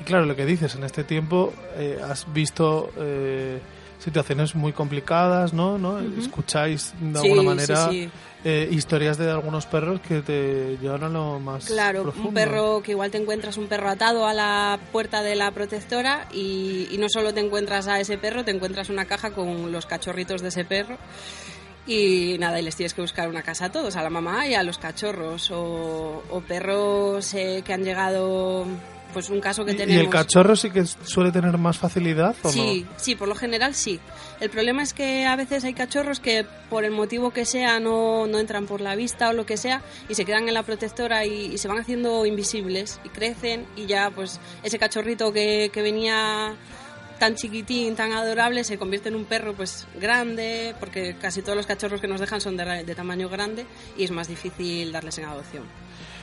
Y 0.00 0.04
claro, 0.04 0.24
lo 0.24 0.34
que 0.34 0.46
dices, 0.46 0.74
en 0.74 0.84
este 0.84 1.04
tiempo 1.04 1.52
eh, 1.76 2.00
has 2.02 2.32
visto 2.32 2.90
eh, 2.96 3.60
situaciones 4.00 4.54
muy 4.54 4.72
complicadas, 4.72 5.52
¿no? 5.52 5.78
¿no? 5.78 6.00
Escucháis 6.18 6.92
de 7.00 7.20
Sí, 7.20 7.28
alguna 7.30 7.40
sí, 7.42 7.46
manera 7.46 7.88
sí. 7.90 8.10
eh, 8.44 8.68
historias 8.72 9.18
de 9.18 9.30
algunos 9.30 9.66
perros 9.66 10.00
que 10.00 10.22
te 10.22 10.78
llevan 10.80 11.04
a 11.04 11.08
lo 11.08 11.38
más 11.38 11.66
Claro, 11.66 12.02
profundo. 12.04 12.28
un 12.30 12.34
perro 12.34 12.82
que 12.82 12.92
igual 12.92 13.10
te 13.10 13.18
encuentras 13.18 13.56
un 13.58 13.66
perro 13.66 13.88
atado 13.90 14.26
a 14.26 14.32
la 14.32 14.78
puerta 14.90 15.22
de 15.22 15.36
la 15.36 15.50
protectora 15.50 16.26
y, 16.32 16.88
y 16.90 16.98
no 16.98 17.08
solo 17.08 17.34
te 17.34 17.40
encuentras 17.40 17.86
a 17.88 18.00
ese 18.00 18.16
perro, 18.18 18.42
te 18.44 18.50
encuentras 18.50 18.88
una 18.88 19.04
caja 19.04 19.32
con 19.32 19.70
los 19.70 19.84
cachorritos 19.86 20.40
de 20.42 20.48
ese 20.48 20.64
perro. 20.64 20.96
Y 21.86 22.36
nada, 22.38 22.60
y 22.60 22.62
les 22.62 22.76
tienes 22.76 22.94
que 22.94 23.00
buscar 23.00 23.28
una 23.28 23.42
casa 23.42 23.64
a 23.66 23.72
todos, 23.72 23.96
a 23.96 24.02
la 24.02 24.10
mamá 24.10 24.46
y 24.46 24.54
a 24.54 24.62
los 24.62 24.78
cachorros. 24.78 25.50
O, 25.50 26.22
o 26.30 26.40
perros 26.42 27.34
eh, 27.34 27.62
que 27.64 27.72
han 27.72 27.82
llegado, 27.82 28.64
pues 29.12 29.30
un 29.30 29.40
caso 29.40 29.64
que 29.64 29.72
¿Y- 29.72 29.76
tenemos. 29.76 30.02
¿Y 30.02 30.04
el 30.04 30.10
cachorro 30.10 30.56
sí 30.56 30.70
que 30.70 30.84
suele 30.86 31.30
tener 31.32 31.56
más 31.58 31.78
facilidad 31.78 32.34
o 32.42 32.50
Sí, 32.50 32.86
sí, 32.96 33.14
por 33.14 33.28
lo 33.28 33.34
general 33.34 33.74
sí. 33.74 34.00
El 34.40 34.50
problema 34.50 34.82
es 34.82 34.94
que 34.94 35.26
a 35.26 35.36
veces 35.36 35.64
hay 35.64 35.74
cachorros 35.74 36.20
que 36.20 36.46
por 36.70 36.84
el 36.84 36.90
motivo 36.92 37.30
que 37.30 37.44
sea 37.44 37.78
no, 37.80 38.26
no 38.26 38.38
entran 38.38 38.66
por 38.66 38.80
la 38.80 38.94
vista 38.96 39.28
o 39.28 39.32
lo 39.32 39.44
que 39.46 39.56
sea 39.56 39.82
y 40.08 40.14
se 40.14 40.24
quedan 40.24 40.48
en 40.48 40.54
la 40.54 40.62
protectora 40.62 41.26
y, 41.26 41.46
y 41.52 41.58
se 41.58 41.68
van 41.68 41.78
haciendo 41.78 42.24
invisibles 42.26 43.00
y 43.04 43.08
crecen 43.10 43.66
y 43.76 43.86
ya 43.86 44.10
pues 44.10 44.40
ese 44.62 44.78
cachorrito 44.78 45.32
que, 45.32 45.70
que 45.72 45.82
venía 45.82 46.54
tan 47.18 47.34
chiquitín, 47.34 47.96
tan 47.96 48.12
adorable, 48.12 48.64
se 48.64 48.78
convierte 48.78 49.10
en 49.10 49.14
un 49.14 49.26
perro 49.26 49.52
pues 49.52 49.86
grande, 50.00 50.74
porque 50.80 51.16
casi 51.20 51.42
todos 51.42 51.54
los 51.54 51.66
cachorros 51.66 52.00
que 52.00 52.08
nos 52.08 52.18
dejan 52.18 52.40
son 52.40 52.56
de, 52.56 52.82
de 52.82 52.94
tamaño 52.94 53.28
grande 53.28 53.66
y 53.98 54.04
es 54.04 54.10
más 54.10 54.26
difícil 54.26 54.90
darles 54.90 55.18
en 55.18 55.26
adopción. 55.26 55.64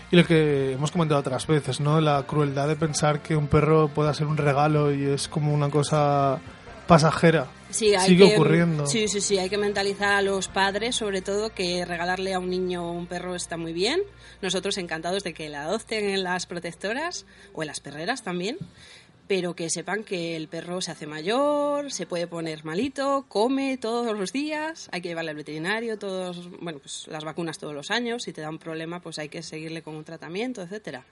Y 0.09 0.15
lo 0.15 0.25
que 0.25 0.73
hemos 0.73 0.91
comentado 0.91 1.19
otras 1.19 1.45
veces, 1.47 1.81
¿no? 1.81 1.99
La 1.99 2.23
crueldad 2.23 2.67
de 2.67 2.77
pensar 2.77 3.21
que 3.21 3.35
un 3.35 3.47
perro 3.47 3.89
pueda 3.89 4.13
ser 4.13 4.27
un 4.27 4.37
regalo 4.37 4.93
y 4.93 5.03
es 5.03 5.27
como 5.27 5.53
una 5.53 5.69
cosa 5.69 6.39
pasajera. 6.87 7.47
Sí, 7.69 7.93
hay 7.93 8.07
Sigue 8.07 8.29
que, 8.29 8.35
ocurriendo. 8.35 8.87
Sí, 8.87 9.09
sí, 9.09 9.19
sí, 9.19 9.37
hay 9.37 9.49
que 9.49 9.57
mentalizar 9.57 10.13
a 10.13 10.21
los 10.21 10.47
padres, 10.47 10.95
sobre 10.95 11.21
todo, 11.21 11.49
que 11.49 11.83
regalarle 11.85 12.33
a 12.33 12.39
un 12.39 12.49
niño 12.49 12.89
un 12.89 13.07
perro 13.07 13.35
está 13.35 13.57
muy 13.57 13.73
bien. 13.73 13.99
Nosotros 14.41 14.77
encantados 14.77 15.23
de 15.23 15.33
que 15.33 15.49
la 15.49 15.63
adopten 15.63 16.09
en 16.09 16.23
las 16.23 16.45
protectoras 16.45 17.25
o 17.53 17.63
en 17.63 17.67
las 17.67 17.81
perreras 17.81 18.23
también, 18.23 18.57
pero 19.27 19.55
que 19.55 19.69
sepan 19.69 20.03
que 20.03 20.35
el 20.35 20.47
perro 20.47 20.81
se 20.81 20.91
hace 20.91 21.05
mayor, 21.05 21.91
se 21.91 22.05
puede 22.05 22.27
poner 22.27 22.63
malito, 22.63 23.25
come 23.27 23.77
todos 23.77 24.17
los 24.17 24.31
días, 24.31 24.89
hay 24.91 25.01
que 25.01 25.09
llevarle 25.09 25.31
al 25.31 25.37
veterinario, 25.37 25.99
todos, 25.99 26.49
bueno, 26.61 26.79
pues 26.79 27.07
las 27.07 27.23
vacunas 27.23 27.57
todos 27.57 27.73
los 27.73 27.91
años, 27.91 28.23
si 28.23 28.33
te 28.33 28.41
da 28.41 28.49
un 28.49 28.57
problema, 28.57 29.01
pues 29.01 29.19
hay 29.19 29.29
que 29.29 29.43
seguirle 29.43 29.81
con 29.81 29.95
un 29.95 30.05
tratamiento, 30.05 30.61
etcétera. 30.61 31.05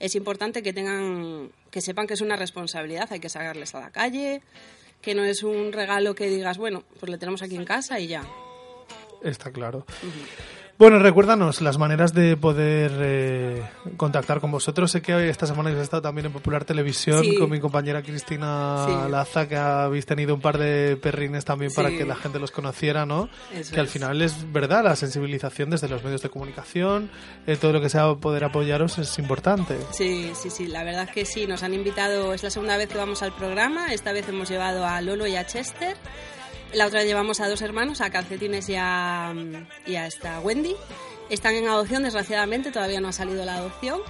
Es 0.00 0.16
importante 0.16 0.62
que 0.62 0.72
tengan, 0.72 1.52
que 1.70 1.80
sepan 1.80 2.08
que 2.08 2.14
es 2.14 2.20
una 2.20 2.34
responsabilidad, 2.34 3.08
hay 3.12 3.20
que 3.20 3.28
sacarles 3.28 3.74
a 3.76 3.80
la 3.80 3.90
calle, 3.90 4.42
que 5.00 5.14
no 5.14 5.24
es 5.24 5.44
un 5.44 5.72
regalo 5.72 6.14
que 6.16 6.26
digas, 6.26 6.58
bueno, 6.58 6.82
pues 6.98 7.10
le 7.10 7.18
tenemos 7.18 7.42
aquí 7.42 7.54
en 7.54 7.64
casa 7.64 8.00
y 8.00 8.08
ya. 8.08 8.24
Está 9.22 9.52
claro. 9.52 9.86
Bueno, 10.78 10.98
recuérdanos 10.98 11.60
las 11.60 11.78
maneras 11.78 12.12
de 12.12 12.36
poder 12.36 12.90
eh, 12.98 13.62
contactar 13.96 14.40
con 14.40 14.50
vosotros. 14.50 14.90
Sé 14.90 15.00
que 15.00 15.14
hoy, 15.14 15.28
esta 15.28 15.46
semana 15.46 15.68
habéis 15.70 15.84
estado 15.84 16.02
también 16.02 16.26
en 16.26 16.32
Popular 16.32 16.64
Televisión 16.64 17.22
Sí. 17.22 17.36
con 17.38 17.50
mi 17.50 17.60
compañera 17.60 18.02
Cristina 18.02 18.84
Sí. 18.88 19.10
Laza, 19.10 19.46
que 19.48 19.56
habéis 19.56 20.06
tenido 20.06 20.34
un 20.34 20.40
par 20.40 20.58
de 20.58 20.96
perrines 21.00 21.44
también 21.44 21.70
para 21.72 21.90
que 21.90 22.04
la 22.04 22.16
gente 22.16 22.40
los 22.40 22.50
conociera, 22.50 23.06
¿no? 23.06 23.28
Eso 23.54 23.72
que 23.74 23.78
al 23.80 23.86
es. 23.86 23.92
final 23.92 24.22
es 24.22 24.50
verdad, 24.52 24.82
la 24.82 24.96
sensibilización 24.96 25.70
desde 25.70 25.88
los 25.88 26.02
medios 26.02 26.20
de 26.22 26.30
comunicación, 26.30 27.10
eh, 27.46 27.56
todo 27.56 27.72
lo 27.74 27.80
que 27.80 27.88
sea 27.88 28.12
poder 28.16 28.42
apoyaros 28.42 28.98
es 28.98 29.16
importante. 29.20 29.76
Sí, 29.92 30.32
sí, 30.34 30.50
sí, 30.50 30.66
la 30.66 30.82
verdad 30.82 31.08
que 31.08 31.24
sí, 31.24 31.46
nos 31.46 31.62
han 31.62 31.74
invitado, 31.74 32.34
es 32.34 32.42
la 32.42 32.50
segunda 32.50 32.76
vez 32.76 32.88
que 32.88 32.98
vamos 32.98 33.22
al 33.22 33.32
programa, 33.36 33.92
esta 33.92 34.12
vez 34.12 34.28
hemos 34.28 34.48
llevado 34.48 34.84
a 34.84 35.00
Lolo 35.00 35.28
y 35.28 35.36
a 35.36 35.46
Chester, 35.46 35.96
la 36.74 36.86
otra 36.86 37.04
llevamos 37.04 37.40
a 37.40 37.48
dos 37.48 37.62
hermanos, 37.62 38.00
a 38.00 38.10
Calcetines 38.10 38.68
y 38.68 38.74
a, 38.76 39.32
y 39.86 39.94
a 39.96 40.06
esta 40.06 40.40
Wendy. 40.40 40.74
Están 41.30 41.54
en 41.54 41.68
adopción, 41.68 42.02
desgraciadamente, 42.02 42.70
todavía 42.72 43.00
no 43.00 43.08
ha 43.08 43.12
salido 43.12 43.44
la 43.44 43.56
adopción. 43.56 44.00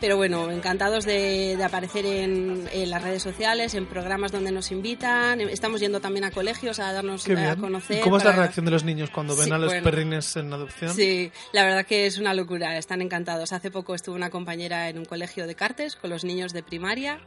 Pero 0.00 0.16
bueno, 0.16 0.48
encantados 0.52 1.04
de, 1.04 1.56
de 1.56 1.64
aparecer 1.64 2.06
en, 2.06 2.68
en 2.72 2.88
las 2.88 3.02
redes 3.02 3.20
sociales, 3.20 3.74
en 3.74 3.84
programas 3.84 4.30
donde 4.30 4.52
nos 4.52 4.70
invitan. 4.70 5.40
Estamos 5.40 5.80
yendo 5.80 5.98
también 6.00 6.24
a 6.24 6.30
colegios 6.30 6.78
a 6.78 6.92
darnos 6.92 7.28
a 7.28 7.56
conocer. 7.56 7.98
¿Y 7.98 8.02
cómo 8.02 8.18
es 8.18 8.22
la 8.24 8.30
reacción 8.30 8.64
de 8.64 8.70
los 8.70 8.84
niños 8.84 9.10
cuando 9.10 9.34
ven 9.34 9.46
Sí, 9.46 9.50
a 9.50 9.58
los 9.58 9.72
bueno. 9.72 9.82
perrines 9.82 10.36
en 10.36 10.52
adopción? 10.52 10.94
Sí, 10.94 11.32
la 11.52 11.64
verdad 11.64 11.84
que 11.84 12.06
es 12.06 12.16
una 12.18 12.32
locura, 12.32 12.78
están 12.78 13.02
encantados. 13.02 13.52
Hace 13.52 13.72
poco 13.72 13.96
estuvo 13.96 14.14
una 14.14 14.30
compañera 14.30 14.88
en 14.88 14.98
un 14.98 15.04
colegio 15.04 15.48
de 15.48 15.56
Cartes 15.56 15.96
con 15.96 16.10
los 16.10 16.22
niños 16.22 16.52
de 16.52 16.62
primaria 16.62 17.18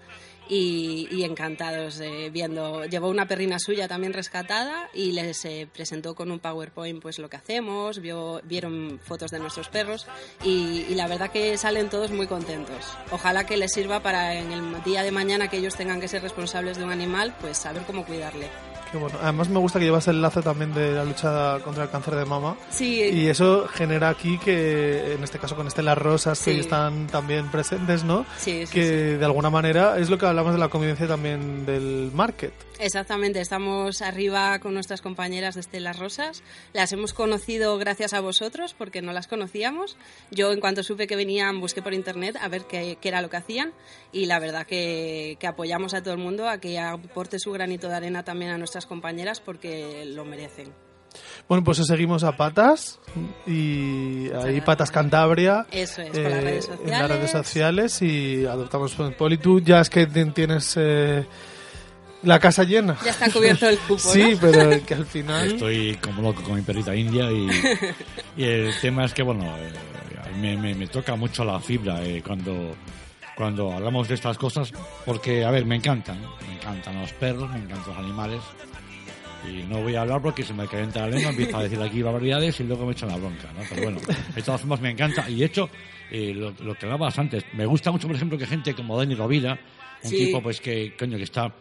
y, 0.52 1.24
encantados 1.24 2.02
viendo. 2.32 2.84
Llevó 2.86 3.08
una 3.10 3.28
perrina 3.28 3.58
suya 3.60 3.88
también 3.88 4.12
rescatada 4.12 4.90
y 4.94 5.14
les 5.14 5.46
eh, 5.46 5.68
presentó 5.72 6.14
con 6.14 6.30
un 6.32 6.40
PowerPoint 6.40 7.02
pues 7.02 7.20
lo 7.20 7.30
que 7.30 7.38
hacemos, 7.38 8.00
vio, 8.00 8.42
vieron 8.44 9.00
fotos 9.02 9.32
de 9.32 9.40
nuestros 9.40 9.70
perros 9.70 10.08
y, 10.44 10.86
y 10.90 10.96
la 10.96 11.08
verdad 11.08 11.32
que 11.32 11.58
salen 11.58 11.90
todos 11.90 12.12
muy 12.12 12.28
contentos. 12.28 12.98
Ojalá 13.12 13.46
que 13.46 13.56
les 13.56 13.72
sirva 13.72 14.02
para 14.02 14.36
en 14.36 14.52
el 14.52 14.84
día 14.84 15.04
de 15.04 15.12
mañana 15.12 15.48
que 15.48 15.58
ellos 15.58 15.76
tengan 15.76 16.02
que 16.02 16.08
ser 16.08 16.22
responsables 16.22 16.78
de 16.78 16.84
un 16.84 16.92
animal, 16.92 17.34
pues 17.40 17.58
saber 17.58 17.84
cómo 17.84 18.06
cuidarle. 18.06 18.50
Qué 18.92 18.98
bueno. 18.98 19.18
Además 19.22 19.48
me 19.48 19.58
gusta 19.60 19.80
que 19.80 19.86
llevas 19.86 20.08
el 20.10 20.22
lazo 20.22 20.42
también 20.42 20.74
de 20.74 20.92
la 20.92 21.06
lucha 21.06 21.60
contra 21.64 21.84
el 21.86 21.90
cáncer 21.90 22.16
de 22.16 22.26
mama. 22.26 22.58
Sí, 22.70 23.00
Y 23.02 23.28
eso 23.28 23.66
genera 23.74 24.10
aquí 24.10 24.38
que, 24.38 25.14
en 25.14 25.24
este 25.24 25.40
caso 25.40 25.56
con 25.56 25.66
Estelas 25.68 25.98
Rosas, 25.98 26.38
que 26.40 26.44
Sí. 26.46 26.52
hoy 26.52 26.60
están 26.60 27.08
también 27.08 27.50
presentes, 27.50 28.04
¿no? 28.04 28.26
sí, 28.38 28.66
sí, 28.68 28.74
que 28.74 28.84
sí. 28.84 29.18
de 29.18 29.24
alguna 29.26 29.50
manera 29.50 29.98
es 29.98 30.10
lo 30.10 30.18
que 30.18 30.26
hablamos 30.26 30.52
de 30.54 30.60
la 30.60 30.68
convivencia 30.68 31.08
también 31.08 31.66
del 31.66 32.12
market. 32.14 32.52
Exactamente, 32.84 33.40
estamos 33.42 34.02
arriba 34.02 34.58
con 34.58 34.74
nuestras 34.74 35.02
compañeras 35.04 35.54
de 35.54 35.62
Estelas 35.62 36.00
Rosas. 36.00 36.42
Las 36.74 36.92
hemos 36.92 37.14
conocido 37.14 37.78
gracias 37.78 38.14
a 38.14 38.22
vosotros 38.22 38.74
porque 38.76 39.04
no 39.04 39.14
las 39.14 39.28
conocíamos. 39.28 39.98
Yo 40.32 40.52
en 40.52 40.60
cuanto 40.60 40.82
supe 40.82 41.06
que 41.06 41.16
venían 41.16 41.60
busqué 41.62 41.84
por 41.84 41.94
internet 41.94 42.38
a 42.42 42.48
ver 42.48 42.64
qué, 42.66 42.98
qué 43.00 43.10
era 43.10 43.22
lo 43.22 43.30
que 43.30 43.38
hacían 43.38 43.72
y 44.12 44.26
la 44.26 44.40
verdad 44.40 44.66
que, 44.66 45.38
que 45.40 45.46
apoyamos 45.46 45.94
a 45.94 46.02
todo 46.02 46.16
el 46.16 46.20
mundo 46.20 46.50
a 46.50 46.58
que 46.58 46.80
aporte 46.80 47.38
su 47.38 47.52
granito 47.52 47.88
de 47.88 47.94
arena 47.98 48.24
también 48.24 48.50
a 48.50 48.58
nuestras 48.58 48.88
compañeras 48.88 49.40
porque 49.42 50.04
lo 50.08 50.26
merecen. 50.26 50.74
Bueno, 51.48 51.64
pues 51.64 51.78
os 51.80 51.86
seguimos 51.88 52.24
a 52.24 52.36
Patas 52.36 53.00
y 53.46 54.32
ahí. 54.32 54.60
Patas 54.62 54.90
Cantabria. 54.90 55.68
Eso 55.72 56.02
es, 56.02 56.10
por 56.10 56.22
las 56.22 56.34
eh, 56.34 56.42
redes 56.42 56.70
En 56.84 56.90
las 56.90 57.08
redes 57.10 57.30
sociales. 57.32 57.92
sociales 57.92 58.02
y 58.02 58.46
adoptamos 58.48 58.96
Poli. 59.20 59.38
Tú 59.38 59.60
ya 59.60 59.82
es 59.82 59.90
que 59.92 60.08
ti- 60.08 60.32
tienes 60.32 60.74
eh, 60.78 61.28
la 62.24 62.40
casa 62.40 62.64
llena. 62.64 62.98
Ya 63.04 63.12
está 63.12 63.30
cubierto 63.32 63.68
el 63.68 63.78
cupo, 63.80 63.98
Sí, 64.00 64.32
¿no? 64.34 64.38
pero 64.40 64.86
que 64.86 64.94
al 64.94 65.06
final... 65.06 65.48
Estoy 65.54 65.96
como 65.96 66.22
loco 66.22 66.42
con 66.44 66.56
mi 66.56 66.62
perrita 66.62 66.96
india 66.96 67.32
y, 67.32 67.50
y 68.38 68.44
el 68.44 68.74
tema 68.80 69.06
es 69.06 69.14
que, 69.14 69.24
bueno, 69.24 69.44
eh, 69.58 69.72
me, 70.40 70.56
me- 70.58 70.76
me 70.76 70.88
toca 70.88 71.16
mucho 71.16 71.44
la 71.44 71.60
fibra 71.60 72.04
eh, 72.06 72.22
cuando, 72.26 72.76
cuando 73.36 73.72
hablamos 73.74 74.08
de 74.08 74.16
estas 74.16 74.38
cosas 74.38 74.72
porque, 75.06 75.44
a 75.44 75.52
ver, 75.52 75.66
me 75.66 75.76
encantan, 75.76 76.20
me 76.48 76.56
encantan 76.56 77.02
los 77.02 77.12
perros, 77.14 77.50
me 77.50 77.58
encantan 77.58 77.88
los 77.88 77.98
animales 77.98 78.42
y 79.50 79.64
no 79.64 79.82
voy 79.82 79.96
a 79.96 80.02
hablar 80.02 80.22
porque 80.22 80.44
se 80.44 80.54
me 80.54 80.68
calienta 80.68 81.00
la 81.02 81.08
lengua, 81.10 81.32
empiezo 81.32 81.58
a 81.58 81.64
decir 81.64 81.82
aquí 81.82 82.04
barbaridades 82.04 82.60
y 82.60 82.64
luego 82.64 82.86
me 82.86 82.92
echan 82.92 83.10
la 83.10 83.18
bronca, 83.18 83.52
¿no? 83.58 83.64
Pero 83.68 83.82
bueno, 83.84 84.00
de 84.36 84.42
todas 84.44 84.62
formas 84.62 84.80
me 84.82 84.92
encanta 84.92 85.28
y 85.28 85.40
de 85.40 85.46
hecho, 85.46 85.70
eh, 86.12 86.32
lo, 86.36 86.52
lo 86.64 86.76
que 86.76 86.86
hablabas 86.86 87.18
antes, 87.18 87.44
me 87.54 87.66
gusta 87.66 87.92
mucho, 87.92 88.06
por 88.08 88.16
ejemplo, 88.16 88.38
que 88.38 88.46
gente 88.46 88.76
como 88.76 88.96
Dani 88.98 89.16
Rovira, 89.16 89.60
un 90.04 90.10
Sí. 90.12 90.18
tipo 90.26 90.42
pues 90.44 90.62
que, 90.62 90.96
coño, 90.98 91.18
que 91.18 91.24
está 91.24 91.52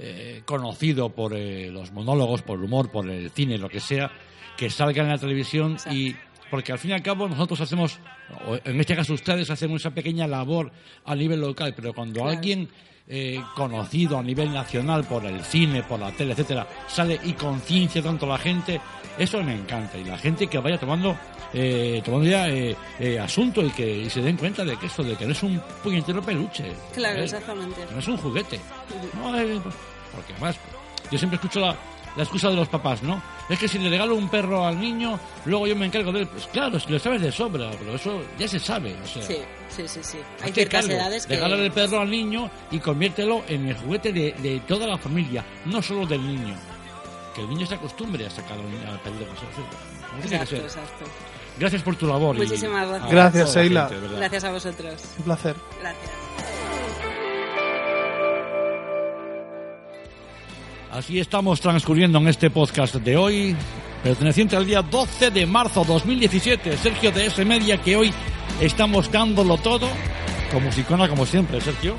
eh, 0.00 0.42
conocido 0.44 1.10
por 1.10 1.34
eh, 1.34 1.70
los 1.70 1.92
monólogos, 1.92 2.42
por 2.42 2.58
el 2.58 2.64
humor, 2.64 2.90
por 2.90 3.08
el 3.08 3.30
cine, 3.30 3.58
lo 3.58 3.68
que 3.68 3.80
sea, 3.80 4.10
que 4.56 4.70
salga 4.70 5.02
en 5.02 5.08
la 5.08 5.18
televisión 5.18 5.72
Exacto. 5.72 5.96
y 5.98 6.16
porque 6.50 6.72
al 6.72 6.78
fin 6.78 6.92
y 6.92 6.94
al 6.94 7.02
cabo 7.02 7.28
nosotros 7.28 7.60
hacemos, 7.60 7.98
o 8.46 8.56
en 8.64 8.80
este 8.80 8.96
caso 8.96 9.12
ustedes 9.12 9.50
hacen 9.50 9.70
esa 9.72 9.90
pequeña 9.90 10.26
labor 10.26 10.72
a 11.04 11.14
nivel 11.14 11.40
local, 11.40 11.74
pero 11.76 11.92
cuando 11.92 12.20
Claro. 12.20 12.30
alguien 12.30 12.68
eh, 13.06 13.40
conocido 13.54 14.18
a 14.18 14.22
nivel 14.22 14.52
nacional 14.52 15.04
por 15.04 15.24
el 15.26 15.40
cine, 15.42 15.82
por 15.82 15.98
la 16.00 16.10
tele, 16.12 16.32
etcétera, 16.32 16.66
sale 16.88 17.18
y 17.24 17.32
conciencia 17.34 18.02
tanto 18.02 18.26
a 18.26 18.30
la 18.30 18.38
gente, 18.38 18.80
eso 19.18 19.42
me 19.42 19.54
encanta 19.54 19.98
y 19.98 20.04
la 20.04 20.16
gente 20.18 20.46
que 20.46 20.58
vaya 20.58 20.78
tomando 20.78 21.16
eh, 21.52 22.00
tomando 22.04 22.28
ya 22.28 22.48
eh, 22.48 22.76
eh, 22.98 23.18
asunto 23.18 23.62
y 23.62 23.70
que 23.70 23.86
y 23.98 24.10
se 24.10 24.20
den 24.20 24.36
cuenta 24.36 24.64
de 24.64 24.76
que 24.76 24.86
eso, 24.86 25.02
de 25.02 25.16
que 25.16 25.24
no 25.26 25.32
es 25.32 25.42
un 25.42 25.60
puñetero 25.82 26.22
peluche, 26.22 26.64
Claro, 26.94 27.20
¿eh? 27.20 27.24
exactamente. 27.24 27.84
que 27.86 27.92
no 27.94 27.98
es 28.00 28.08
un 28.08 28.16
juguete. 28.18 28.60
No, 29.14 29.38
eh, 29.38 29.60
porque 30.14 30.32
además, 30.32 30.56
yo 31.10 31.18
siempre 31.18 31.36
escucho 31.36 31.60
la, 31.60 31.76
la 32.16 32.22
excusa 32.22 32.48
de 32.50 32.56
los 32.56 32.68
papás, 32.68 33.02
¿no? 33.02 33.22
Es 33.48 33.58
que 33.58 33.66
si 33.68 33.78
le 33.78 33.88
regalo 33.88 34.14
un 34.14 34.28
perro 34.28 34.66
al 34.66 34.78
niño, 34.78 35.18
luego 35.46 35.66
yo 35.66 35.74
me 35.76 35.86
encargo 35.86 36.12
de 36.12 36.20
él. 36.20 36.26
Pues 36.26 36.46
claro, 36.48 36.78
si 36.78 36.90
lo 36.92 36.98
sabes 36.98 37.22
de 37.22 37.32
sobra, 37.32 37.70
pero 37.78 37.94
eso 37.94 38.20
ya 38.38 38.46
se 38.48 38.58
sabe. 38.58 38.94
O 39.02 39.06
sea, 39.06 39.22
Sí, 39.22 39.36
sí, 39.70 39.88
sí, 39.88 40.00
sí. 40.02 40.18
Hay 40.42 40.52
ciertas 40.52 40.84
cargo. 40.86 41.00
edades 41.00 41.26
que... 41.26 41.34
Regálale 41.34 41.64
el 41.66 41.72
perro 41.72 42.00
al 42.00 42.10
niño 42.10 42.50
y 42.70 42.78
conviértelo 42.78 43.44
en 43.48 43.68
el 43.68 43.76
juguete 43.76 44.12
de, 44.12 44.32
de 44.32 44.60
toda 44.66 44.86
la 44.86 44.98
familia, 44.98 45.44
no 45.64 45.80
solo 45.80 46.04
del 46.06 46.26
niño. 46.26 46.54
Que 47.34 47.40
el 47.42 47.48
niño 47.48 47.64
se 47.66 47.76
acostumbre 47.76 48.26
a 48.26 48.30
sacar 48.30 48.58
al 48.58 49.00
perro 49.00 49.18
de 49.18 49.26
cosas. 49.26 49.44
Como 49.54 50.22
tiene 50.22 50.28
que 50.28 50.34
Exacto, 50.34 50.56
ser. 50.56 50.64
exacto. 50.64 51.04
Gracias 51.58 51.82
por 51.82 51.96
tu 51.96 52.06
labor. 52.06 52.36
y 52.36 52.40
Muchísimas 52.40 52.82
a 52.86 52.86
gracias. 52.86 53.10
Gracias, 53.10 53.44
toda 53.48 53.56
la 53.56 53.62
Sheila. 53.62 53.80
gente, 53.82 53.94
de 53.94 54.00
verdad. 54.02 54.18
Gracias 54.18 54.44
a 54.44 54.50
vosotros. 54.52 54.94
Un 55.18 55.24
placer. 55.24 55.56
Gracias. 55.80 56.10
Así 60.90 61.20
estamos 61.20 61.60
transcurriendo 61.60 62.18
en 62.18 62.28
este 62.28 62.50
podcast 62.50 62.94
de 62.96 63.16
hoy, 63.16 63.54
perteneciente 64.02 64.56
al 64.56 64.66
día 64.66 64.80
12 64.82 65.30
de 65.30 65.46
marzo 65.46 65.84
2017. 65.84 66.76
Sergio 66.78 67.12
de 67.12 67.26
S 67.26 67.44
Media, 67.44 67.76
que 67.80 67.94
hoy 67.96 68.12
estamos 68.60 69.10
dándolo 69.12 69.58
todo, 69.58 69.86
con 70.50 70.64
musicona 70.64 71.08
como 71.08 71.26
siempre, 71.26 71.60
Sergio. 71.60 71.96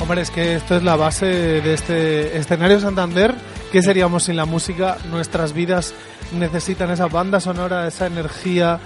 Hombre, 0.00 0.22
es 0.22 0.30
que 0.30 0.54
esto 0.54 0.76
es 0.76 0.82
la 0.84 0.94
base 0.94 1.26
de 1.26 1.74
este 1.74 2.36
escenario 2.38 2.78
Santander. 2.78 3.34
¿Qué 3.72 3.82
seríamos 3.82 4.24
sin 4.24 4.36
la 4.36 4.46
música? 4.46 4.96
Nuestras 5.10 5.52
vidas 5.52 5.92
necesitan 6.32 6.90
esa 6.90 7.06
banda 7.06 7.38
sonora, 7.38 7.86
esa 7.86 8.06
energía 8.06 8.80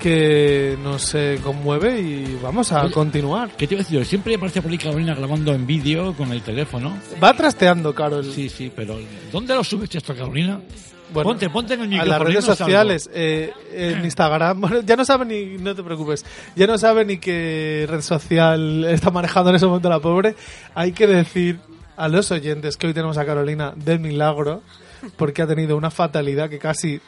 que 0.00 0.78
nos 0.80 1.12
eh, 1.16 1.40
conmueve 1.42 2.00
y 2.00 2.38
vamos 2.40 2.70
a 2.70 2.84
Oye, 2.84 2.92
continuar. 2.92 3.50
¿Qué 3.56 3.66
te 3.66 3.74
iba 3.74 3.80
a 3.80 3.84
decir? 3.84 4.04
Siempre 4.06 4.36
aparece 4.36 4.62
por 4.62 4.70
ahí 4.70 4.78
Carolina 4.78 5.14
grabando 5.16 5.52
en 5.52 5.66
vídeo 5.66 6.14
con 6.14 6.32
el 6.32 6.42
teléfono. 6.42 6.96
Va 7.22 7.34
trasteando, 7.34 7.92
Carol. 7.92 8.24
Sí, 8.24 8.48
sí, 8.48 8.70
pero 8.74 8.96
¿dónde 9.32 9.56
lo 9.56 9.64
subes 9.64 9.92
esto, 9.92 10.14
Carolina? 10.14 10.60
Bueno, 11.12 11.30
ponte, 11.30 11.50
ponte 11.50 11.74
en 11.74 11.92
el 11.92 12.00
a 12.00 12.04
las 12.04 12.22
redes 12.22 12.44
sociales, 12.44 13.10
eh, 13.12 13.52
en 13.72 14.04
Instagram. 14.04 14.60
Bueno, 14.60 14.82
ya 14.82 14.94
no 14.94 15.04
sabe 15.04 15.24
ni, 15.24 15.58
no 15.60 15.74
te 15.74 15.82
preocupes, 15.82 16.24
ya 16.54 16.68
no 16.68 16.78
sabe 16.78 17.04
ni 17.04 17.18
qué 17.18 17.86
red 17.88 18.02
social 18.02 18.84
está 18.84 19.10
manejando 19.10 19.50
en 19.50 19.56
ese 19.56 19.66
momento 19.66 19.88
la 19.88 19.98
pobre. 19.98 20.36
Hay 20.76 20.92
que 20.92 21.08
decir 21.08 21.58
a 21.98 22.08
los 22.08 22.30
oyentes 22.30 22.76
que 22.76 22.86
hoy 22.86 22.94
tenemos 22.94 23.18
a 23.18 23.26
Carolina 23.26 23.72
de 23.76 23.98
milagro, 23.98 24.62
porque 25.16 25.42
ha 25.42 25.46
tenido 25.46 25.76
una 25.76 25.90
fatalidad 25.92 26.50
que 26.50 26.58
casi 26.58 27.00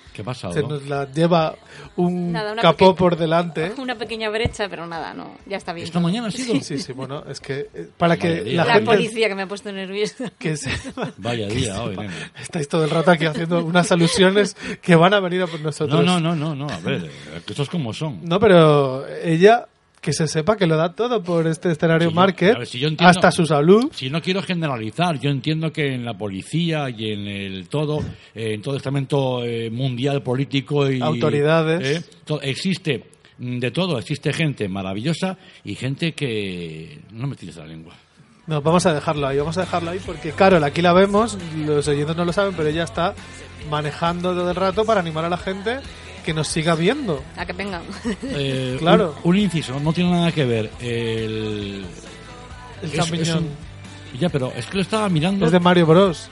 se 0.53 0.62
nos 0.62 0.86
la 0.86 1.11
lleva 1.12 1.57
un 1.97 2.30
Nada, 2.30 2.55
capó 2.57 2.76
pequeña- 2.95 2.95
por 2.97 3.16
delante. 3.16 3.72
Una 3.78 3.97
pequeña 3.97 4.28
brecha, 4.30 4.68
pero 4.68 4.86
nada, 4.86 5.12
no, 5.14 5.34
ya 5.47 5.57
está 5.57 5.72
bien. 5.72 5.86
¿Esta 5.86 5.99
mañana 5.99 6.28
ha 6.28 6.30
sido? 6.30 6.55
Sí, 6.61 6.78
sí, 6.78 6.93
bueno, 6.93 7.24
es 7.28 7.41
que 7.41 7.68
eh, 7.74 7.88
para 7.97 8.16
que 8.16 8.28
Vaya 8.28 8.43
día. 8.45 8.55
la, 8.59 8.64
La 8.66 8.72
gente 8.74 8.86
policía 8.93 9.28
que 9.28 9.34
me 9.34 9.43
ha 9.43 9.47
puesto 9.49 9.72
nerviosa. 9.72 10.30
que 10.38 10.57
se- 10.57 10.70
Vaya 11.16 11.49
día 11.49 11.82
hoy, 11.82 11.97
nena. 11.97 12.12
estáis 12.41 12.68
todo 12.68 12.84
el 12.84 12.91
rato 12.91 13.11
aquí 13.11 13.24
haciendo 13.26 13.64
unas 13.64 13.91
alusiones 13.91 14.57
que 14.82 14.95
van 14.95 15.14
a 15.14 15.20
venir 15.20 15.43
a 15.43 15.47
por 15.49 15.61
nosotros. 15.61 16.05
No, 16.05 16.20
no, 16.20 16.34
no, 16.34 16.55
no, 16.55 16.66
no, 16.66 16.72
a 16.72 16.78
ver, 16.80 17.07
eh, 17.07 17.41
que 17.45 17.53
estos 17.55 17.68
como 17.68 17.93
son. 17.93 18.20
No, 18.24 18.38
pero 18.38 19.05
ella 19.24 19.66
que 20.01 20.12
se 20.14 20.26
sepa 20.26 20.57
que 20.57 20.66
lo 20.66 20.76
da 20.76 20.94
todo 20.94 21.22
por 21.22 21.46
este 21.46 21.70
escenario 21.72 22.11
market, 22.11 22.57
ver, 22.59 22.66
si 22.66 22.78
yo 22.78 22.88
entiendo- 22.88 23.11
hasta 23.11 23.30
su 23.30 23.44
salud. 23.44 23.90
Si 23.92 24.09
no 24.09 24.22
quiero 24.22 24.42
generalizar, 24.42 25.20
yo 25.20 25.30
entiendo 25.30 25.72
que 25.72 25.92
en 25.94 26.05
la 26.05 26.14
policía 26.16 26.88
y 26.88 27.12
en 27.12 27.26
el 27.26 27.68
todo, 27.68 28.01
eh, 28.34 28.55
en 28.55 28.62
todo 28.62 28.76
estamento 28.76 29.44
eh, 29.44 29.68
mundial 29.70 30.22
político 30.22 30.90
y 30.90 31.01
Autoridades. 31.03 32.07
eh, 32.26 32.38
existe 32.42 33.05
mm, 33.38 33.59
de 33.59 33.70
todo, 33.70 33.98
existe 33.98 34.32
gente 34.32 34.68
maravillosa 34.68 35.36
y 35.64 35.74
gente 35.74 36.12
que 36.12 37.01
no 37.12 37.26
me 37.26 37.36
tires 37.36 37.57
la 37.57 37.66
lengua. 37.66 37.94
No, 38.46 38.62
vamos 38.62 38.84
a 38.86 38.94
dejarlo 38.94 39.26
ahí, 39.28 39.36
vamos 39.38 39.59
a 39.59 39.61
dejarlo 39.61 39.90
ahí 39.90 40.01
porque 40.05 40.32
Carol, 40.32 40.64
aquí 40.64 40.80
la 40.82 40.92
vemos, 40.94 41.36
los 41.66 41.86
oyentes 41.86 42.16
no 42.16 42.24
lo 42.24 42.32
saben, 42.32 42.55
pero 42.57 42.68
ella 42.70 42.84
está 42.84 43.14
manejando 43.70 44.32
todo 44.34 44.48
el 44.51 44.57
rato 44.57 44.84
para 44.84 45.01
animar 45.01 45.24
a 45.24 45.28
la 45.28 45.36
gente 45.36 45.78
que 46.20 46.32
nos 46.34 46.48
siga 46.48 46.74
viendo. 46.74 47.22
A 47.36 47.44
que 47.46 47.52
vengan. 47.52 47.82
Eh, 48.22 48.76
Claro. 48.80 49.14
Un, 49.24 49.30
un 49.34 49.38
inciso, 49.40 49.78
no 49.80 49.92
tiene 49.92 50.10
nada 50.10 50.32
que 50.32 50.44
ver. 50.44 50.70
El, 50.80 51.84
El 52.82 52.88
es- 52.88 52.92
champiñón. 52.94 53.26
es 53.28 53.34
un- 53.34 54.18
ya, 54.20 54.28
pero 54.28 54.52
es 54.56 54.66
que 54.66 54.76
lo 54.76 54.82
estaba 54.82 55.08
mirando. 55.08 55.46
Es 55.46 55.52
de 55.52 55.60
Mario 55.60 55.86
Bros. 55.86 56.28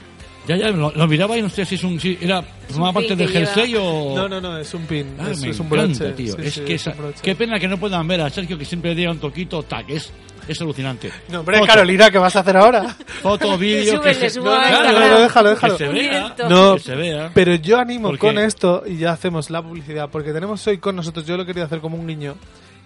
Ya, 0.47 0.55
ya, 0.57 0.69
lo, 0.69 0.91
lo 0.91 1.07
miraba 1.07 1.37
y 1.37 1.41
no 1.41 1.49
sé 1.49 1.63
si 1.65 1.75
es 1.75 1.83
un. 1.83 1.99
Si 1.99 2.17
era, 2.19 2.41
formaba 2.69 2.93
parte 2.93 3.15
del 3.15 3.27
lleva. 3.31 3.45
jersey 3.53 3.75
o. 3.77 4.13
No, 4.15 4.27
no, 4.27 4.41
no, 4.41 4.57
es 4.57 4.73
un 4.73 4.85
pin. 4.85 5.05
Ah, 5.19 5.29
es, 5.31 5.41
me 5.41 5.49
es 5.49 5.59
un 5.59 5.67
encanta, 5.67 5.99
broche. 6.05 6.11
tío. 6.15 6.33
Sí, 6.35 6.41
es 6.43 6.53
sí, 6.55 6.61
que 6.61 6.73
es 6.75 6.81
esa- 6.81 6.91
un 6.91 6.97
broche. 6.97 7.19
qué 7.21 7.35
pena 7.35 7.59
que 7.59 7.67
no 7.67 7.77
puedan 7.79 8.07
ver 8.07 8.21
a 8.21 8.29
Sergio 8.29 8.57
que 8.57 8.65
siempre 8.65 8.95
le 8.95 9.03
da 9.05 9.11
un 9.11 9.19
toquito, 9.19 9.61
tac, 9.63 9.89
es, 9.89 10.11
es 10.51 10.61
alucinante. 10.61 11.11
No, 11.29 11.39
hombre, 11.41 11.57
Foto- 11.59 11.67
Carolina, 11.67 12.09
¿qué 12.11 12.17
vas 12.17 12.35
a 12.35 12.39
hacer 12.39 12.57
ahora? 12.57 12.95
Foto, 13.21 13.57
vídeo, 13.57 14.01
que 14.01 14.13
se, 14.13 14.39
No, 14.39 14.45
no, 14.45 15.19
déjalo, 15.19 15.49
que 15.49 15.55
déjalo. 15.55 15.77
se 15.77 15.87
vea. 15.87 16.35
No, 16.49 16.73
Que 16.75 16.79
se 16.81 16.95
vea. 16.95 17.31
pero 17.33 17.55
yo 17.55 17.77
animo 17.79 18.09
¿Por 18.09 18.17
con 18.19 18.37
esto 18.37 18.83
y 18.85 18.97
ya 18.97 19.11
hacemos 19.11 19.49
la 19.49 19.61
publicidad, 19.61 20.09
porque 20.11 20.31
tenemos 20.33 20.65
hoy 20.67 20.77
con 20.77 20.95
nosotros, 20.95 21.25
yo 21.25 21.37
lo 21.37 21.45
quería 21.45 21.65
hacer 21.65 21.79
como 21.79 21.97
un 21.97 22.05
niño, 22.05 22.35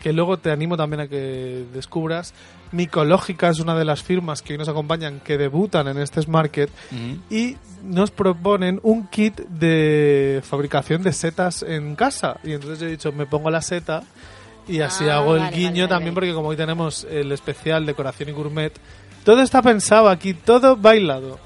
que 0.01 0.11
luego 0.11 0.37
te 0.37 0.51
animo 0.51 0.75
también 0.75 0.99
a 1.01 1.07
que 1.07 1.63
descubras. 1.73 2.33
Micológica 2.73 3.49
es 3.49 3.59
una 3.59 3.75
de 3.75 3.85
las 3.85 4.01
firmas 4.03 4.41
que 4.41 4.53
hoy 4.53 4.57
nos 4.59 4.67
acompañan, 4.67 5.19
que 5.21 5.37
debutan 5.37 5.87
en 5.87 5.99
este 5.99 6.19
Market 6.27 6.69
y 7.29 7.55
nos 7.83 8.11
proponen 8.11 8.79
un 8.83 9.07
kit 9.07 9.37
de 9.47 10.41
fabricación 10.43 11.03
de 11.03 11.13
setas 11.13 11.63
en 11.63 11.95
casa. 11.95 12.37
Y 12.43 12.51
entonces 12.53 12.79
yo 12.79 12.87
he 12.87 12.91
dicho, 12.91 13.11
me 13.13 13.25
pongo 13.27 13.49
la 13.51 13.61
seta 13.61 14.03
y 14.67 14.79
así 14.81 15.07
Ah, 15.09 15.15
hago 15.17 15.35
el 15.35 15.41
vale, 15.41 15.55
guiño 15.55 15.67
vale, 15.69 15.81
vale. 15.81 15.87
también, 15.89 16.13
porque 16.13 16.33
como 16.33 16.49
hoy 16.49 16.57
tenemos 16.57 17.05
el 17.09 17.31
especial 17.31 17.85
decoración 17.85 18.29
y 18.29 18.31
gourmet, 18.31 18.73
todo 19.23 19.41
está 19.41 19.61
pensado 19.61 20.09
aquí, 20.09 20.33
todo 20.33 20.75
bailado, 20.77 21.39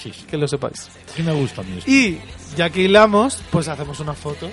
Sí, 0.00 0.12
sí. 0.12 0.24
que 0.28 0.36
lo 0.36 0.48
sepáis. 0.48 0.88
Sí 1.14 1.22
me 1.22 1.32
gusta 1.32 1.60
a 1.60 1.64
mí 1.64 1.78
esto. 1.78 1.90
Y 1.90 2.20
ya 2.56 2.70
que 2.70 2.82
hilamos, 2.82 3.42
pues 3.50 3.68
hacemos 3.68 4.00
una 4.00 4.14
foto. 4.14 4.50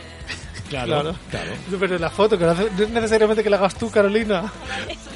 Claro, 0.69 0.87
Claro. 1.01 1.15
claro. 1.31 1.51
Pero 1.79 1.97
la 1.97 2.09
foto, 2.09 2.37
que 2.37 2.43
no 2.43 2.51
hace- 2.51 2.69
no 2.77 2.83
es 2.83 2.89
necesariamente 2.89 3.41
que 3.41 3.49
la 3.49 3.55
hagas 3.55 3.75
tú, 3.75 3.89
Carolina. 3.89 4.51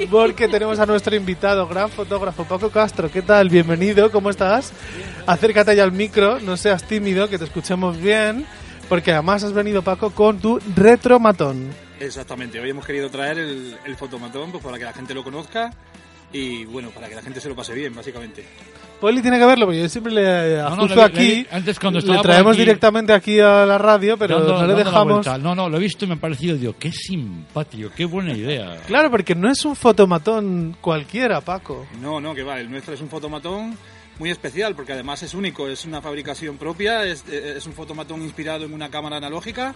Porque 0.10 0.48
tenemos 0.48 0.80
a 0.80 0.86
nuestro 0.86 1.14
invitado, 1.14 1.68
gran 1.68 1.90
fotógrafo, 1.90 2.46
Paco 2.46 2.70
Castro. 2.70 3.12
¿Qué 3.12 3.22
tal? 3.22 3.50
Bienvenido, 3.50 4.10
¿cómo 4.12 4.30
estás? 4.30 4.72
Acércate 5.28 5.76
ya 5.76 5.84
al 5.84 5.92
micro, 5.92 6.40
no 6.40 6.56
seas 6.56 6.84
tímido, 6.88 7.28
que 7.30 7.38
te 7.38 7.44
escuchemos 7.44 7.98
bien. 7.98 8.46
Porque 8.88 9.12
además 9.12 9.44
has 9.44 9.52
venido, 9.52 9.82
Paco, 9.82 10.12
con 10.12 10.40
tu 10.40 10.60
retromatón. 10.74 11.70
Exactamente, 12.02 12.60
hoy 12.60 12.70
hemos 12.72 12.86
querido 12.86 13.10
traer 13.10 13.38
el, 13.38 13.78
el 13.86 13.96
fotomatón 13.96 14.52
pues, 14.52 14.64
para 14.64 14.78
que 14.78 14.86
la 14.86 14.94
gente 14.94 15.14
lo 15.14 15.24
conozca 15.24 15.72
y 16.34 16.66
bueno, 16.66 16.90
para 16.90 17.08
que 17.10 17.16
la 17.16 17.22
gente 17.22 17.40
se 17.42 17.50
lo 17.50 17.56
pase 17.56 17.74
bien, 17.74 17.94
básicamente. 17.94 18.44
Poli 19.00 19.22
tiene 19.22 19.40
que 19.40 19.46
verlo, 19.46 19.66
porque 19.66 19.82
yo 19.82 19.90
siempre 19.90 20.14
le 20.14 20.58
No, 20.58 20.62
no, 20.62 20.68
ajusto 20.84 20.88
le- 20.88 20.96
le- 20.96 21.02
aquí. 21.04 21.48
antes 21.52 21.80
cuando 21.80 21.98
le 22.00 22.04
estaba 22.04 22.18
por 22.20 22.26
traemos 22.26 22.52
aquí- 22.54 22.60
directamente 22.60 23.14
aquí 23.14 23.40
a 23.40 23.66
la 23.66 23.78
radio, 23.78 24.16
pero 24.18 24.40
Dando- 24.40 24.62
no 24.62 24.68
le 24.68 24.76
dejamos. 24.76 25.26
No, 25.40 25.56
no, 25.56 25.70
lo 25.70 25.78
he 25.78 25.80
visto 25.80 26.06
y 26.06 26.08
me 26.08 26.14
ha 26.14 26.18
parecido, 26.18 26.56
digo, 26.56 26.76
qué 26.80 26.92
simpático, 26.92 27.90
qué 27.96 28.06
buena 28.06 28.34
idea. 28.34 28.80
Claro, 28.88 29.10
porque 29.12 29.34
no 29.36 29.50
es 29.50 29.66
un 29.66 29.76
fotomatón 29.76 30.78
cualquiera, 30.82 31.42
Paco. 31.42 31.86
No, 32.00 32.20
no, 32.22 32.34
que 32.36 32.44
va, 32.44 32.60
el 32.60 32.70
nuestro 32.70 32.94
es 32.94 33.02
un 33.02 33.10
fotomatón 33.10 33.76
muy 34.22 34.30
especial 34.30 34.76
porque 34.76 34.94
además 34.94 35.24
es 35.24 35.34
único, 35.34 35.68
es 35.68 35.84
una 35.86 36.00
fabricación 36.00 36.58
propia, 36.58 37.04
es, 37.06 37.24
eh, 37.30 37.56
es 37.58 37.66
un 37.66 37.74
fotomatón 37.74 38.22
inspirado 38.22 38.66
en 38.66 38.74
una 38.74 38.90
cámara 38.92 39.18
analógica 39.18 39.74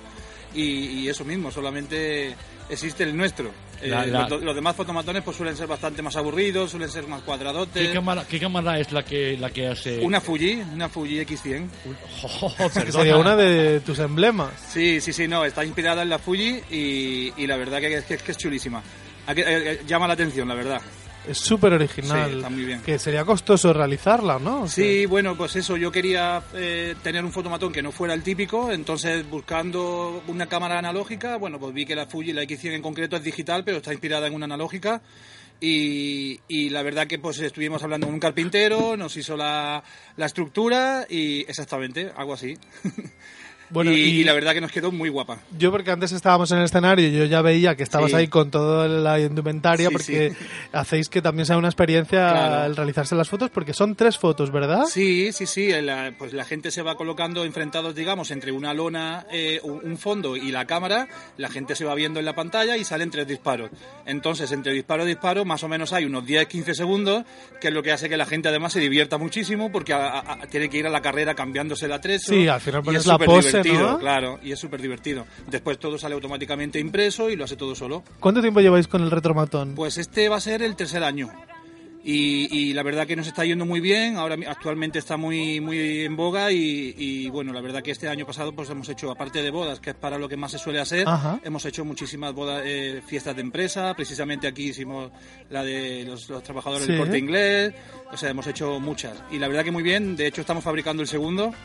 y, 0.53 0.61
y 1.01 1.09
eso 1.09 1.25
mismo, 1.25 1.49
solamente 1.51 2.35
existe 2.69 3.03
el 3.03 3.17
nuestro. 3.17 3.49
Eh, 3.81 3.87
La- 3.89 4.05
la- 4.05 4.29
Los, 4.29 4.41
los 4.43 4.55
demás 4.55 4.75
fotomatones 4.75 5.23
pues 5.23 5.35
suelen 5.35 5.57
ser 5.57 5.65
bastante 5.67 6.01
más 6.03 6.15
aburridos, 6.15 6.69
suelen 6.69 6.89
ser 6.89 7.07
más 7.07 7.21
cuadradotes. 7.23 7.87
¿Qué 7.87 7.91
cámara, 7.93 8.23
¿Qué 8.29 8.39
cámara 8.39 8.79
es 8.79 8.91
la 8.91 9.03
que, 9.03 9.35
la 9.37 9.49
que 9.49 9.67
hace...? 9.67 9.99
Una 9.99 10.21
Fuji, 10.21 10.61
una 10.73 10.87
Fuji 10.89 11.19
X100. 11.25 11.67
Oh, 12.23 12.69
sería 12.69 13.17
una 13.17 13.35
de 13.35 13.79
tus 13.81 13.97
emblemas. 13.99 14.51
Sí, 14.71 15.01
sí, 15.01 15.11
sí, 15.11 15.27
no, 15.27 15.43
está 15.43 15.65
inspirada 15.65 16.03
en 16.03 16.09
la 16.09 16.19
Fuji 16.19 16.61
y, 16.69 17.33
y 17.35 17.47
la 17.47 17.57
verdad 17.57 17.79
que, 17.81 18.03
que- 18.07 18.17
que 18.17 18.31
es 18.31 18.37
chulísima. 18.37 18.81
Eh, 19.27 19.33
eh, 19.37 19.81
llama 19.87 20.07
la 20.07 20.13
atención, 20.13 20.47
la 20.47 20.53
verdad. 20.55 20.81
Es 21.27 21.37
súper 21.39 21.73
original. 21.73 22.29
Sí, 22.29 22.35
está 22.37 22.49
muy 22.49 22.65
bien. 22.65 22.81
Que 22.81 22.99
sería 22.99 23.25
costoso 23.25 23.73
realizarla, 23.73 24.39
¿no? 24.39 24.67
Sí, 24.67 25.05
bueno, 25.05 25.35
pues 25.35 25.55
eso, 25.55 25.77
yo 25.77 25.91
quería 25.91 26.41
eh, 26.53 26.95
tener 27.03 27.23
un 27.23 27.31
fotomatón 27.31 27.71
que 27.71 27.81
no 27.81 27.91
fuera 27.91 28.13
el 28.13 28.23
típico, 28.23 28.71
entonces 28.71 29.27
buscando 29.29 30.23
una 30.27 30.47
cámara 30.47 30.79
analógica, 30.79 31.37
bueno, 31.37 31.59
pues 31.59 31.73
vi 31.73 31.85
que 31.85 31.95
la 31.95 32.05
Fuji, 32.05 32.33
la 32.33 32.43
X100 32.43 32.73
en 32.73 32.81
concreto 32.81 33.15
es 33.15 33.23
digital, 33.23 33.63
pero 33.63 33.77
está 33.77 33.91
inspirada 33.91 34.27
en 34.27 34.33
una 34.33 34.45
analógica. 34.45 35.01
Y, 35.61 36.41
y 36.49 36.69
la 36.69 36.83
verdad 36.83 37.07
que 37.07 37.17
pues 37.17 37.39
estuvimos 37.39 37.81
hablando 37.81 38.07
con 38.07 38.13
un 38.13 38.19
carpintero, 38.19 38.97
nos 38.97 39.15
hizo 39.15 39.37
la, 39.37 39.81
la 40.17 40.25
estructura 40.25 41.05
y 41.09 41.41
exactamente, 41.41 42.11
algo 42.15 42.33
así. 42.33 42.57
Bueno, 43.69 43.91
y, 43.91 43.95
y- 44.01 44.23
la 44.23 44.33
verdad 44.33 44.53
que 44.53 44.61
nos 44.61 44.71
quedó 44.71 44.91
muy 44.91 45.09
guapa. 45.09 45.39
Yo 45.57 45.71
porque 45.71 45.91
antes 45.91 46.11
estábamos 46.11 46.51
en 46.51 46.59
el 46.59 46.65
escenario 46.65 47.07
yo 47.09 47.25
ya 47.25 47.41
veía 47.41 47.75
que 47.75 47.83
estabas 47.83 48.11
Sí. 48.11 48.17
ahí 48.17 48.27
con 48.27 48.51
toda 48.51 48.87
la 48.87 49.19
indumentaria 49.19 49.87
Sí, 49.87 49.93
porque 49.93 50.29
sí. 50.31 50.45
hacéis 50.71 51.09
que 51.09 51.21
también 51.21 51.45
sea 51.45 51.57
una 51.57 51.67
experiencia 51.67 52.29
Claro. 52.29 52.65
el 52.65 52.75
realizarse 52.75 53.15
las 53.15 53.29
fotos 53.29 53.49
porque 53.49 53.73
son 53.73 53.95
tres 53.95 54.17
fotos, 54.17 54.51
¿verdad? 54.51 54.85
Sí, 54.87 55.31
sí, 55.31 55.45
sí. 55.45 55.71
la- 55.81 56.13
pues 56.17 56.31
la 56.33 56.45
gente 56.45 56.71
se 56.71 56.81
va 56.81 56.95
colocando 56.95 57.43
enfrentados, 57.43 57.95
digamos, 57.95 58.31
entre 58.31 58.51
una 58.51 58.73
lona, 58.73 59.25
eh, 59.31 59.59
un 59.63 59.97
fondo 59.97 60.35
y 60.37 60.51
la 60.51 60.65
cámara. 60.65 61.07
La 61.37 61.49
gente 61.49 61.75
se 61.75 61.85
va 61.85 61.95
viendo 61.95 62.19
en 62.19 62.25
la 62.25 62.33
pantalla 62.35 62.77
y 62.77 62.83
salen 62.83 63.09
tres 63.09 63.27
disparos. 63.27 63.71
Entonces, 64.05 64.51
entre 64.51 64.73
disparo 64.73 65.03
y 65.03 65.07
disparo, 65.07 65.43
más 65.45 65.63
o 65.63 65.67
menos 65.67 65.91
hay 65.93 66.05
unos 66.05 66.23
10-15 66.25 66.73
segundos, 66.75 67.23
que 67.59 67.69
es 67.69 67.73
lo 67.73 67.81
que 67.83 67.91
hace 67.91 68.09
que 68.09 68.17
la 68.17 68.25
gente 68.25 68.49
además 68.49 68.73
se 68.73 68.79
divierta 68.79 69.17
muchísimo 69.17 69.71
porque 69.71 69.93
a- 69.93 70.07
a- 70.19 70.33
a- 70.33 70.47
tiene 70.47 70.69
que 70.69 70.77
ir 70.77 70.85
a 70.87 70.89
la 70.89 71.01
carrera 71.01 71.33
cambiándose 71.35 71.87
la 71.87 71.99
treso. 71.99 72.31
Sí, 72.31 72.47
al 72.47 72.61
final 72.61 72.83
pones 72.83 73.01
es 73.01 73.07
la 73.07 73.17
pose, 73.17 73.54
divertido, 73.63 73.91
¿no? 73.93 73.99
Claro, 73.99 74.39
y 74.43 74.51
es 74.51 74.59
súper 74.59 74.81
divertido. 74.81 75.25
Después 75.47 75.77
todo 75.79 75.97
sale 75.97 76.15
automáticamente 76.15 76.79
impreso 76.79 77.29
y 77.29 77.35
lo 77.35 77.43
hace 77.45 77.55
todo 77.55 77.75
solo. 77.75 78.03
¿Cuánto 78.19 78.41
tiempo 78.41 78.59
lleváis 78.61 78.87
con 78.87 79.01
el 79.03 79.11
retromatón? 79.11 79.75
Pues 79.75 79.97
este 79.97 80.29
va 80.29 80.37
a 80.37 80.41
ser 80.41 80.61
el 80.61 80.75
tercer 80.75 81.03
año. 81.03 81.29
Y, 82.07 82.47
y 82.55 82.73
la 82.75 82.83
verdad 82.83 83.07
que 83.07 83.15
nos 83.15 83.25
está 83.25 83.43
yendo 83.45 83.65
muy 83.65 83.79
bien, 83.79 84.17
ahora 84.17 84.37
actualmente 84.47 84.99
está 84.99 85.17
muy 85.17 85.59
muy 85.59 86.01
en 86.05 86.15
boga 86.15 86.51
y, 86.51 86.93
y, 86.95 87.29
bueno, 87.31 87.51
la 87.51 87.61
verdad 87.61 87.81
que 87.81 87.89
este 87.89 88.07
año 88.07 88.27
pasado 88.27 88.51
pues 88.53 88.69
hemos 88.69 88.87
hecho, 88.89 89.09
aparte 89.09 89.41
de 89.41 89.49
bodas, 89.49 89.79
que 89.79 89.89
es 89.89 89.95
para 89.95 90.19
lo 90.19 90.29
que 90.29 90.37
más 90.37 90.51
se 90.51 90.59
suele 90.59 90.79
hacer, 90.79 91.07
Ajá. 91.09 91.39
hemos 91.43 91.65
hecho 91.65 91.83
muchísimas 91.83 92.31
bodas, 92.35 92.61
eh, 92.63 93.01
fiestas 93.07 93.35
de 93.35 93.41
empresa, 93.41 93.91
precisamente 93.95 94.45
aquí 94.45 94.65
hicimos 94.67 95.09
la 95.49 95.63
de 95.63 96.03
los, 96.05 96.29
los 96.29 96.43
trabajadores 96.43 96.85
del 96.85 96.95
Sí. 96.97 97.01
corte 97.01 97.17
inglés, 97.17 97.73
o 98.11 98.15
sea, 98.17 98.29
hemos 98.29 98.45
hecho 98.45 98.79
muchas. 98.79 99.23
Y 99.31 99.39
la 99.39 99.47
verdad 99.47 99.63
que 99.63 99.71
muy 99.71 99.81
bien, 99.81 100.15
de 100.15 100.27
hecho 100.27 100.41
estamos 100.41 100.63
fabricando 100.63 101.01
el 101.01 101.07
segundo 101.07 101.55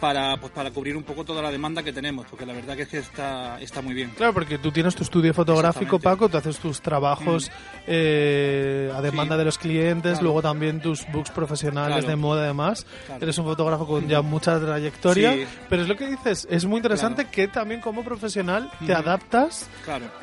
para, 0.00 0.36
pues, 0.38 0.52
para 0.52 0.70
cubrir 0.70 0.96
un 0.96 1.02
poco 1.02 1.24
toda 1.24 1.40
la 1.42 1.50
demanda 1.50 1.82
que 1.82 1.92
tenemos, 1.92 2.26
porque 2.26 2.44
la 2.44 2.52
verdad 2.52 2.76
que 2.76 2.82
es 2.82 2.88
que 2.88 2.98
está, 2.98 3.60
está 3.60 3.80
muy 3.80 3.94
bien. 3.94 4.10
Claro, 4.16 4.34
porque 4.34 4.58
tú 4.58 4.70
tienes 4.70 4.94
tu 4.94 5.02
estudio 5.02 5.32
fotográfico. 5.32 5.98
Paco, 5.98 6.28
tú 6.28 6.36
haces 6.36 6.58
tus 6.58 6.80
trabajos 6.80 7.50
eh, 7.86 8.90
a 8.94 9.00
demanda 9.00 9.34
Sí. 9.34 9.38
de 9.38 9.44
los 9.44 9.58
clientes, 9.58 10.12
Claro. 10.12 10.24
luego 10.24 10.42
también 10.42 10.80
tus 10.80 11.06
books 11.12 11.30
profesionales 11.30 11.98
Claro. 11.98 12.08
de 12.08 12.16
moda 12.16 12.42
además. 12.44 12.86
Claro. 13.06 13.22
Eres 13.22 13.38
un 13.38 13.44
fotógrafo 13.44 13.86
con 13.86 14.08
ya 14.08 14.20
mucha 14.22 14.58
trayectoria, 14.60 15.32
Sí. 15.34 15.46
pero 15.68 15.82
es 15.82 15.88
lo 15.88 15.96
que 15.96 16.06
dices, 16.08 16.46
es 16.50 16.64
muy 16.66 16.78
interesante 16.78 17.26
que 17.30 17.48
también 17.48 17.80
como 17.80 18.02
profesional 18.04 18.70
te 18.80 18.92
Ujú. 18.92 19.00
adaptas 19.00 19.68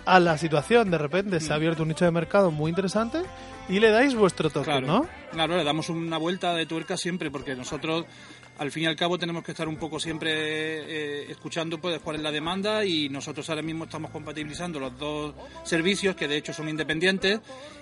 a 0.05 0.19
la 0.19 0.37
situación. 0.37 0.91
De 0.91 0.97
repente 0.97 1.39
se 1.39 1.51
ha 1.53 1.55
abierto 1.55 1.83
un 1.83 1.89
nicho 1.89 2.05
de 2.05 2.11
mercado 2.11 2.51
muy 2.51 2.69
interesante 2.69 3.21
y 3.69 3.79
le 3.79 3.89
dais 3.91 4.15
vuestro 4.15 4.49
toque, 4.49 4.81
¿no? 4.81 5.07
claro, 5.31 5.55
le 5.55 5.63
damos 5.63 5.87
una 5.89 6.17
vuelta 6.17 6.53
de 6.53 6.65
tuerca 6.65 6.97
siempre 6.97 7.31
porque 7.31 7.55
nosotros 7.55 8.05
al 8.59 8.71
fin 8.71 8.83
y 8.83 8.85
al 8.85 8.95
cabo 8.95 9.17
tenemos 9.17 9.43
que 9.43 9.51
estar 9.51 9.67
un 9.67 9.77
poco 9.77 9.99
siempre 9.99 10.31
eh, 10.33 11.25
escuchando 11.31 11.79
pues 11.79 11.99
cuál 11.99 12.17
es 12.17 12.21
la 12.21 12.31
demanda 12.31 12.85
y 12.85 13.09
nosotros 13.09 13.49
ahora 13.49 13.61
mismo 13.63 13.85
estamos 13.85 14.11
compatibilizando 14.11 14.79
los 14.79 14.97
dos 14.99 15.33
servicios 15.63 16.15
que 16.15 16.27
de 16.27 16.37
hecho 16.37 16.53
son 16.53 16.69
independientes 16.69 17.39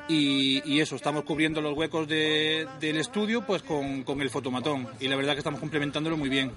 y, 0.07 0.61
y 0.65 0.79
eso, 0.79 0.95
estamos 0.95 1.23
cubriendo 1.23 1.59
los 1.61 1.77
huecos 1.77 2.07
de- 2.07 2.65
del 2.79 2.97
estudio 2.97 3.45
pues 3.45 3.61
con, 3.61 4.03
con 4.03 4.21
el 4.21 4.29
fotomatón 4.29 4.87
y 4.99 5.07
la 5.09 5.15
verdad 5.17 5.33
que 5.33 5.39
estamos 5.39 5.59
complementándolo 5.59 6.15
muy 6.17 6.29
bien. 6.29 6.51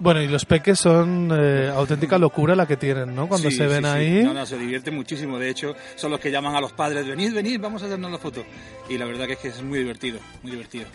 Bueno, 0.00 0.20
y 0.22 0.26
los 0.26 0.44
peques 0.44 0.80
son 0.80 1.30
eh, 1.32 1.68
auténtica 1.72 2.18
locura 2.18 2.56
la 2.56 2.66
que 2.66 2.76
tienen, 2.76 3.14
¿no? 3.14 3.28
Cuando 3.28 3.50
Sí, 3.50 3.56
se 3.58 3.66
ven 3.68 3.84
sí, 3.84 3.90
sí. 3.90 3.96
ahí. 3.96 4.24
No, 4.24 4.34
no, 4.34 4.44
se 4.46 4.58
divierte 4.58 4.90
muchísimo. 4.90 5.38
De 5.38 5.48
hecho, 5.50 5.76
son 5.94 6.10
los 6.10 6.18
que 6.18 6.30
llaman 6.30 6.56
a 6.56 6.60
los 6.60 6.72
padres, 6.72 7.06
venid, 7.06 7.32
venid, 7.32 7.60
vamos 7.60 7.82
a 7.82 7.86
hacernos 7.86 8.10
la 8.10 8.18
foto. 8.18 8.42
Y 8.88 8.98
la 8.98 9.04
verdad 9.04 9.26
que 9.26 9.34
es 9.34 9.38
que 9.38 9.48
es 9.48 9.62
muy 9.62 9.78
divertido, 9.80 10.18
muy 10.42 10.52
divertido. 10.52 10.86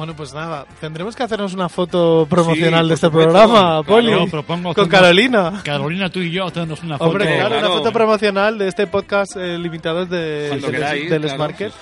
Bueno, 0.00 0.16
pues 0.16 0.32
nada, 0.32 0.64
tendremos 0.80 1.14
que 1.14 1.22
hacernos 1.24 1.52
una 1.52 1.68
foto 1.68 2.26
promocional 2.30 2.84
Sí, 2.84 2.88
de 2.88 2.94
este 2.94 3.06
supuesto. 3.08 3.32
programa, 3.32 3.60
Claro, 3.60 3.84
Poli. 3.84 4.10
Yo 4.10 4.26
propongo 4.28 4.72
con 4.72 4.84
hacernos- 4.86 4.88
Carolina. 4.88 5.60
Carolina, 5.62 6.08
tú 6.08 6.20
y 6.20 6.30
yo 6.30 6.46
hacernos 6.46 6.82
una 6.82 6.96
foto. 6.96 7.10
Hombre, 7.10 7.26
claro, 7.26 7.48
una 7.50 7.58
claro. 7.58 7.74
foto 7.74 7.92
promocional 7.92 8.56
de 8.56 8.68
este 8.68 8.86
podcast 8.86 9.36
eh, 9.36 9.58
limitado 9.58 10.06
de, 10.06 10.48
del, 10.48 10.64
queráis, 10.64 11.10
del 11.10 11.20
claro. 11.20 11.36
Smarket. 11.36 11.72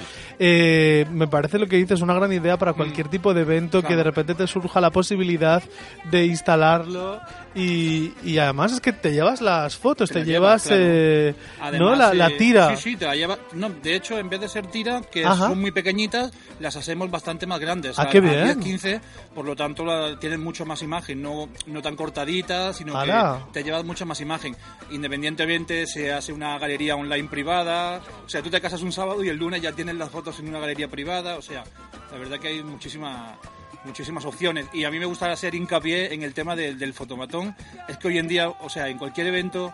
Eh, 0.41 1.05
me 1.11 1.27
parece 1.27 1.59
lo 1.59 1.67
que 1.67 1.77
dices 1.77 2.01
una 2.01 2.15
gran 2.15 2.33
idea 2.33 2.57
para 2.57 2.73
cualquier 2.73 3.09
tipo 3.09 3.35
de 3.35 3.41
evento 3.43 3.81
que 3.83 3.89
Mm. 3.89 3.89
Claro. 3.89 3.97
de 3.99 4.05
repente 4.05 4.35
te 4.35 4.47
surja 4.47 4.81
la 4.81 4.91
posibilidad 4.91 5.63
de 6.11 6.27
instalarlo 6.27 7.21
y, 7.55 8.13
y 8.23 8.39
además 8.39 8.73
es 8.73 8.81
que 8.81 8.93
te 8.93 9.13
llevas 9.13 9.41
las 9.41 9.77
fotos, 9.77 10.11
te, 10.11 10.21
la 10.21 10.25
llevas 10.25 10.65
llevas, 10.65 10.79
claro. 10.79 10.83
eh, 10.85 11.35
Además, 11.61 11.81
¿no? 11.91 11.97
la, 11.97 12.15
la 12.15 12.29
eh, 12.29 12.37
tira. 12.39 12.77
Sí, 12.77 12.91
sí, 12.91 12.97
te 12.97 13.07
la 13.07 13.17
lleva. 13.17 13.39
No, 13.55 13.69
de 13.71 13.97
hecho, 13.97 14.17
en 14.19 14.29
vez 14.29 14.41
de 14.41 14.49
ser 14.49 14.67
tira, 14.69 15.01
que 15.11 15.25
Ajá. 15.25 15.49
son 15.49 15.61
muy 15.61 15.73
pequeñitas, 15.73 16.31
las 16.61 16.77
hacemos 16.77 17.11
bastante 17.11 17.47
más 17.47 17.59
grandes. 17.59 17.99
Ah, 17.99 18.09
qué 18.11 18.19
a 18.19 18.21
bien. 18.21 18.45
10, 18.45 18.57
15, 18.59 19.01
por 19.35 19.45
lo 19.45 19.57
tanto 19.57 19.85
la- 19.85 20.19
tienen 20.21 20.41
mucho 20.41 20.65
más 20.65 20.83
imagen, 20.83 21.21
no, 21.21 21.49
no 21.67 21.83
tan 21.83 21.97
cortadita, 21.97 22.73
sino 22.73 22.95
que 23.03 23.13
te 23.53 23.65
llevas 23.65 23.85
mucha 23.85 24.05
más 24.05 24.21
imagen. 24.21 24.55
Independientemente 24.91 25.87
se 25.87 26.13
hace 26.13 26.33
una 26.33 26.59
galería 26.59 26.95
online 26.97 27.29
privada, 27.29 28.01
o 28.25 28.29
sea, 28.29 28.43
tú 28.43 28.51
te 28.51 28.61
casas 28.61 28.83
un 28.83 28.93
sábado 28.93 29.25
y 29.25 29.29
el 29.29 29.37
lunes 29.37 29.63
ya 29.63 29.73
tienes 29.73 29.97
las 29.97 30.11
fotos 30.11 30.28
en 30.39 30.49
una 30.49 30.61
galería 30.61 30.89
privada, 30.89 31.37
o 31.37 31.43
sea, 31.43 31.65
la 32.11 32.19
verdad 32.19 32.39
que 32.39 32.49
hay 32.49 32.63
muchísima 32.63 33.39
muchísimas 33.85 34.25
opciones. 34.25 34.67
Y 34.73 34.85
a 34.85 34.91
mí 34.91 34.99
me 34.99 35.07
gusta 35.07 35.31
hacer 35.31 35.55
hincapié 35.55 36.13
en 36.13 36.23
el 36.23 36.35
tema 36.35 36.57
del 36.57 36.93
fotomatón. 36.93 37.55
Es 37.89 37.97
que 37.97 38.09
hoy 38.09 38.19
en 38.19 38.29
día 38.29 38.49
o 38.49 38.69
sea 38.69 38.89
en 38.89 38.99
cualquier 38.99 39.29
evento 39.29 39.73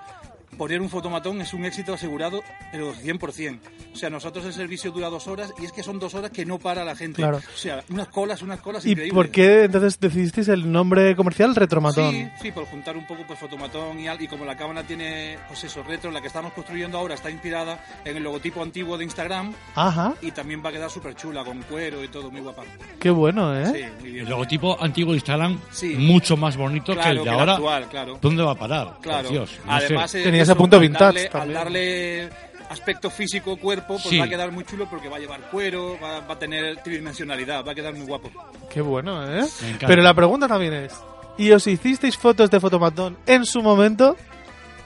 poner 0.57 0.81
un 0.81 0.89
fotomatón 0.91 1.41
es 1.41 1.53
un 1.55 1.65
éxito 1.65 1.95
asegurado, 1.95 2.43
pero 2.73 2.95
100%. 2.95 3.59
O 3.93 3.97
sea, 3.97 4.11
nosotros 4.11 4.45
el 4.47 4.53
servicio 4.53 4.91
dura 4.91 5.09
dos 5.09 5.27
horas 5.29 5.53
y 5.61 5.65
es 5.65 5.73
que 5.73 5.83
son 5.83 5.99
dos 5.99 6.15
horas 6.15 6.31
que 6.31 6.45
no 6.45 6.59
para 6.59 6.85
la 6.85 6.97
gente. 6.97 7.17
Claro. 7.23 7.39
O 7.39 7.57
sea, 7.57 7.83
unas 7.91 8.09
colas, 8.09 8.43
unas 8.43 8.61
colas 8.61 8.85
¿Y 8.85 8.91
increíbles. 8.91 9.15
por 9.15 9.31
qué 9.31 9.65
entonces 9.65 9.99
decidisteis 10.01 10.49
el 10.49 10.71
nombre 10.71 11.15
comercial 11.17 11.55
Retromatón? 11.55 12.13
Sí, 12.13 12.29
sí, 12.43 12.53
por 12.53 12.65
juntar 12.67 12.97
un 12.97 13.07
poco 13.07 13.23
pues 13.27 13.39
fotomatón 13.39 13.99
y, 14.01 14.09
al- 14.09 14.21
y 14.21 14.27
como 14.29 14.45
la 14.45 14.57
cámara 14.57 14.83
tiene 14.83 15.39
pues 15.49 15.63
eso, 15.65 15.83
retro, 15.83 16.11
la 16.11 16.21
que 16.21 16.27
estamos 16.29 16.53
construyendo 16.53 16.99
ahora 16.99 17.15
está 17.15 17.31
inspirada 17.31 17.85
en 18.05 18.17
el 18.17 18.23
logotipo 18.23 18.63
antiguo 18.63 18.99
de 18.99 19.05
Instagram 19.05 19.53
Ajá, 19.75 20.15
y 20.23 20.31
también 20.33 20.63
va 20.65 20.71
a 20.71 20.73
quedar 20.73 20.91
súper 20.91 21.15
chula, 21.15 21.45
con 21.45 21.63
cuero 21.63 22.03
y 22.03 22.09
todo, 22.09 22.31
muy 22.31 22.41
guapa. 22.41 22.63
qué 22.99 23.11
bueno, 23.11 23.57
¿eh? 23.57 23.67
Sí, 23.67 24.03
muy 24.03 24.11
bien. 24.13 24.25
El 24.25 24.31
logotipo 24.31 24.77
antiguo 24.83 25.13
de 25.13 25.19
Instagram, 25.19 25.61
Sí. 25.71 25.95
mucho 25.99 26.37
más 26.37 26.57
bonito 26.57 26.93
Claro, 26.95 27.03
que 27.03 27.11
el 27.11 27.17
de 27.19 27.23
que 27.25 27.29
el 27.31 27.35
ahora. 27.41 27.53
actual, 27.55 27.89
claro. 27.89 28.19
¿Dónde 28.21 28.43
va 28.43 28.53
a 28.53 28.55
parar? 28.57 28.97
Claro. 29.01 29.23
Por 29.29 29.33
Dios, 29.33 29.59
no 29.65 29.73
Además, 29.73 30.11
sé. 30.11 30.21
eh, 30.21 30.25
Tenía 30.25 30.44
ese 30.45 30.53
eso, 30.53 30.59
punto 30.59 30.77
al 30.77 30.83
vintage 30.83 31.05
darle- 31.05 31.25
Al 31.27 31.31
también. 31.31 31.55
darle 31.55 32.29
aspecto 32.71 33.11
físico, 33.11 33.57
cuerpo, 33.57 33.95
pues 33.95 34.09
Sí. 34.09 34.19
va 34.19 34.25
a 34.25 34.29
quedar 34.29 34.51
muy 34.51 34.65
chulo 34.65 34.87
porque 34.89 35.09
va 35.09 35.17
a 35.17 35.21
llevar 35.21 35.41
cuero, 35.51 35.97
va, 36.03 36.21
va 36.21 36.35
a 36.35 36.39
tener 36.39 36.77
tridimensionalidad, 36.83 37.65
va 37.65 37.73
a 37.73 37.75
quedar 37.75 37.95
muy 37.95 38.07
guapo. 38.07 38.31
Qué 38.73 38.81
bueno, 38.81 39.23
¿eh? 39.31 39.45
Pero 39.87 40.03
la 40.03 40.15
pregunta 40.15 40.49
también 40.49 40.73
es, 40.73 40.93
¿y 41.37 41.51
os 41.53 41.67
hicisteis 41.67 42.17
fotos 42.17 42.51
de 42.51 42.59
Fotomatón 42.61 43.17
en 43.27 43.45
su 43.45 43.63
momento? 43.63 44.17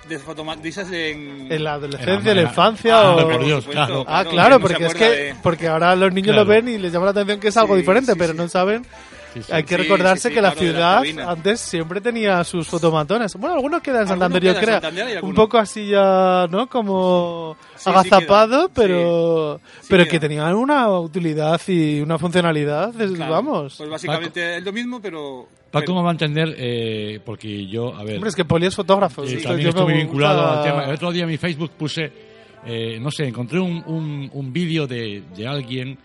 De 0.08 0.18
fotoma- 0.18 0.56
dices 0.56 0.88
en... 0.90 1.52
¿En 1.52 1.64
la 1.64 1.74
adolescencia, 1.74 2.30
en 2.30 2.36
la 2.38 2.42
infancia 2.44 2.98
Ah, 2.98 3.10
o...? 3.14 3.28
por 3.28 3.44
Dios, 3.44 3.62
supuesto, 3.64 3.70
claro. 3.72 4.04
Ah, 4.08 4.24
claro, 4.24 4.54
no 4.56 4.60
porque 4.62 4.86
es 4.86 4.94
que 4.94 5.04
de- 5.10 5.34
porque 5.42 5.68
ahora 5.68 5.94
los 5.96 6.12
niños 6.14 6.32
Claro. 6.32 6.44
lo 6.44 6.50
ven 6.50 6.66
y 6.68 6.78
les 6.78 6.90
llama 6.92 7.04
la 7.04 7.10
atención 7.10 7.38
que 7.38 7.48
es 7.48 7.56
algo 7.58 7.74
Sí, 7.74 7.80
diferente, 7.82 8.12
sí, 8.12 8.18
pero 8.18 8.32
sí. 8.32 8.38
no 8.38 8.48
saben. 8.48 8.86
Sí, 9.34 9.42
sí. 9.42 9.52
Hay 9.52 9.62
que 9.64 9.76
Sí, 9.76 9.82
recordarse 9.82 10.22
sí, 10.22 10.28
sí, 10.28 10.34
que 10.34 10.40
la 10.42 10.52
claro, 10.52 10.66
de 10.66 10.72
la 10.80 11.00
ciudad 11.02 11.28
antes 11.30 11.60
siempre 11.60 12.00
tenía 12.00 12.42
sus 12.44 12.66
fotomatones. 12.66 13.34
Bueno, 13.36 13.56
algunos 13.56 13.82
quedan 13.82 14.02
en 14.02 14.08
Santander, 14.08 14.42
yo 14.42 14.54
creo. 14.56 14.80
Un 15.22 15.34
poco 15.34 15.58
así 15.58 15.88
ya, 15.88 16.46
¿no? 16.50 16.66
Como 16.68 17.56
agazapado, 17.84 18.70
pero 18.74 19.60
Sí. 19.64 19.78
Sí 19.82 19.86
pero 19.90 20.06
que 20.06 20.18
tenían 20.20 20.54
una 20.54 20.88
utilidad 20.98 21.60
y 21.68 22.00
una 22.00 22.18
funcionalidad, 22.18 22.98
es- 23.00 23.12
Claro, 23.12 23.32
vamos. 23.32 23.74
Pues 23.76 23.90
básicamente 23.90 24.56
es 24.58 24.62
lo 24.64 24.72
mismo, 24.72 25.00
pero... 25.00 25.46
Paco 25.70 25.84
pero- 25.86 25.94
me 25.96 26.02
va 26.02 26.08
a 26.08 26.12
entender, 26.12 26.54
eh, 26.56 27.20
porque 27.24 27.66
yo, 27.66 27.94
a 27.94 28.02
ver, 28.04 28.14
Hombre, 28.16 28.30
es 28.30 28.36
que 28.36 28.44
Poli 28.44 28.66
es 28.66 28.74
fotógrafo. 28.74 29.24
eh, 29.24 29.36
también 29.42 29.60
yo 29.64 29.68
estoy 29.70 29.84
muy 29.84 29.94
vinculado 29.94 30.46
al 30.50 30.62
tema. 30.64 30.84
El 30.84 30.94
otro 30.94 31.12
día 31.12 31.24
en 31.24 31.28
mi 31.28 31.36
Facebook 31.36 31.72
puse, 31.76 32.10
eh, 32.64 32.98
no 33.00 33.10
sé, 33.10 33.24
encontré 33.28 33.58
un, 33.60 33.82
un, 33.86 34.30
un 34.32 34.52
vídeo 34.52 34.86
de, 34.86 35.22
de 35.36 35.46
alguien 35.46 35.98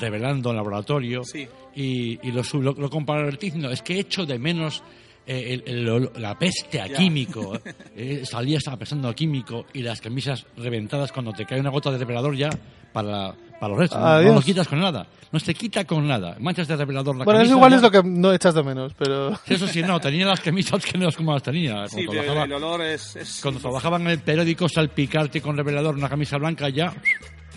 revelando 0.00 0.50
en 0.50 0.56
laboratorio 0.56 1.22
Sí. 1.24 1.46
Y, 1.74 2.18
y 2.26 2.32
lo, 2.32 2.42
lo, 2.60 2.72
lo 2.72 2.90
comparé 2.90 3.30
diciendo, 3.32 3.70
es 3.70 3.82
que 3.82 3.98
echo 4.00 4.26
de 4.26 4.38
menos 4.38 4.82
eh, 5.26 5.60
el- 5.64 6.10
la 6.16 6.38
peste 6.38 6.80
a 6.80 6.88
químico. 6.88 7.52
Eh, 7.96 8.22
salía, 8.24 8.56
estaba 8.58 8.78
pensando 8.78 9.08
a 9.08 9.14
químico 9.14 9.66
y 9.74 9.82
las 9.82 10.00
camisas 10.00 10.46
reventadas 10.56 11.12
cuando 11.12 11.32
te 11.32 11.44
cae 11.44 11.60
una 11.60 11.68
gota 11.70 11.90
de 11.90 11.98
revelador 11.98 12.34
ya 12.34 12.48
para, 12.92 13.34
para 13.60 13.68
los 13.68 13.78
restos. 13.78 14.00
No, 14.00 14.22
no 14.22 14.34
lo 14.36 14.40
quitas 14.40 14.66
con 14.66 14.80
nada. 14.80 15.06
No 15.30 15.38
se 15.38 15.52
quita 15.54 15.84
con 15.84 16.08
nada. 16.08 16.36
Manchas 16.40 16.66
de 16.66 16.76
revelador 16.76 17.14
la 17.16 17.24
Bueno, 17.24 17.38
camisa. 17.40 17.50
eso 17.52 17.56
igual 17.58 17.70
ya- 17.72 17.76
es 17.76 17.82
lo 17.82 17.90
que 17.90 18.02
no 18.08 18.32
echas 18.32 18.54
de 18.54 18.62
menos, 18.62 18.94
pero... 18.94 19.38
Eso 19.46 19.66
sí, 19.68 19.82
no, 19.82 20.00
tenía 20.00 20.24
las 20.26 20.40
camisas 20.40 20.82
que 20.84 20.96
no 20.96 21.08
es 21.08 21.16
como 21.16 21.34
las 21.34 21.42
tenía. 21.42 21.86
Sí, 21.88 22.06
Cuando 22.06 22.12
trabajaba- 22.22 22.44
el 22.46 22.52
olor 22.54 22.82
es... 22.82 23.16
es- 23.16 23.40
cuando 23.42 23.60
trabajaban 23.60 24.02
en 24.02 24.08
el 24.08 24.18
periódico, 24.20 24.66
salpicarte 24.68 25.42
con 25.42 25.56
revelador 25.56 25.94
una 25.94 26.08
camisa 26.08 26.38
blanca, 26.38 26.68
ya, 26.70 26.94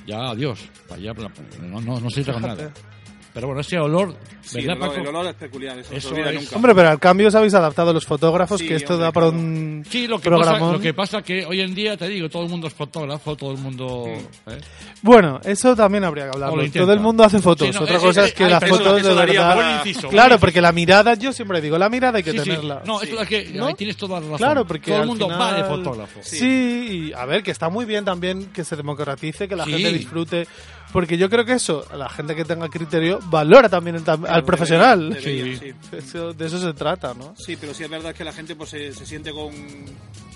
ya, 0.05 0.29
adiós. 0.31 0.59
para 0.89 0.99
allá, 1.01 1.13
para- 1.13 1.31
no, 1.61 1.79
no, 1.79 1.99
no 2.01 2.09
se 2.09 2.19
quita 2.21 2.33
con 2.33 2.41
nada. 2.41 2.71
Pero 3.33 3.47
bueno, 3.47 3.61
ese 3.61 3.79
olor, 3.79 4.13
Sí, 4.43 4.59
el 4.59 4.67
¿verdad, 4.67 4.83
olor, 4.83 4.89
Paco? 4.95 5.01
el 5.01 5.07
olor 5.15 5.25
es 5.27 5.33
peculiar, 5.35 5.79
eso, 5.79 5.91
no 5.91 5.97
Eso 5.97 6.15
es- 6.15 6.35
nunca. 6.41 6.55
Hombre, 6.55 6.75
pero 6.75 6.89
al 6.89 6.99
cambio 6.99 7.27
os 7.29 7.35
habéis 7.35 7.53
adaptado 7.55 7.91
los 7.91 8.05
fotógrafos, 8.05 8.59
Sí, 8.59 8.67
que 8.67 8.75
esto 8.75 8.93
hombre, 8.93 9.05
da 9.05 9.11
para 9.11 9.27
un 9.29 9.83
Sí, 9.89 10.05
lo 10.07 10.19
que, 10.21 10.29
pasa, 10.29 10.59
lo 10.59 10.79
que 10.79 10.93
pasa 10.93 11.21
que 11.23 11.43
hoy 11.45 11.61
en 11.61 11.73
día, 11.73 11.97
te 11.97 12.07
digo, 12.07 12.29
todo 12.29 12.43
el 12.43 12.49
mundo 12.49 12.67
es 12.67 12.73
fotógrafo, 12.73 13.35
todo 13.35 13.51
el 13.53 13.57
mundo... 13.57 14.05
Mm. 14.07 14.49
¿eh? 14.51 14.57
Bueno, 15.01 15.39
eso 15.43 15.75
también 15.75 16.03
habría 16.03 16.25
que 16.25 16.31
hablarlo. 16.35 16.63
Todo 16.71 16.93
el 16.93 16.99
mundo 16.99 17.23
hace 17.23 17.39
fotos. 17.39 17.67
Sí, 17.67 17.73
no, 17.73 17.81
Otra 17.81 17.97
eh, 17.97 17.99
cosa 17.99 18.21
eh, 18.23 18.27
es 18.27 18.33
que 18.33 18.47
las 18.47 18.63
fotos 18.69 18.99
eso 18.99 19.09
de 19.15 19.25
verdad... 19.25 19.55
para- 19.55 19.77
inciso, 19.77 20.09
Claro, 20.09 20.37
porque 20.39 20.61
la 20.61 20.71
mirada, 20.71 21.15
yo 21.15 21.33
siempre 21.33 21.59
digo, 21.59 21.77
la 21.79 21.89
mirada 21.89 22.17
hay 22.17 22.23
que 22.23 22.31
Sí, 22.33 22.37
sí. 22.37 22.43
tenerla. 22.43 22.83
No, 22.85 23.01
esto 23.01 23.19
es 23.21 23.27
que 23.27 23.49
¿No? 23.53 23.65
ahí 23.67 23.73
tienes 23.73 23.97
toda 23.97 24.19
la 24.19 24.25
razón. 24.25 24.37
Claro, 24.37 24.65
porque 24.67 24.91
todo 24.91 25.01
el 25.01 25.07
mundo 25.07 25.25
final- 25.25 25.41
va 25.41 25.53
de 25.53 25.63
fotógrafo. 25.63 26.19
Sí. 26.21 27.09
y 27.09 27.13
a 27.13 27.25
ver, 27.25 27.41
que 27.41 27.49
está 27.51 27.69
muy 27.69 27.85
bien 27.85 28.05
también 28.05 28.51
que 28.53 28.63
se 28.63 28.75
democratice, 28.75 29.47
que 29.47 29.55
la 29.55 29.65
gente 29.65 29.91
disfrute. 29.91 30.47
Porque 30.93 31.17
yo 31.17 31.29
creo 31.29 31.43
que 31.43 31.53
eso, 31.53 31.85
la 31.97 32.07
gente 32.07 32.35
que 32.35 32.45
tenga 32.45 32.69
criterio, 32.69 33.19
valora 33.25 33.67
también 33.67 33.97
el 33.97 34.03
al 34.07 34.45
profesional. 34.45 35.09
Debería, 35.09 35.57
Sí. 35.59 35.73
sí. 35.89 35.95
Eso- 35.97 36.33
de 36.33 36.45
eso 36.45 36.59
se 36.59 36.73
trata, 36.73 37.13
¿no? 37.13 37.33
Sí, 37.37 37.57
pero 37.57 37.73
sí 37.73 37.83
es 37.83 37.89
verdad 37.89 38.13
que 38.15 38.23
la 38.23 38.31
gente 38.31 38.55
pues 38.55 38.69
se, 38.69 38.93
se 38.93 39.05
siente 39.05 39.31
con, 39.33 39.51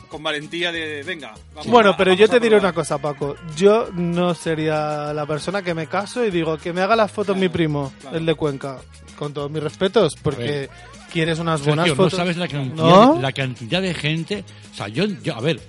con 0.09 0.23
valentía 0.23 0.71
de, 0.71 1.03
venga, 1.03 1.33
vamos 1.53 1.67
Bueno, 1.71 1.91
a- 1.91 1.97
pero 1.97 2.09
vamos 2.11 2.19
yo 2.21 2.27
te 2.27 2.39
diré 2.39 2.57
una 2.57 2.73
cosa, 2.73 2.97
Paco. 2.97 3.35
Yo 3.55 3.89
no 3.93 4.33
sería 4.33 5.13
la 5.13 5.25
persona 5.27 5.61
que 5.61 5.73
me 5.73 5.87
caso 5.87 6.25
y 6.25 6.31
digo 6.31 6.57
que 6.57 6.73
me 6.73 6.81
haga 6.81 6.95
las 6.95 7.11
fotos 7.11 7.35
Claro, 7.35 7.39
mi 7.41 7.49
primo, 7.49 7.93
claro. 8.01 8.17
el 8.17 8.25
de 8.25 8.33
Cuenca. 8.35 8.79
Con 9.15 9.33
todos 9.33 9.49
mis 9.49 9.61
respetos, 9.63 10.15
porque 10.21 10.69
quieres 11.11 11.39
unas 11.39 11.59
Sergio, 11.59 11.75
buenas 11.75 11.87
no 11.89 11.95
fotos. 11.95 12.17
sabes 12.17 12.37
la 12.37 12.47
cantidad, 12.47 12.75
¿No? 12.83 13.19
la 13.21 13.31
cantidad 13.31 13.81
de 13.81 13.93
gente. 13.95 14.43
O 14.71 14.75
sea, 14.75 14.87
yo, 14.89 15.05
yo, 15.05 15.35
a 15.35 15.41
ver, 15.41 15.59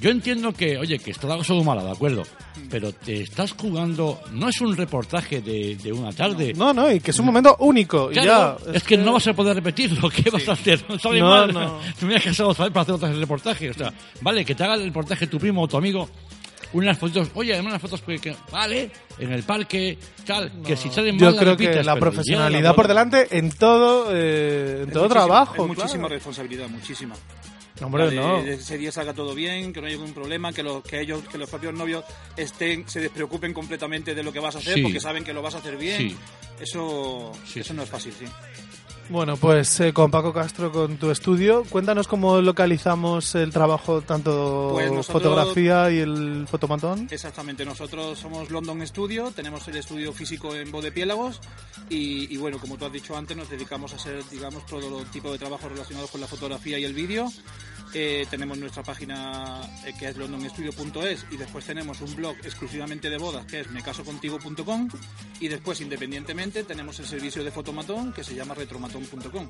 yo 0.00 0.10
entiendo 0.10 0.52
que, 0.52 0.78
oye, 0.78 0.98
que 0.98 1.10
está 1.10 1.26
la 1.26 1.36
cosa 1.36 1.52
muy 1.54 1.64
mala, 1.64 1.84
de 1.84 1.90
acuerdo. 1.90 2.22
Pero 2.70 2.92
te 2.92 3.22
estás 3.22 3.52
jugando. 3.52 4.20
No 4.32 4.48
es 4.48 4.60
un 4.60 4.76
reportaje 4.76 5.40
de, 5.40 5.76
de 5.76 5.92
una 5.92 6.12
tarde. 6.12 6.52
No, 6.54 6.72
no, 6.72 6.90
y 6.90 7.00
que 7.00 7.10
es 7.10 7.18
un 7.18 7.26
momento 7.26 7.56
único. 7.60 8.10
y 8.10 8.14
Claro, 8.14 8.58
ya, 8.66 8.72
es 8.72 8.82
que 8.84 8.96
no 8.96 9.12
vas 9.12 9.26
a 9.26 9.34
poder 9.34 9.56
repetirlo. 9.56 10.08
¿Qué 10.10 10.30
vas 10.30 10.48
a 10.48 10.52
hacer? 10.52 10.84
No 10.88 11.12
No, 11.12 11.28
mal. 11.28 11.52
no. 11.52 11.78
Te 11.98 12.06
me 12.06 12.16
has 12.16 12.24
casado 12.24 12.50
otra 12.50 12.64
vez 12.66 12.72
para 12.72 12.82
hacer 12.82 12.94
otro 12.94 13.12
reportaje. 13.12 13.70
O 13.70 13.74
sea, 13.74 13.92
vale, 14.20 14.44
que 14.44 14.54
te 14.54 14.64
haga 14.64 14.74
el 14.74 14.84
reportaje 14.84 15.26
tu 15.26 15.38
primo 15.38 15.62
o 15.62 15.68
tu 15.68 15.76
amigo. 15.76 16.08
Unas 16.72 16.96
fotos, 16.98 17.28
oye, 17.34 17.58
unas 17.58 17.82
fotos 17.82 18.00
que, 18.02 18.20
que- 18.20 18.36
vale, 18.52 18.92
en 19.18 19.32
el 19.32 19.42
parque, 19.42 19.98
tal, 20.24 20.52
que 20.64 20.76
si 20.76 20.88
salen 20.88 21.16
mal 21.16 21.32
Yo 21.34 21.36
creo 21.40 21.56
que 21.56 21.82
la 21.82 21.96
profesionalidad 21.96 22.62
la 22.70 22.74
por 22.76 22.86
delante 22.86 23.26
en 23.36 23.50
todo, 23.50 24.10
eh, 24.12 24.82
en 24.82 24.88
Es 24.88 24.92
todo 24.94 25.04
muchísima- 25.08 25.08
trabajo. 25.26 25.54
Es 25.62 25.66
muchísima 25.68 25.90
claro. 26.02 26.08
responsabilidad, 26.14 26.68
muchísima. 26.68 27.16
Hombre, 27.80 28.10
de, 28.10 28.16
no. 28.16 28.42
de 28.42 28.54
ese 28.54 28.76
día 28.78 28.92
salga 28.92 29.14
todo 29.14 29.34
bien, 29.34 29.72
que 29.72 29.80
no 29.80 29.86
haya 29.86 29.96
ningún 29.96 30.12
problema, 30.12 30.52
que 30.52 30.62
los, 30.62 30.82
que 30.82 31.00
ellos, 31.00 31.22
que 31.30 31.38
los 31.38 31.48
propios 31.48 31.72
novios 31.74 32.04
estén, 32.36 32.88
se 32.88 33.00
despreocupen 33.00 33.52
completamente 33.54 34.14
de 34.14 34.22
lo 34.22 34.32
que 34.32 34.40
vas 34.40 34.54
a 34.56 34.58
hacer, 34.58 34.74
Sí. 34.74 34.82
porque 34.82 35.00
saben 35.00 35.24
que 35.24 35.32
lo 35.32 35.40
vas 35.42 35.54
a 35.54 35.58
hacer 35.58 35.76
bien. 35.76 35.96
Sí. 36.10 36.16
Eso, 36.60 37.32
Sí, 37.46 37.60
eso 37.60 37.72
no 37.74 37.82
es 37.82 37.88
fácil, 37.88 38.12
sí. 38.18 38.26
Bueno, 39.10 39.36
pues 39.36 39.80
eh, 39.80 39.92
con 39.92 40.08
Paco 40.08 40.32
Castro, 40.32 40.70
con 40.70 40.96
tu 40.96 41.10
estudio, 41.10 41.64
cuéntanos 41.68 42.06
cómo 42.06 42.40
localizamos 42.40 43.34
el 43.34 43.50
trabajo, 43.50 44.02
tanto 44.02 44.70
Pues 44.72 44.92
nosotros- 44.92 45.22
fotografía 45.24 45.90
y 45.90 45.98
el 45.98 46.46
fotomatón. 46.48 47.08
Exactamente, 47.10 47.64
nosotros 47.64 48.16
somos 48.20 48.50
London 48.50 48.86
Studio, 48.86 49.32
tenemos 49.34 49.66
el 49.66 49.76
estudio 49.78 50.12
físico 50.12 50.54
en 50.54 50.70
Bodepiélagos 50.70 51.40
y, 51.88 52.32
y 52.32 52.36
bueno, 52.36 52.58
como 52.60 52.76
tú 52.76 52.84
has 52.84 52.92
dicho 52.92 53.16
antes, 53.16 53.36
nos 53.36 53.50
dedicamos 53.50 53.92
a 53.92 53.96
hacer, 53.96 54.22
digamos, 54.30 54.64
todo 54.66 55.02
tipo 55.06 55.32
de 55.32 55.38
trabajos 55.38 55.72
relacionados 55.72 56.08
con 56.12 56.20
la 56.20 56.28
fotografía 56.28 56.78
y 56.78 56.84
el 56.84 56.94
vídeo. 56.94 57.26
Eh, 57.92 58.24
tenemos 58.30 58.56
nuestra 58.56 58.82
página 58.84 59.60
eh, 59.84 59.92
que 59.98 60.08
es 60.08 60.16
londonstudio.es 60.16 61.26
y 61.30 61.36
después 61.36 61.64
tenemos 61.64 62.00
un 62.00 62.14
blog 62.14 62.36
exclusivamente 62.44 63.10
de 63.10 63.18
bodas 63.18 63.44
que 63.46 63.60
es 63.60 63.70
mecasocontigo.com 63.70 64.88
y 65.40 65.48
después 65.48 65.80
independientemente 65.80 66.62
tenemos 66.64 66.98
el 67.00 67.06
servicio 67.06 67.42
de 67.42 67.50
fotomatón 67.50 68.12
que 68.12 68.22
se 68.22 68.34
llama 68.34 68.54
retromatón.com 68.54 69.48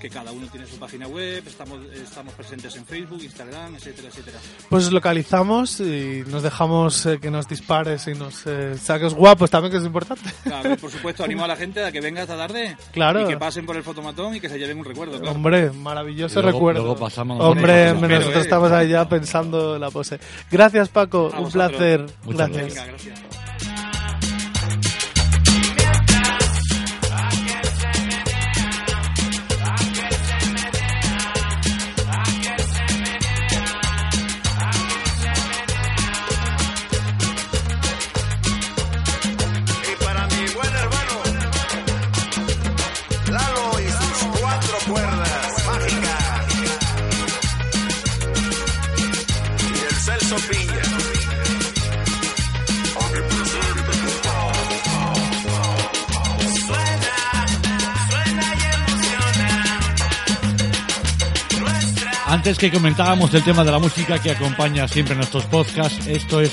que 0.00 0.10
cada 0.10 0.32
uno 0.32 0.46
tiene 0.48 0.66
su 0.66 0.78
página 0.78 1.06
web, 1.08 1.42
estamos, 1.46 1.80
estamos 1.92 2.34
presentes 2.34 2.76
en 2.76 2.84
Facebook, 2.84 3.22
Instagram, 3.22 3.74
etcétera, 3.76 4.08
etcétera. 4.08 4.38
Pues 4.68 4.92
localizamos 4.92 5.80
y 5.80 6.24
nos 6.28 6.42
dejamos 6.42 7.06
eh, 7.06 7.18
que 7.20 7.30
nos 7.30 7.48
dispares 7.48 8.06
y 8.06 8.12
nos 8.14 8.46
eh, 8.46 8.76
saques 8.76 9.14
guapos 9.14 9.50
también, 9.50 9.72
que 9.72 9.78
es 9.78 9.84
importante. 9.84 10.30
Claro, 10.44 10.76
por 10.76 10.90
supuesto, 10.92 11.24
animo 11.24 11.44
a 11.44 11.48
la 11.48 11.56
gente 11.56 11.82
a 11.84 11.90
que 11.90 12.00
venga 12.00 12.22
esta 12.22 12.36
tarde 12.36 12.76
Claro. 12.92 13.22
y 13.24 13.28
que 13.28 13.36
pasen 13.38 13.64
por 13.66 13.76
el 13.76 13.82
fotomatón 13.82 14.36
y 14.36 14.40
que 14.40 14.48
se 14.48 14.58
lleven 14.58 14.78
un 14.78 14.84
recuerdo. 14.84 15.18
Claro. 15.18 15.34
Hombre, 15.34 15.70
maravilloso 15.70 16.42
Luego- 16.42 16.58
recuerdo. 16.58 16.80
luego 16.82 16.96
pasamos 17.00 17.40
Hombre, 17.42 17.77
nosotros. 17.86 18.10
nosotros 18.10 18.36
eh. 18.36 18.40
estamos 18.40 18.72
ahí 18.72 18.88
ya 18.88 19.08
pensando 19.08 19.74
en 19.74 19.80
la 19.80 19.90
pose. 19.90 20.18
Gracias, 20.50 20.88
Paco. 20.88 21.30
A 21.32 21.38
un 21.38 21.44
vosotros. 21.44 21.70
placer. 21.70 22.06
Muchas 22.24 22.50
Gracias. 22.50 22.74
Venga, 22.74 22.86
gracias. 22.86 23.47
Antes 62.48 62.60
que 62.60 62.70
comentábamos 62.74 63.34
el 63.34 63.42
tema 63.42 63.62
de 63.62 63.70
la 63.70 63.78
música 63.78 64.18
que 64.22 64.30
acompaña 64.30 64.88
siempre 64.88 65.14
nuestros 65.14 65.44
podcasts, 65.44 66.06
esto 66.06 66.40
es, 66.40 66.50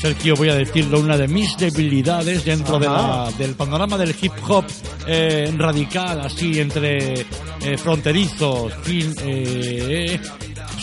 Sergio, 0.00 0.34
voy 0.34 0.48
a 0.48 0.56
decirlo, 0.56 0.98
una 0.98 1.16
de 1.16 1.28
mis 1.28 1.56
debilidades 1.56 2.44
dentro 2.44 2.80
de 2.80 2.88
la- 2.88 3.30
del 3.38 3.54
panorama 3.54 3.96
del 3.96 4.12
hip 4.20 4.32
hop 4.48 4.64
eh, 5.06 5.54
radical, 5.56 6.20
así 6.20 6.58
entre 6.58 7.20
eh, 7.20 7.78
fronterizos, 7.78 8.72
fin, 8.82 9.14
eh, 9.22 10.18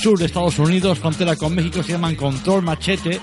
sur 0.02 0.18
de 0.18 0.28
Estados 0.28 0.58
Unidos, 0.60 0.98
frontera 1.00 1.36
con 1.36 1.54
México, 1.54 1.84
se 1.84 1.92
llaman 1.92 2.16
Control 2.16 2.62
Machete, 2.62 3.20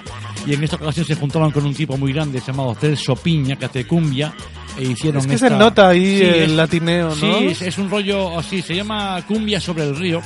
y 0.46 0.52
en 0.52 0.62
esta 0.62 0.76
ocasión 0.76 1.06
se 1.06 1.14
juntaban 1.14 1.52
con 1.52 1.64
un 1.64 1.72
tipo 1.74 1.96
muy 1.96 2.12
grande 2.12 2.42
llamado 2.46 2.74
Celso 2.74 3.16
Piña, 3.16 3.56
que 3.56 3.64
hace 3.64 3.86
cumbia, 3.86 4.34
e 4.76 4.82
hicieron 4.82 5.22
Es 5.22 5.26
que 5.26 5.34
esta- 5.36 5.48
se 5.48 5.54
nota 5.56 5.88
ahí 5.88 6.18
Sí, 6.18 6.22
el 6.24 6.34
es- 6.42 6.50
latineo, 6.50 7.08
¿no? 7.08 7.14
Sí, 7.14 7.46
es, 7.46 7.62
es 7.62 7.78
un 7.78 7.88
rollo 7.88 8.38
así, 8.38 8.60
se 8.60 8.76
llama 8.76 9.22
cumbia 9.26 9.58
sobre 9.58 9.84
el 9.84 9.96
río. 9.96 10.20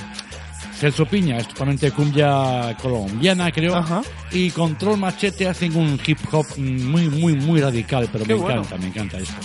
Celso 0.82 1.06
Piña 1.06 1.38
es 1.38 1.46
totalmente 1.46 1.92
cumbia 1.92 2.76
colombiana, 2.82 3.52
creo. 3.52 3.84
Y 4.32 4.50
Control 4.50 4.98
Machete 4.98 5.46
hacen 5.46 5.76
un 5.76 5.96
hip 6.04 6.18
hop 6.32 6.44
muy, 6.58 7.08
muy, 7.08 7.34
muy 7.34 7.60
radical, 7.60 8.08
pero 8.10 8.24
Qué 8.24 8.34
me 8.34 8.40
bueno. 8.40 8.62
encanta, 8.62 8.76
me 8.78 8.86
encanta 8.88 9.18
esto. 9.18 9.36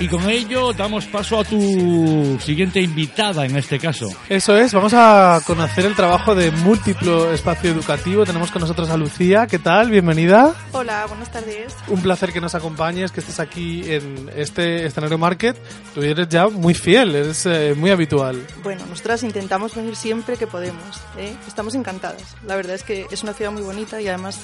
Y 0.00 0.08
con 0.08 0.28
ello 0.28 0.72
damos 0.72 1.06
paso 1.06 1.38
a 1.38 1.44
tu 1.44 2.36
siguiente 2.40 2.80
invitada 2.80 3.46
en 3.46 3.56
este 3.56 3.78
caso. 3.78 4.08
Eso 4.28 4.56
es, 4.56 4.72
vamos 4.74 4.92
a 4.92 5.40
conocer 5.46 5.86
el 5.86 5.94
trabajo 5.94 6.34
de 6.34 6.50
múltiplo 6.50 7.32
espacio 7.32 7.70
educativo. 7.70 8.24
Tenemos 8.24 8.50
con 8.50 8.60
nosotros 8.60 8.90
a 8.90 8.96
Lucía. 8.96 9.46
¿Qué 9.46 9.60
tal? 9.60 9.90
Bienvenida. 9.90 10.52
Hola, 10.72 11.06
buenas 11.06 11.30
tardes. 11.30 11.76
Un 11.86 12.02
placer 12.02 12.32
que 12.32 12.40
nos 12.40 12.56
acompañes, 12.56 13.12
que 13.12 13.20
estés 13.20 13.38
aquí 13.38 13.82
en 13.86 14.30
este 14.34 14.84
escenario 14.84 15.16
market. 15.16 15.56
Tú 15.94 16.02
eres 16.02 16.28
ya 16.28 16.48
muy 16.48 16.74
fiel, 16.74 17.14
eres 17.14 17.46
eh, 17.46 17.74
muy 17.76 17.90
habitual. 17.90 18.44
Bueno, 18.64 18.84
nosotras 18.86 19.22
intentamos 19.22 19.76
venir 19.76 19.94
siempre 19.94 20.36
que 20.36 20.48
podemos. 20.48 21.00
¿eh? 21.16 21.32
Estamos 21.46 21.76
encantadas. 21.76 22.36
La 22.44 22.56
verdad 22.56 22.74
es 22.74 22.82
que 22.82 23.06
es 23.12 23.22
una 23.22 23.32
ciudad 23.32 23.52
muy 23.52 23.62
bonita 23.62 24.00
y 24.00 24.08
además 24.08 24.40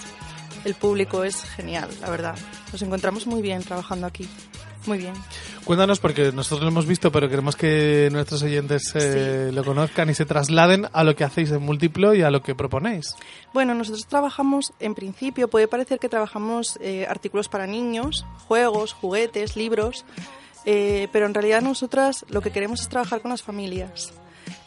el 0.65 0.75
público 0.75 1.25
es 1.25 1.43
genial, 1.43 1.89
la 2.01 2.09
verdad. 2.09 2.37
Nos 2.71 2.83
encontramos 2.83 3.27
muy 3.27 3.43
bien 3.43 3.63
trabajando 3.63 4.07
aquí. 4.07 4.29
Muy 4.87 4.99
bien. 4.99 5.15
Cuéntanos, 5.65 6.01
porque 6.01 6.33
nosotros 6.33 6.63
lo 6.63 6.69
hemos 6.69 6.87
visto, 6.87 7.13
pero 7.13 7.29
queremos 7.29 7.55
que 7.55 8.09
nuestros 8.11 8.43
oyentes 8.43 8.93
eh, 8.95 9.51
lo 9.53 9.63
conozcan 9.65 10.09
y 10.11 10.15
se 10.15 10.25
trasladen 10.25 10.87
a 10.93 11.05
lo 11.05 11.15
que 11.15 11.25
hacéis 11.25 11.51
en 11.51 11.63
múltiplo 11.63 12.15
y 12.15 12.23
a 12.23 12.31
lo 12.31 12.43
que 12.43 12.55
proponéis. 12.55 13.15
Bueno, 13.53 13.75
nosotros 13.75 14.07
trabajamos, 14.07 14.73
en 14.81 14.95
principio, 14.95 15.49
puede 15.49 15.69
parecer 15.69 15.99
que 15.99 16.09
trabajamos 16.09 16.79
eh, 16.81 17.07
artículos 17.09 17.49
para 17.49 17.67
niños, 17.67 18.25
juegos, 18.49 18.95
juguetes, 18.95 19.57
libros, 19.57 20.05
eh, 20.65 21.09
pero 21.13 21.27
en 21.27 21.35
realidad 21.35 21.63
nosotras 21.63 22.25
lo 22.29 22.41
que 22.41 22.51
queremos 22.51 22.81
es 22.81 22.89
trabajar 22.89 23.21
con 23.21 23.31
las 23.31 23.43
familias. 23.43 24.13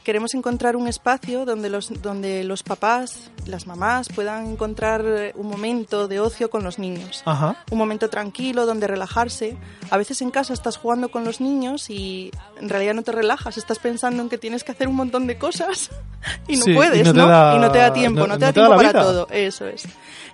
Queremos 0.04 0.34
encontrar 0.34 0.76
un 0.76 0.88
espacio 0.88 1.46
donde 1.46 1.70
los, 1.70 2.02
donde 2.02 2.44
los 2.44 2.62
papás, 2.62 3.32
las 3.46 3.68
mamás 3.68 4.10
puedan 4.10 4.48
encontrar 4.48 5.04
eh, 5.06 5.32
un 5.36 5.48
momento 5.48 6.10
de 6.10 6.20
ocio 6.20 6.50
con 6.50 6.62
los 6.64 6.78
niños. 6.78 7.22
Ajá. 7.26 7.56
Un 7.72 7.78
momento 7.78 8.10
tranquilo 8.10 8.66
donde 8.66 8.86
relajarse. 8.88 9.56
A 9.92 9.98
veces 9.98 10.22
en 10.22 10.30
casa 10.30 10.52
estás 10.54 10.76
jugando 10.78 11.10
con 11.10 11.24
los 11.24 11.40
niños 11.40 11.90
y 11.90 12.32
en 12.60 12.68
realidad 12.68 12.94
no 12.96 13.04
te 13.04 13.14
relajas, 13.14 13.58
estás 13.58 13.80
pensando 13.80 14.22
en 14.22 14.28
que 14.30 14.38
tienes 14.38 14.66
que 14.66 14.74
hacer 14.74 14.90
un 14.90 14.96
montón 14.96 15.26
de 15.26 15.38
cosas 15.38 15.90
y 16.50 16.58
no 16.58 16.64
Sí, 16.66 16.72
y 16.72 16.76
puedes, 16.76 17.06
no 17.08 17.14
te 17.14 17.20
¿no? 17.20 17.28
da- 17.28 17.56
y 17.56 17.60
no 17.60 17.72
te 17.72 17.78
da 17.78 17.94
tiempo, 17.94 18.20
no- 18.22 18.28
no, 18.28 18.34
te 18.38 18.46
da 18.46 18.54
tiempo 18.54 18.76
para 18.76 18.90
vida. 18.90 19.02
todo, 19.02 19.28
eso 19.32 19.68
es. 19.68 19.84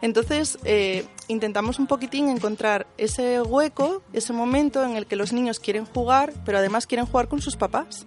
Entonces, 0.01 0.57
eh, 0.63 1.05
intentamos 1.28 1.78
un 1.78 1.86
poquitín 1.86 2.30
encontrar 2.30 2.88
ese 2.97 3.41
hueco, 3.41 4.01
ese 4.13 4.34
momento 4.34 4.84
en 4.84 4.95
el 4.95 5.05
que 5.05 5.15
los 5.15 5.32
niños 5.34 5.59
quieren 5.59 5.86
jugar, 5.86 6.34
pero 6.45 6.57
además 6.57 6.88
quieren 6.88 7.05
jugar 7.05 7.28
con 7.28 7.39
sus 7.41 7.55
papás. 7.55 8.05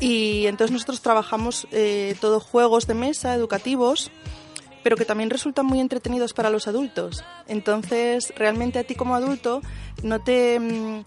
Y 0.00 0.46
entonces 0.46 0.72
nosotros 0.72 1.00
trabajamos 1.00 1.66
eh, 1.70 2.16
todo 2.20 2.40
juegos 2.40 2.86
de 2.86 2.94
mesa 2.94 3.34
educativos, 3.34 4.10
pero 4.82 4.96
que 4.96 5.04
también 5.04 5.30
resultan 5.30 5.66
muy 5.66 5.80
entretenidos 5.80 6.32
para 6.32 6.50
los 6.50 6.68
adultos. 6.68 7.24
Entonces, 7.46 8.32
realmente 8.36 8.78
a 8.78 8.84
ti 8.84 8.94
como 8.94 9.14
adulto 9.14 9.62
no 10.02 10.20
te... 10.20 11.04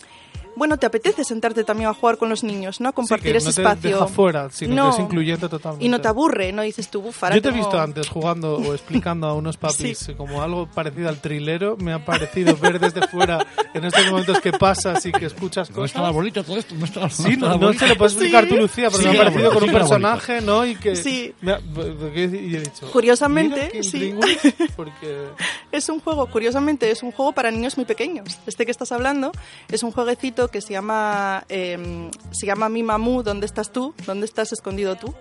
Bueno, 0.58 0.78
te 0.78 0.86
apetece 0.86 1.24
sentarte 1.24 1.64
también 1.64 1.89
a 1.89 1.93
jugar 1.93 2.18
con 2.18 2.30
los 2.30 2.43
niños, 2.43 2.82
¿no? 2.82 2.91
Compartir 2.93 3.32
que 3.34 3.38
ese 3.38 3.47
no 3.49 3.53
te 3.53 3.62
espacio. 3.62 3.89
deja 3.91 4.08
fuera, 4.08 4.49
sino 4.49 4.76
No. 4.76 4.89
que 4.89 4.95
es 4.97 4.99
incluyente 5.03 5.47
totalmente. 5.47 5.86
Y 5.86 5.89
no 5.89 6.01
te 6.01 6.08
aburre, 6.08 6.51
¿no? 6.51 6.64
Dices 6.64 6.89
tú, 6.89 7.01
bufara. 7.01 7.36
Yo 7.36 7.41
te 7.41 7.49
he 7.49 7.51
visto 7.51 7.80
antes 7.80 8.10
jugando 8.10 8.55
o 8.58 8.74
explicando 8.74 9.28
a 9.28 9.34
unos 9.34 9.55
papis 9.58 9.97
Sí. 10.08 10.14
como 10.16 10.41
algo 10.41 10.68
parecido 10.68 11.10
al 11.10 11.20
trilero. 11.22 11.78
Me 11.78 11.93
ha 11.93 12.03
parecido 12.03 12.55
ver 12.58 12.80
desde 12.80 13.08
fuera 13.08 13.45
en 13.74 13.86
estos 13.86 14.05
momentos 14.10 14.39
que 14.41 14.51
pasas 14.51 15.05
y 15.05 15.12
que 15.12 15.26
escuchas 15.28 15.70
No 15.70 15.76
cosas. 15.76 15.91
estaba 15.91 16.12
bonito 16.12 16.43
todo 16.43 16.58
esto, 16.58 16.76
no 16.76 16.86
estaba 16.86 17.10
Sí, 17.10 17.38
no, 17.38 17.58
no 17.58 17.74
se 17.74 17.88
lo 17.88 17.95
puedes 17.95 18.14
explicar 18.14 18.43
Sí. 18.45 18.49
tú, 18.49 18.55
Lucía, 18.58 18.89
pero 18.89 19.03
Sí 19.03 19.10
me 19.10 19.16
ha 19.16 19.24
parecido 19.24 19.51
con 19.51 19.60
sí 19.64 19.68
un 19.68 19.74
personaje, 19.74 20.41
¿no? 20.41 20.66
Y 20.66 20.76
que. 20.76 20.95
Sí. 20.95 21.34
me 21.41 21.51
ha- 21.53 21.60
y 21.60 22.55
he 22.55 22.60
dicho. 22.60 22.89
Curiosamente, 22.91 23.55
"Mira 23.55 23.70
qué 23.72 23.84
sí. 23.84 23.97
intríngulis", 23.97 24.39
Porque. 24.76 25.28
Es 25.72 25.89
un 25.89 25.99
juego, 25.99 26.26
curiosamente, 26.28 26.89
es 26.91 27.03
un 27.03 27.12
juego 27.12 27.32
para 27.34 27.51
niños 27.51 27.78
muy 27.78 27.86
pequeños. 27.86 28.38
Este 28.47 28.66
que 28.66 28.72
estás 28.72 28.91
hablando 28.91 29.32
es 29.70 29.84
un 29.84 29.91
jueguecito 29.91 30.46
que 30.49 30.61
se 30.61 30.73
llama, 30.73 31.45
eh, 31.49 32.09
se 32.31 32.45
llama 32.45 32.69
Mi 32.69 32.83
Mamú, 32.83 33.23
¿dónde 33.23 33.45
estás 33.45 33.71
tú? 33.71 33.93
¿Dónde 34.05 34.25
estás 34.25 34.51
escondido 34.53 34.95
tú? 34.95 35.13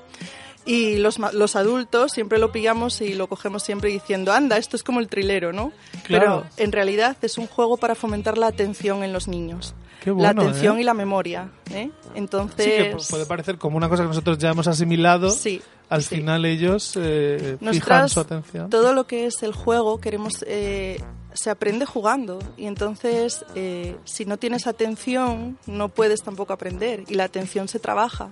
Y 0.64 0.96
los, 0.96 1.18
los 1.18 1.54
adultos 1.54 2.10
siempre 2.10 2.38
lo 2.38 2.50
pillamos 2.50 3.00
y 3.00 3.14
lo 3.14 3.28
cogemos 3.28 3.62
siempre 3.62 3.88
diciendo, 3.88 4.32
anda, 4.32 4.56
esto 4.56 4.74
es 4.76 4.82
como 4.82 4.98
el 4.98 5.06
trilero, 5.06 5.52
¿no? 5.52 5.70
Claro. 6.02 6.42
Pero 6.44 6.46
en 6.64 6.72
realidad 6.72 7.16
es 7.22 7.38
un 7.38 7.46
juego 7.46 7.76
para 7.76 7.94
fomentar 7.94 8.36
la 8.36 8.48
atención 8.48 9.04
en 9.04 9.12
los 9.12 9.28
niños. 9.28 9.74
Qué 10.02 10.10
la 10.10 10.16
bueno, 10.32 10.42
atención 10.42 10.78
¿eh? 10.78 10.80
y 10.80 10.84
la 10.84 10.94
memoria. 10.94 11.50
¿eh? 11.70 11.90
Entonces, 12.16 12.64
Sí, 12.64 12.70
que 12.70 12.96
pu- 12.96 13.10
puede 13.10 13.26
parecer 13.26 13.58
como 13.58 13.76
una 13.76 13.88
cosa 13.88 14.02
que 14.02 14.08
nosotros 14.08 14.38
ya 14.38 14.50
hemos 14.50 14.66
asimilado. 14.66 15.30
Sí, 15.30 15.62
Al 15.88 16.02
sí. 16.02 16.16
final 16.16 16.44
ellos 16.44 16.94
eh, 16.96 17.58
fijan 17.60 17.66
Nosotras, 17.72 18.12
su 18.12 18.20
atención. 18.20 18.68
todo 18.68 18.92
lo 18.92 19.06
que 19.06 19.26
es 19.26 19.44
el 19.44 19.52
juego, 19.52 20.00
queremos 20.00 20.44
eh, 20.48 21.00
se 21.36 21.50
aprende 21.50 21.86
jugando. 21.86 22.38
Y 22.56 22.66
entonces, 22.66 23.44
eh, 23.54 23.96
si 24.04 24.24
no 24.24 24.38
tienes 24.38 24.66
atención, 24.66 25.58
no 25.66 25.88
puedes 25.88 26.22
tampoco 26.22 26.52
aprender. 26.52 27.04
Y 27.08 27.14
la 27.14 27.24
atención 27.24 27.68
se 27.68 27.78
trabaja. 27.78 28.30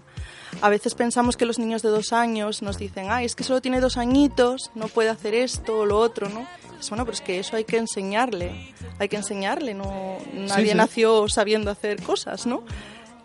A 0.61 0.69
veces 0.69 0.95
pensamos 0.95 1.37
que 1.37 1.47
los 1.47 1.59
niños 1.59 1.83
de 1.83 1.89
dos 1.89 2.13
años 2.13 2.63
nos 2.63 2.79
dicen, 2.79 3.07
ay, 3.11 3.27
es 3.27 3.35
que 3.35 3.45
solo 3.45 3.61
tiene 3.61 3.81
dos 3.81 3.97
añitos, 3.97 4.71
no 4.75 4.89
puede 4.89 5.11
hacer 5.11 5.35
esto 5.35 5.81
o 5.81 5.87
lo 5.87 5.99
otro, 5.99 6.29
¿no? 6.29 6.47
Es 6.79 6.91
bueno, 6.91 7.05
pero 7.05 7.15
es 7.15 7.21
que 7.21 7.39
eso 7.39 7.57
hay 7.57 7.65
que 7.65 7.77
enseñarle. 7.79 8.75
Hay 8.99 9.09
que 9.09 9.17
enseñarle, 9.17 9.75
no, 9.75 10.19
nadie 10.33 10.73
sí. 10.73 10.77
nació 10.77 11.29
sabiendo 11.29 11.71
hacer 11.71 12.03
cosas, 12.03 12.47
¿no? 12.47 12.63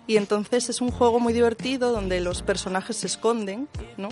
Y 0.08 0.18
entonces 0.18 0.70
es 0.70 0.82
un 0.82 0.90
juego 0.90 1.20
muy 1.20 1.34
divertido 1.34 1.92
donde 1.92 2.20
los 2.20 2.42
personajes 2.42 2.98
se 2.98 3.08
esconden, 3.08 3.68
¿no? 3.98 4.10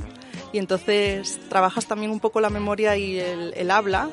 Y 0.54 0.60
entonces 0.60 1.40
trabajas 1.50 1.88
también 1.88 2.12
un 2.12 2.20
poco 2.20 2.40
la 2.40 2.50
memoria 2.50 2.96
y 2.96 3.20
el, 3.20 3.54
el 3.56 3.72
habla, 3.72 4.10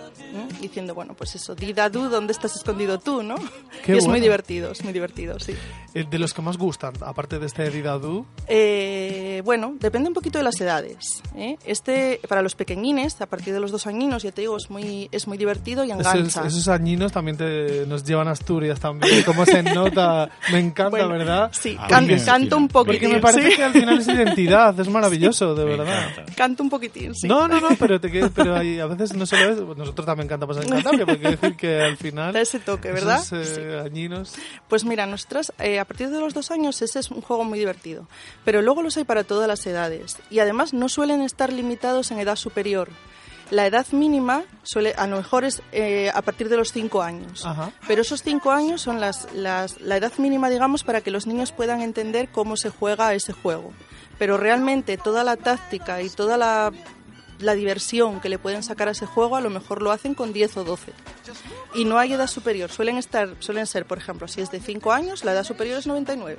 diciendo, 0.60 0.94
bueno, 0.94 1.14
pues 1.14 1.34
eso, 1.34 1.54
Didadu, 1.54 2.08
¿dónde 2.08 2.32
estás 2.32 2.56
escondido 2.56 2.98
tú, 2.98 3.22
no? 3.22 3.36
Qué 3.84 3.94
y 3.94 3.98
es 3.98 4.06
muy 4.06 4.20
divertido, 4.20 4.72
es 4.72 4.82
muy 4.82 4.92
divertido, 4.92 5.38
sí. 5.38 5.54
Eh, 5.94 6.04
De 6.10 6.18
los 6.18 6.34
que 6.34 6.42
más 6.42 6.56
gustan, 6.58 6.92
aparte 7.02 7.38
de 7.38 7.46
este 7.46 7.70
Didadu, 7.70 8.26
Eh, 8.48 9.42
bueno, 9.44 9.74
depende 9.78 10.08
un 10.08 10.14
poquito 10.14 10.38
de 10.38 10.44
las 10.44 10.60
edades. 10.60 11.22
¿eh? 11.36 11.56
Este, 11.64 12.20
para 12.28 12.42
los 12.42 12.54
pequeñines, 12.54 13.20
a 13.20 13.26
partir 13.26 13.54
de 13.54 13.60
los 13.60 13.70
dos 13.70 13.86
añinos, 13.86 14.22
ya 14.22 14.32
te 14.32 14.40
digo, 14.42 14.56
es 14.56 14.70
muy, 14.70 15.08
es 15.12 15.26
muy 15.28 15.38
divertido 15.38 15.84
y 15.84 15.90
esos, 15.92 16.00
engancha. 16.06 16.46
esos 16.46 16.68
añinos 16.68 17.12
también 17.12 17.36
te, 17.36 17.86
nos 17.86 18.04
llevan 18.04 18.28
a 18.28 18.32
Asturias 18.32 18.80
también. 18.80 19.22
Cómo 19.24 19.46
se 19.46 19.62
nota, 19.62 20.28
me 20.52 20.58
encanta, 20.58 20.90
Bueno, 20.90 21.08
¿verdad? 21.10 21.50
Sí, 21.52 21.76
Ah, 21.78 21.86
can- 21.88 22.06
bien, 22.06 22.24
canto 22.24 22.56
un 22.56 22.68
poquitín. 22.68 23.00
Porque 23.10 23.14
me 23.14 23.20
parece 23.20 23.50
sí. 23.50 23.56
que 23.56 23.62
al 23.64 23.72
final 23.72 23.98
es 24.00 24.08
identidad, 24.08 24.78
es 24.80 24.88
maravilloso, 24.88 25.54
de 25.54 25.64
Me 25.64 25.76
verdad. 25.76 26.24
Canto 26.36 26.62
un 26.62 26.70
poquitín, 26.70 27.14
sí. 27.14 27.28
No, 27.28 27.46
no, 27.48 27.60
no, 27.60 27.68
pero, 27.78 28.00
te, 28.00 28.08
pero 28.30 28.56
hay- 28.56 28.80
a 28.80 28.86
veces 28.86 29.14
no 29.14 29.26
solo 29.26 29.50
es, 29.50 29.76
nosotros 29.78 30.06
también 30.06 30.28
cantamos 30.28 30.56
en 30.56 30.68
Cantabria, 30.68 31.06
porque 31.06 31.20
quiero 31.20 31.36
decir 31.36 31.56
que 31.56 31.80
al 31.80 31.96
final... 31.96 32.32
Da 32.32 32.40
ese 32.40 32.58
toque, 32.58 32.90
¿verdad? 32.90 33.20
Esos 33.20 33.58
eh, 33.58 33.80
añinos... 33.84 34.34
Pues 34.68 34.84
mira, 34.84 35.06
nosotras 35.06 35.52
eh, 35.58 35.78
a 35.84 35.86
partir 35.86 36.10
de 36.10 36.18
los 36.20 36.34
dos 36.34 36.50
años 36.50 36.80
ese 36.82 36.98
es 36.98 37.10
un 37.10 37.20
juego 37.20 37.44
muy 37.44 37.58
divertido, 37.58 38.08
pero 38.44 38.60
luego 38.62 38.82
los 38.82 38.96
hay 38.96 39.04
para 39.04 39.22
todas 39.24 39.46
las 39.46 39.64
edades 39.66 40.16
y 40.30 40.40
además 40.40 40.72
no 40.74 40.88
suelen 40.88 41.22
estar 41.22 41.52
limitados 41.52 42.10
en 42.10 42.18
edad 42.18 42.36
superior. 42.36 42.88
La 43.50 43.66
edad 43.66 43.86
mínima 43.92 44.42
suele, 44.62 44.94
a 44.96 45.06
lo 45.06 45.18
mejor 45.18 45.44
es 45.44 45.60
eh, 45.70 46.10
a 46.14 46.22
partir 46.22 46.48
de 46.48 46.56
los 46.56 46.72
cinco 46.72 47.02
años, 47.02 47.44
Ajá. 47.44 47.70
pero 47.86 48.00
esos 48.00 48.22
cinco 48.22 48.50
años 48.50 48.80
son 48.80 49.00
las, 49.00 49.28
las- 49.34 49.78
la 49.82 49.98
edad 49.98 50.12
mínima, 50.16 50.48
digamos, 50.48 50.82
para 50.82 51.02
que 51.02 51.10
los 51.10 51.26
niños 51.26 51.52
puedan 51.52 51.82
entender 51.82 52.30
cómo 52.32 52.56
se 52.56 52.70
juega 52.70 53.12
ese 53.14 53.32
juego. 53.34 53.72
Pero 54.18 54.38
realmente 54.38 54.96
toda 54.96 55.24
la 55.24 55.36
táctica 55.36 56.00
y 56.00 56.08
toda 56.08 56.38
la, 56.38 56.72
la 57.44 57.54
diversión 57.54 58.20
que 58.20 58.28
le 58.28 58.38
pueden 58.38 58.62
sacar 58.62 58.88
a 58.88 58.92
ese 58.92 59.06
juego 59.06 59.36
a 59.36 59.40
lo 59.40 59.50
mejor 59.50 59.82
lo 59.82 59.90
hacen 59.92 60.14
con 60.14 60.32
10 60.32 60.56
o 60.58 60.64
12. 60.64 60.92
Y 61.74 61.84
no 61.84 61.98
hay 61.98 62.12
edad 62.12 62.26
superior, 62.26 62.70
suelen, 62.70 62.96
estar, 62.96 63.34
suelen 63.40 63.66
ser, 63.66 63.84
por 63.86 63.98
ejemplo, 63.98 64.26
si 64.28 64.40
es 64.40 64.50
de 64.50 64.60
5 64.60 64.92
años, 64.92 65.24
la 65.24 65.32
edad 65.32 65.44
superior 65.44 65.78
es 65.78 65.86
99. 65.86 66.38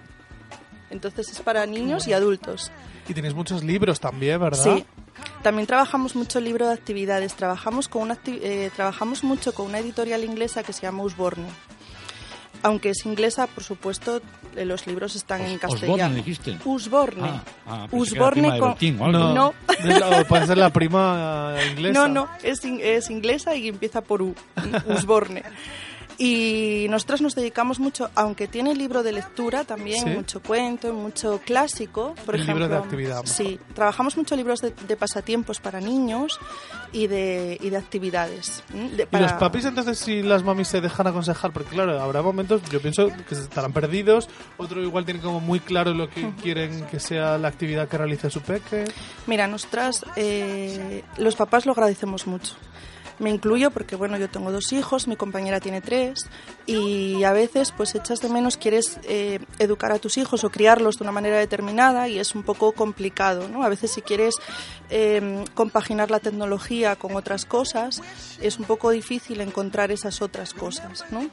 Entonces 0.90 1.30
es 1.30 1.40
para 1.40 1.66
niños 1.66 2.08
y 2.08 2.14
adultos. 2.14 2.72
Y 3.08 3.14
tenéis 3.14 3.34
muchos 3.34 3.64
libros 3.64 4.00
también, 4.00 4.40
¿verdad? 4.40 4.64
Sí. 4.78 4.86
También 5.42 5.68
trabajamos 5.68 6.16
mucho 6.16 6.40
libro 6.40 6.68
de 6.68 6.74
actividades. 6.74 7.34
Trabajamos, 7.36 7.88
con 7.88 8.02
una, 8.04 8.16
acti- 8.16 8.40
eh, 8.42 8.72
trabajamos 8.76 9.24
mucho 9.24 9.54
con 9.54 9.68
una 9.68 9.80
editorial 9.80 10.24
inglesa 10.24 10.64
que 10.64 10.74
se 10.74 10.82
llama 10.84 11.04
Usborne. 11.04 11.46
Aunque 12.64 12.90
es 12.90 13.06
inglesa, 13.06 13.48
por 13.48 13.64
supuesto, 13.64 14.22
eh, 14.56 14.66
los 14.66 14.88
libros 14.88 15.16
están 15.16 15.42
en 15.42 15.56
Osborne, 15.56 15.60
castellano. 15.80 16.16
dijiste. 16.16 16.58
Usborne. 16.66 17.22
Ah, 17.24 17.44
ah, 17.68 17.88
con... 18.60 19.12
No, 19.12 19.34
No. 19.34 19.54
es 19.80 19.86
la- 20.00 20.24
puede 20.26 20.48
ser 20.48 20.58
la 20.58 20.72
prima 20.72 21.56
inglesa. 21.72 21.94
No, 21.94 22.08
no, 22.08 22.30
es, 22.44 22.64
in- 22.66 22.80
es 22.82 23.10
inglesa 23.10 23.56
y 23.56 23.68
empieza 23.68 24.02
por 24.02 24.22
U, 24.22 24.34
Usborne. 24.88 25.44
Y 26.18 26.88
nosotros 26.90 27.22
nos 27.22 27.36
dedicamos 27.36 27.80
mucho, 27.80 28.10
aunque 28.16 28.48
tiene 28.48 28.74
libro 28.76 29.04
de 29.04 29.12
lectura 29.12 29.64
también, 29.66 30.04
Sí. 30.04 30.10
mucho 30.10 30.42
cuento, 30.42 30.94
mucho 30.94 31.42
clásico, 31.46 32.16
por 32.26 32.36
El 32.36 32.42
libro 32.46 32.58
ejemplo. 32.58 32.68
de 32.70 32.84
actividad, 32.84 33.16
mejor. 33.24 33.28
Sí, 33.28 33.60
trabajamos 33.74 34.16
mucho 34.16 34.36
libros 34.36 34.62
de, 34.62 34.74
de 34.88 34.96
pasatiempos 34.96 35.60
para 35.60 35.82
niños 35.82 36.40
y 36.94 37.08
de, 37.08 37.58
y 37.62 37.70
de 37.70 37.78
actividades. 37.78 38.64
Y 38.74 39.18
los 39.18 39.34
papis, 39.34 39.66
entonces, 39.66 39.98
si 40.00 40.22
las 40.24 40.44
mamis 40.44 40.70
se 40.70 40.80
dejan 40.82 41.08
aconsejar, 41.08 41.52
porque 41.52 41.72
claro, 41.72 42.00
habrá 42.02 42.22
momentos, 42.22 42.62
yo 42.72 42.82
pienso 42.82 43.10
que 43.28 43.36
estarán 43.36 43.74
perdidos, 43.74 44.30
otro 44.58 44.82
igual 44.82 45.04
tiene 45.06 45.20
como 45.20 45.40
muy 45.42 45.60
claro 45.60 45.94
lo 45.94 46.10
que 46.10 46.32
quieren 46.42 46.86
que 46.86 47.00
sea 47.00 47.38
la 47.38 47.50
actividad 47.50 47.88
que 47.90 47.98
realice 47.98 48.30
su 48.30 48.42
peque. 48.42 48.86
Mira, 49.28 49.48
nosotras, 49.48 50.06
eh, 50.16 51.04
los 51.18 51.36
papás 51.36 51.66
lo 51.66 51.74
agradecemos 51.74 52.26
mucho. 52.28 52.56
Me 53.20 53.30
incluyo 53.30 53.72
porque, 53.72 53.96
bueno, 53.96 54.18
yo 54.18 54.30
tengo 54.30 54.52
dos 54.52 54.74
hijos, 54.74 55.08
mi 55.08 55.16
compañera 55.16 55.60
tiene 55.60 55.82
tres 55.82 56.28
y 56.66 57.24
a 57.24 57.32
veces 57.32 57.72
pues 57.72 57.96
echas 57.96 58.20
de 58.20 58.30
menos, 58.30 58.58
quieres 58.58 59.00
eh, 59.04 59.40
educar 59.60 59.92
a 59.92 60.00
tus 60.00 60.18
hijos 60.18 60.44
o 60.44 60.50
criarlos 60.50 60.98
de 60.98 61.04
una 61.04 61.12
manera 61.12 61.38
determinada 61.38 62.10
y 62.10 62.20
es 62.20 62.36
un 62.36 62.44
poco 62.44 62.74
complicado, 62.74 63.48
¿no? 63.48 63.64
A 63.64 63.70
veces 63.70 63.92
si 63.92 64.02
quieres 64.02 64.36
eh, 64.90 65.46
compaginar 65.54 66.12
la 66.12 66.20
tecnología 66.20 66.96
con 66.96 67.16
otras 67.16 67.46
cosas, 67.46 68.02
es 68.42 68.60
un 68.60 68.66
poco 68.66 68.92
difícil 68.92 69.42
encontrar 69.42 69.92
esas 69.92 70.22
otras 70.22 70.54
cosas, 70.54 71.06
¿no? 71.12 71.30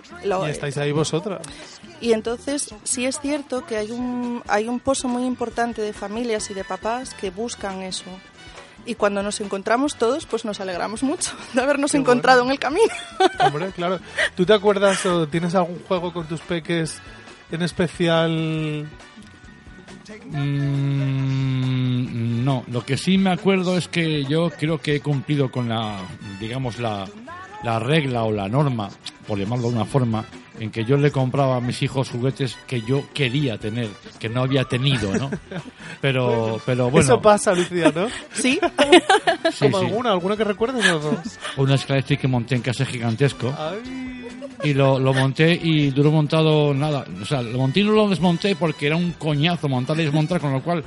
Y 0.47 0.51
estáis 0.51 0.79
ahí 0.79 0.93
vosotras. 0.93 1.43
y 2.01 2.13
entonces 2.13 2.75
sí 2.85 3.07
es 3.07 3.21
cierto 3.21 3.67
que 3.67 3.77
hay 3.77 3.91
un, 3.91 4.43
hay 4.47 4.69
un 4.69 4.81
pozo 4.81 5.09
muy 5.09 5.25
importante 5.25 5.83
de 5.83 5.93
familias 5.93 6.51
y 6.51 6.55
de 6.55 6.65
papás 6.65 7.15
que 7.15 7.31
buscan 7.31 7.83
eso. 7.83 8.05
Y 8.85 8.97
cuando 8.97 9.23
nos 9.23 9.41
encontramos 9.41 9.97
todos, 9.97 10.27
pues 10.27 10.45
nos 10.45 10.61
alegramos 10.61 11.03
mucho 11.03 11.33
de 11.55 11.63
habernos 11.63 11.93
Qué 11.93 11.99
encontrado 11.99 12.41
bueno. 12.41 12.51
en 12.51 12.53
el 12.53 12.59
camino. 12.59 12.93
Hombre, 13.47 13.71
claro. 13.71 14.01
¿Tú 14.37 14.45
te 14.45 14.53
acuerdas 14.53 15.07
o 15.07 15.27
tienes 15.29 15.55
algún 15.55 15.81
juego 15.87 16.13
con 16.13 16.27
tus 16.27 16.41
peques 16.41 17.01
en 17.51 17.63
especial? 17.63 18.87
Mm, 20.31 22.45
no, 22.45 22.65
lo 22.69 22.85
que 22.85 22.97
sí 22.97 23.19
me 23.19 23.31
acuerdo 23.31 23.77
es 23.79 23.89
que 23.89 24.25
yo 24.25 24.51
creo 24.51 24.79
que 24.79 24.97
he 24.97 25.01
cumplido 25.01 25.51
con 25.51 25.69
la, 25.69 25.99
digamos, 26.41 26.79
la, 26.79 27.07
la 27.63 27.79
regla 27.79 28.25
o 28.25 28.33
la 28.33 28.49
norma, 28.49 28.89
por 29.27 29.39
llamarlo 29.39 29.71
de 29.71 29.77
una 29.77 29.85
forma, 29.85 30.25
en 30.63 30.71
que 30.71 30.85
yo 30.85 30.97
le 30.97 31.11
compraba 31.11 31.57
a 31.57 31.61
mis 31.61 31.83
hijos 31.83 32.09
juguetes 32.09 32.57
que 32.69 32.83
yo 32.83 33.05
quería 33.13 33.59
tener, 33.59 33.89
que 34.21 34.29
no 34.29 34.43
había 34.43 34.63
tenido, 34.63 35.13
¿no? 35.13 35.29
Pero, 36.01 36.61
pero 36.65 36.89
bueno. 36.89 37.05
Eso 37.05 37.21
pasa, 37.21 37.53
Lucía, 37.53 37.93
¿no? 37.95 38.07
Sí. 38.33 38.61
Sí, 39.53 39.65
¿Como 39.65 39.81
sí. 39.81 39.87
alguna? 39.87 40.13
¿Alguna 40.13 40.37
que 40.37 40.45
recuerdes 40.45 40.89
o 40.89 41.01
no? 41.01 41.23
Una 41.57 41.75
escalera 41.75 42.07
que 42.07 42.29
monté 42.29 42.55
en 42.55 42.63
casa 42.63 42.85
gigantesco. 42.85 43.53
Ay, 43.59 44.23
y 44.63 44.75
lo, 44.75 45.01
lo 45.01 45.13
monté 45.13 45.59
y 45.61 45.91
duró 45.91 46.13
montado 46.13 46.73
nada. 46.73 47.05
O 47.21 47.25
sea, 47.25 47.43
lo 47.43 47.59
monté 47.59 47.81
y 47.81 47.85
no 47.85 47.93
lo 47.93 48.09
desmonté 48.09 48.55
porque 48.55 48.87
era 48.87 48.95
un 48.95 49.13
coñazo 49.13 49.69
montar 49.69 49.99
y 49.99 50.05
desmontar, 50.05 50.41
con 50.41 50.53
lo 50.53 50.63
cual 50.63 50.85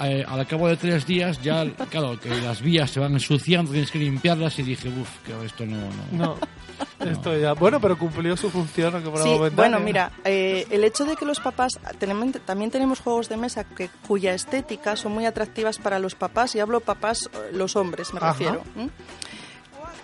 eh, 0.00 0.24
al 0.28 0.46
cabo 0.46 0.68
de 0.68 0.76
tres 0.76 1.06
días 1.06 1.40
ya, 1.42 1.64
claro, 1.90 2.20
que 2.20 2.28
las 2.28 2.60
vías 2.60 2.90
se 2.90 3.00
van 3.00 3.14
ensuciando, 3.14 3.72
tienes 3.72 3.90
que 3.90 3.98
limpiarlas 3.98 4.58
y 4.58 4.62
dije, 4.62 4.90
uff, 4.90 5.08
que 5.24 5.32
esto 5.46 5.64
no... 5.64 5.78
no. 6.12 6.26
no. 6.26 6.36
Esto 7.00 7.36
ya. 7.36 7.52
Bueno, 7.54 7.80
pero 7.80 7.98
cumplió 7.98 8.36
su 8.36 8.50
función, 8.50 9.02
Sí, 9.22 9.38
bueno, 9.54 9.80
mira, 9.80 10.12
eh, 10.24 10.66
el 10.70 10.84
hecho 10.84 11.04
de 11.04 11.16
que 11.16 11.24
los 11.24 11.40
papás, 11.40 11.78
tenemos, 11.98 12.32
también 12.44 12.70
tenemos 12.70 13.00
juegos 13.00 13.28
de 13.28 13.36
mesa 13.36 13.64
que, 13.64 13.88
cuya 14.06 14.34
estética 14.34 14.96
son 14.96 15.12
muy 15.12 15.26
atractivas 15.26 15.78
para 15.78 15.98
los 15.98 16.14
papás, 16.14 16.54
y 16.54 16.60
hablo 16.60 16.80
papás, 16.80 17.28
eh, 17.32 17.50
los 17.52 17.76
hombres 17.76 18.12
me 18.12 18.18
Ajá. 18.18 18.32
refiero. 18.32 18.62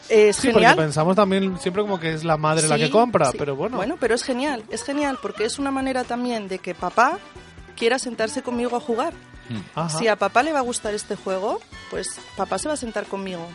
Es 0.08 0.36
Sí, 0.36 0.48
genial. 0.52 0.72
porque 0.74 0.82
pensamos 0.86 1.16
también 1.16 1.58
siempre 1.58 1.82
como 1.82 1.98
que 1.98 2.12
es 2.12 2.24
la 2.24 2.36
madre 2.36 2.68
la 2.68 2.76
que 2.76 2.90
compra, 2.90 3.30
sí. 3.30 3.38
pero 3.38 3.56
bueno. 3.56 3.76
Bueno, 3.76 3.96
pero 3.98 4.14
es 4.14 4.22
genial, 4.22 4.62
es 4.70 4.82
genial 4.82 5.18
porque 5.22 5.44
es 5.44 5.58
una 5.58 5.70
manera 5.70 6.04
también 6.04 6.48
de 6.48 6.58
que 6.58 6.74
papá 6.74 7.18
quiera 7.76 7.98
sentarse 7.98 8.42
conmigo 8.42 8.76
a 8.76 8.80
jugar. 8.80 9.14
Ajá. 9.74 9.98
Si 9.98 10.09
a 10.09 10.16
papá 10.16 10.42
le 10.42 10.53
va 10.53 10.61
a 10.61 10.62
gustar 10.62 10.94
este 10.94 11.16
juego, 11.16 11.61
pues 11.90 12.09
papá 12.36 12.59
se 12.59 12.68
va 12.68 12.74
a 12.74 12.76
sentar 12.76 13.07
conmigo. 13.07 13.46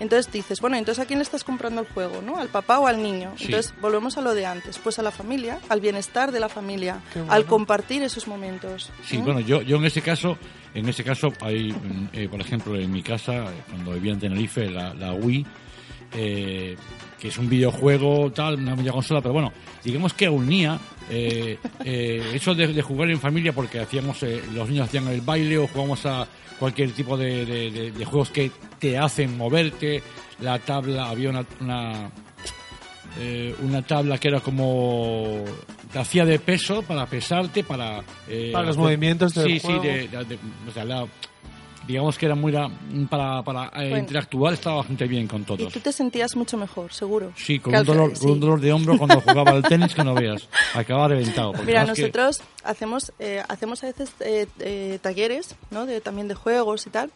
Entonces 0.00 0.32
dices, 0.32 0.60
bueno, 0.60 0.76
entonces 0.76 1.02
¿a 1.02 1.06
quién 1.06 1.18
le 1.18 1.22
estás 1.22 1.44
comprando 1.44 1.80
el 1.80 1.86
juego? 1.88 2.22
¿no? 2.22 2.38
¿Al 2.38 2.48
papá 2.48 2.78
o 2.78 2.86
al 2.86 3.02
niño? 3.02 3.32
Sí. 3.36 3.46
Entonces 3.46 3.74
volvemos 3.80 4.16
a 4.18 4.20
lo 4.20 4.34
de 4.34 4.46
antes, 4.46 4.78
pues 4.78 4.98
a 4.98 5.02
la 5.02 5.10
familia, 5.10 5.60
al 5.68 5.80
bienestar 5.80 6.32
de 6.32 6.40
la 6.40 6.48
familia, 6.48 7.00
bueno. 7.14 7.32
al 7.32 7.46
compartir 7.46 8.02
esos 8.02 8.26
momentos. 8.26 8.90
Sí, 9.04 9.18
bueno, 9.18 9.40
yo, 9.40 9.62
yo 9.62 9.76
en 9.76 9.84
ese 9.84 10.02
caso, 10.02 10.38
en 10.74 10.88
ese 10.88 11.04
caso 11.04 11.32
hay, 11.40 11.74
eh, 12.12 12.28
por 12.28 12.40
ejemplo, 12.40 12.76
en 12.76 12.90
mi 12.90 13.02
casa, 13.02 13.32
eh, 13.32 13.62
cuando 13.68 13.92
vivía 13.92 14.12
en 14.12 14.20
Tenerife, 14.20 14.68
la, 14.70 14.94
la 14.94 15.12
Wii, 15.12 15.46
eh, 16.14 16.76
que 17.22 17.28
es 17.28 17.38
un 17.38 17.48
videojuego, 17.48 18.32
tal, 18.32 18.56
una 18.56 18.74
videoconsola, 18.74 19.20
pero 19.20 19.32
bueno, 19.32 19.52
digamos 19.84 20.12
que 20.12 20.28
unía 20.28 20.76
eh, 21.08 21.56
eh, 21.84 22.32
eso 22.34 22.52
de, 22.52 22.66
de 22.66 22.82
jugar 22.82 23.10
en 23.10 23.20
familia, 23.20 23.52
porque 23.52 23.78
hacíamos, 23.78 24.20
eh, 24.24 24.42
los 24.52 24.68
niños 24.68 24.88
hacían 24.88 25.06
el 25.06 25.20
baile 25.20 25.56
o 25.58 25.68
jugamos 25.68 26.04
a 26.04 26.26
cualquier 26.58 26.90
tipo 26.90 27.16
de, 27.16 27.46
de- 27.46 27.70
de- 27.70 27.92
de 27.92 28.04
juegos 28.04 28.30
que 28.30 28.50
te 28.80 28.98
hacen 28.98 29.36
moverte, 29.38 30.02
la 30.40 30.58
tabla, 30.58 31.10
había 31.10 31.30
una, 31.30 31.46
una 31.60 32.10
eh, 33.20 33.54
una 33.62 33.82
tabla 33.82 34.18
que 34.18 34.28
era 34.28 34.40
como 34.40 35.44
te 35.92 35.98
hacía 35.98 36.24
de 36.24 36.38
peso 36.38 36.82
para 36.82 37.06
pesarte 37.06 37.62
para 37.62 38.02
Para 38.52 38.66
los 38.66 38.76
hacer- 38.76 38.82
movimientos 38.82 39.34
del 39.34 39.52
sí 39.52 39.60
juego. 39.60 39.82
sí 39.82 39.88
de- 39.88 40.38
o 40.68 40.72
sea, 40.72 40.84
la- 40.84 41.06
digamos 41.86 42.16
que 42.18 42.26
era 42.26 42.34
muy 42.34 42.52
para, 43.08 43.42
para 43.42 43.66
eh, 43.68 43.88
Bueno. 43.90 43.96
interactuar 43.98 44.54
estaba 44.54 44.76
bastante 44.76 45.06
bien 45.06 45.26
con 45.26 45.42
Y 45.42 45.44
todos 45.44 45.72
tú 45.72 45.80
te 45.80 45.92
sentías 45.92 46.36
mucho 46.36 46.56
mejor, 46.56 46.92
seguro. 46.92 47.32
sí 47.36 47.58
con 47.58 47.74
un 47.74 47.84
dolor 47.84 48.12
sí. 48.16 48.20
con 48.22 48.30
un 48.32 48.40
dolor 48.40 48.60
de 48.60 48.72
hombro 48.72 48.98
cuando 48.98 49.20
jugaba 49.20 49.52
al 49.52 49.62
tenis 49.62 49.94
que 49.94 50.04
no 50.04 50.14
veas 50.14 50.48
acababa 50.74 51.08
reventado 51.08 51.52
Mira, 51.64 51.84
más 51.84 51.92
que- 51.96 52.02
nosotros 52.02 52.40
hacemos, 52.64 53.12
eh, 53.18 53.42
hacemos 53.48 53.82
a 53.82 53.86
veces 53.86 54.12
eh, 54.20 54.46
eh, 54.60 54.98
talleres, 55.02 55.56
¿no? 55.70 55.86
De, 55.86 56.00
también 56.00 56.28
de 56.28 56.34
juegos 56.34 56.86
y 56.86 56.90
tal. 56.90 57.10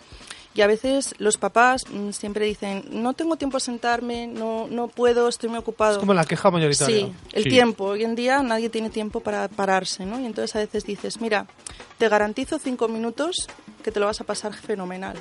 Y 0.54 0.62
a 0.62 0.66
veces 0.66 1.14
los 1.18 1.36
papás 1.36 1.84
mm, 1.92 2.12
siempre 2.12 2.46
dicen, 2.46 2.84
no 2.90 3.12
tengo 3.12 3.36
tiempo 3.36 3.58
a 3.58 3.60
sentarme, 3.60 4.26
no, 4.26 4.66
no 4.70 4.88
puedo, 4.88 5.28
estoy 5.28 5.50
muy 5.50 5.58
ocupado. 5.58 5.92
Es 5.94 5.98
como 5.98 6.14
la 6.14 6.24
queja 6.24 6.50
mayoritaria. 6.50 6.96
Sí, 7.06 7.12
el 7.34 7.42
Sí. 7.42 7.50
tiempo. 7.50 7.84
Hoy 7.84 8.04
en 8.04 8.14
día 8.14 8.42
nadie 8.42 8.70
tiene 8.70 8.88
tiempo 8.88 9.20
para 9.20 9.48
pararse, 9.48 10.06
¿no? 10.06 10.18
Y 10.18 10.24
entonces 10.24 10.56
a 10.56 10.60
veces 10.60 10.84
dices, 10.84 11.20
mira, 11.20 11.46
te 11.98 12.08
garantizo 12.08 12.58
cinco 12.58 12.88
minutos 12.88 13.48
que 13.82 13.90
te 13.90 14.00
lo 14.00 14.06
vas 14.06 14.20
a 14.20 14.24
pasar 14.24 14.54
fenomenal. 14.54 15.16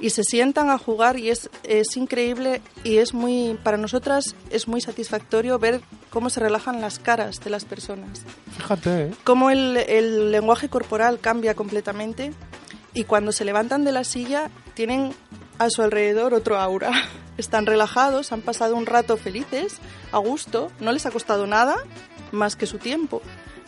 Y 0.00 0.10
se 0.10 0.24
sientan 0.24 0.68
a 0.68 0.78
jugar 0.78 1.18
y 1.18 1.30
es, 1.30 1.48
es 1.62 1.96
increíble 1.96 2.60
y 2.84 2.98
es 2.98 3.14
muy, 3.14 3.58
para 3.62 3.76
nosotras 3.76 4.34
es 4.50 4.68
muy 4.68 4.80
satisfactorio 4.80 5.58
ver 5.58 5.80
cómo 6.10 6.28
se 6.28 6.40
relajan 6.40 6.80
las 6.80 6.98
caras 6.98 7.40
de 7.40 7.50
las 7.50 7.64
personas 7.64 8.22
Fíjate, 8.56 9.04
¿eh? 9.04 9.14
cómo 9.22 9.48
el, 9.50 9.76
el 9.76 10.32
lenguaje 10.32 10.68
corporal 10.68 11.20
cambia 11.20 11.54
completamente 11.54 12.32
y 12.94 13.04
cuando 13.04 13.30
se 13.30 13.44
levantan 13.44 13.84
de 13.84 13.92
la 13.92 14.04
silla 14.04 14.50
tienen 14.74 15.14
a 15.58 15.70
su 15.70 15.82
alrededor 15.82 16.34
otro 16.34 16.58
aura. 16.58 16.90
Están 17.36 17.66
relajados, 17.66 18.32
han 18.32 18.40
pasado 18.40 18.76
un 18.76 18.86
rato 18.86 19.18
felices, 19.18 19.78
a 20.10 20.18
gusto, 20.18 20.72
no 20.80 20.92
les 20.92 21.04
ha 21.04 21.10
costado 21.10 21.46
nada 21.46 21.76
más 22.32 22.56
que 22.56 22.66
su 22.66 22.78
tiempo, 22.78 23.20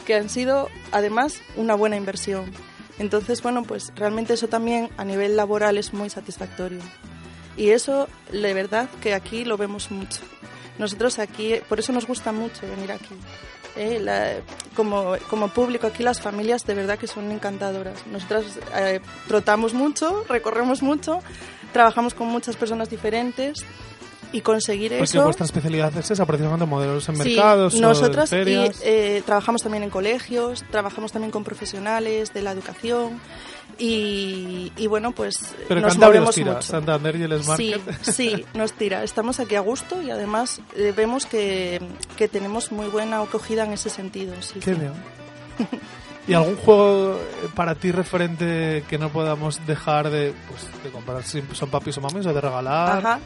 que 0.08 0.14
han 0.14 0.30
sido 0.30 0.70
además 0.90 1.42
una 1.54 1.74
buena 1.74 1.96
inversión. 1.96 2.50
Entonces, 2.98 3.42
bueno, 3.42 3.62
pues 3.62 3.92
realmente 3.94 4.32
eso 4.32 4.48
también 4.48 4.88
a 4.96 5.04
nivel 5.04 5.36
laboral 5.36 5.76
es 5.76 5.92
muy 5.92 6.08
satisfactorio. 6.08 6.80
Y 7.58 7.70
eso, 7.72 8.08
de 8.32 8.54
verdad, 8.54 8.88
que 9.02 9.12
aquí 9.12 9.44
lo 9.44 9.58
vemos 9.58 9.90
mucho. 9.90 10.22
Nosotros 10.78 11.18
aquí, 11.18 11.56
por 11.68 11.78
eso 11.78 11.92
nos 11.92 12.06
gusta 12.06 12.32
mucho 12.32 12.62
venir 12.62 12.90
aquí. 12.90 13.14
Eh, 13.76 14.00
la- 14.00 14.36
como, 14.74 15.16
como 15.28 15.48
público 15.48 15.86
aquí 15.86 16.02
las 16.02 16.22
familias 16.22 16.64
de 16.64 16.72
verdad 16.74 16.98
que 16.98 17.06
son 17.06 17.30
encantadoras. 17.30 18.06
Nosotras 18.06 18.44
eh, 18.76 19.00
trotamos 19.28 19.74
mucho, 19.74 20.24
recorremos 20.26 20.82
mucho, 20.82 21.20
trabajamos 21.74 22.14
con 22.14 22.28
muchas 22.28 22.56
personas 22.56 22.88
diferentes 22.88 23.58
y 24.32 24.40
conseguir 24.42 24.90
Porque 24.90 25.04
eso... 25.04 25.24
vuestra 25.24 25.46
especialidad 25.46 25.96
es 25.96 26.10
esa, 26.10 26.26
precisamente 26.26 26.66
modelos 26.66 27.08
en 27.08 27.16
Sí, 27.16 27.22
mercados 27.24 27.74
o 27.74 27.80
nosotras 27.80 28.32
en 28.32 28.48
y, 28.48 28.70
eh, 28.82 29.22
trabajamos 29.24 29.62
también 29.62 29.82
en 29.84 29.90
colegios, 29.90 30.64
trabajamos 30.70 31.12
también 31.12 31.30
con 31.30 31.44
profesionales 31.44 32.32
de 32.34 32.42
la 32.42 32.52
educación 32.52 33.20
y, 33.78 34.72
y 34.76 34.86
bueno, 34.86 35.12
pues 35.12 35.54
Pero 35.68 35.80
nos 35.80 35.96
movemos 35.98 36.34
tira, 36.34 36.54
mucho. 36.54 36.62
Santander 36.62 37.16
y 37.16 37.22
el 37.22 37.42
Smart 37.42 37.60
Sí, 37.60 37.74
sí, 38.02 38.44
nos 38.54 38.72
tira. 38.72 39.02
Estamos 39.04 39.40
aquí 39.40 39.54
a 39.54 39.60
gusto 39.60 40.02
y 40.02 40.10
además 40.10 40.60
eh, 40.76 40.92
vemos 40.96 41.26
que, 41.26 41.80
que 42.16 42.28
tenemos 42.28 42.72
muy 42.72 42.86
buena 42.88 43.20
acogida 43.20 43.64
en 43.64 43.72
ese 43.72 43.90
sentido. 43.90 44.34
Sí, 44.40 44.60
Qué 44.60 44.74
sí. 44.74 44.80
¿Y 46.28 46.34
algún 46.34 46.56
juego 46.56 47.14
eh, 47.14 47.48
para 47.54 47.74
ti 47.74 47.90
referente 47.90 48.84
que 48.88 48.98
no 48.98 49.08
podamos 49.08 49.66
dejar 49.66 50.10
de, 50.10 50.34
pues, 50.48 50.66
de 50.84 50.90
comprar 50.90 51.22
si 51.24 51.42
son 51.54 51.70
papis 51.70 51.96
o 51.96 52.02
mamis 52.02 52.26
o 52.26 52.34
de 52.34 52.40
regalar? 52.40 52.98
Ajá. 52.98 53.18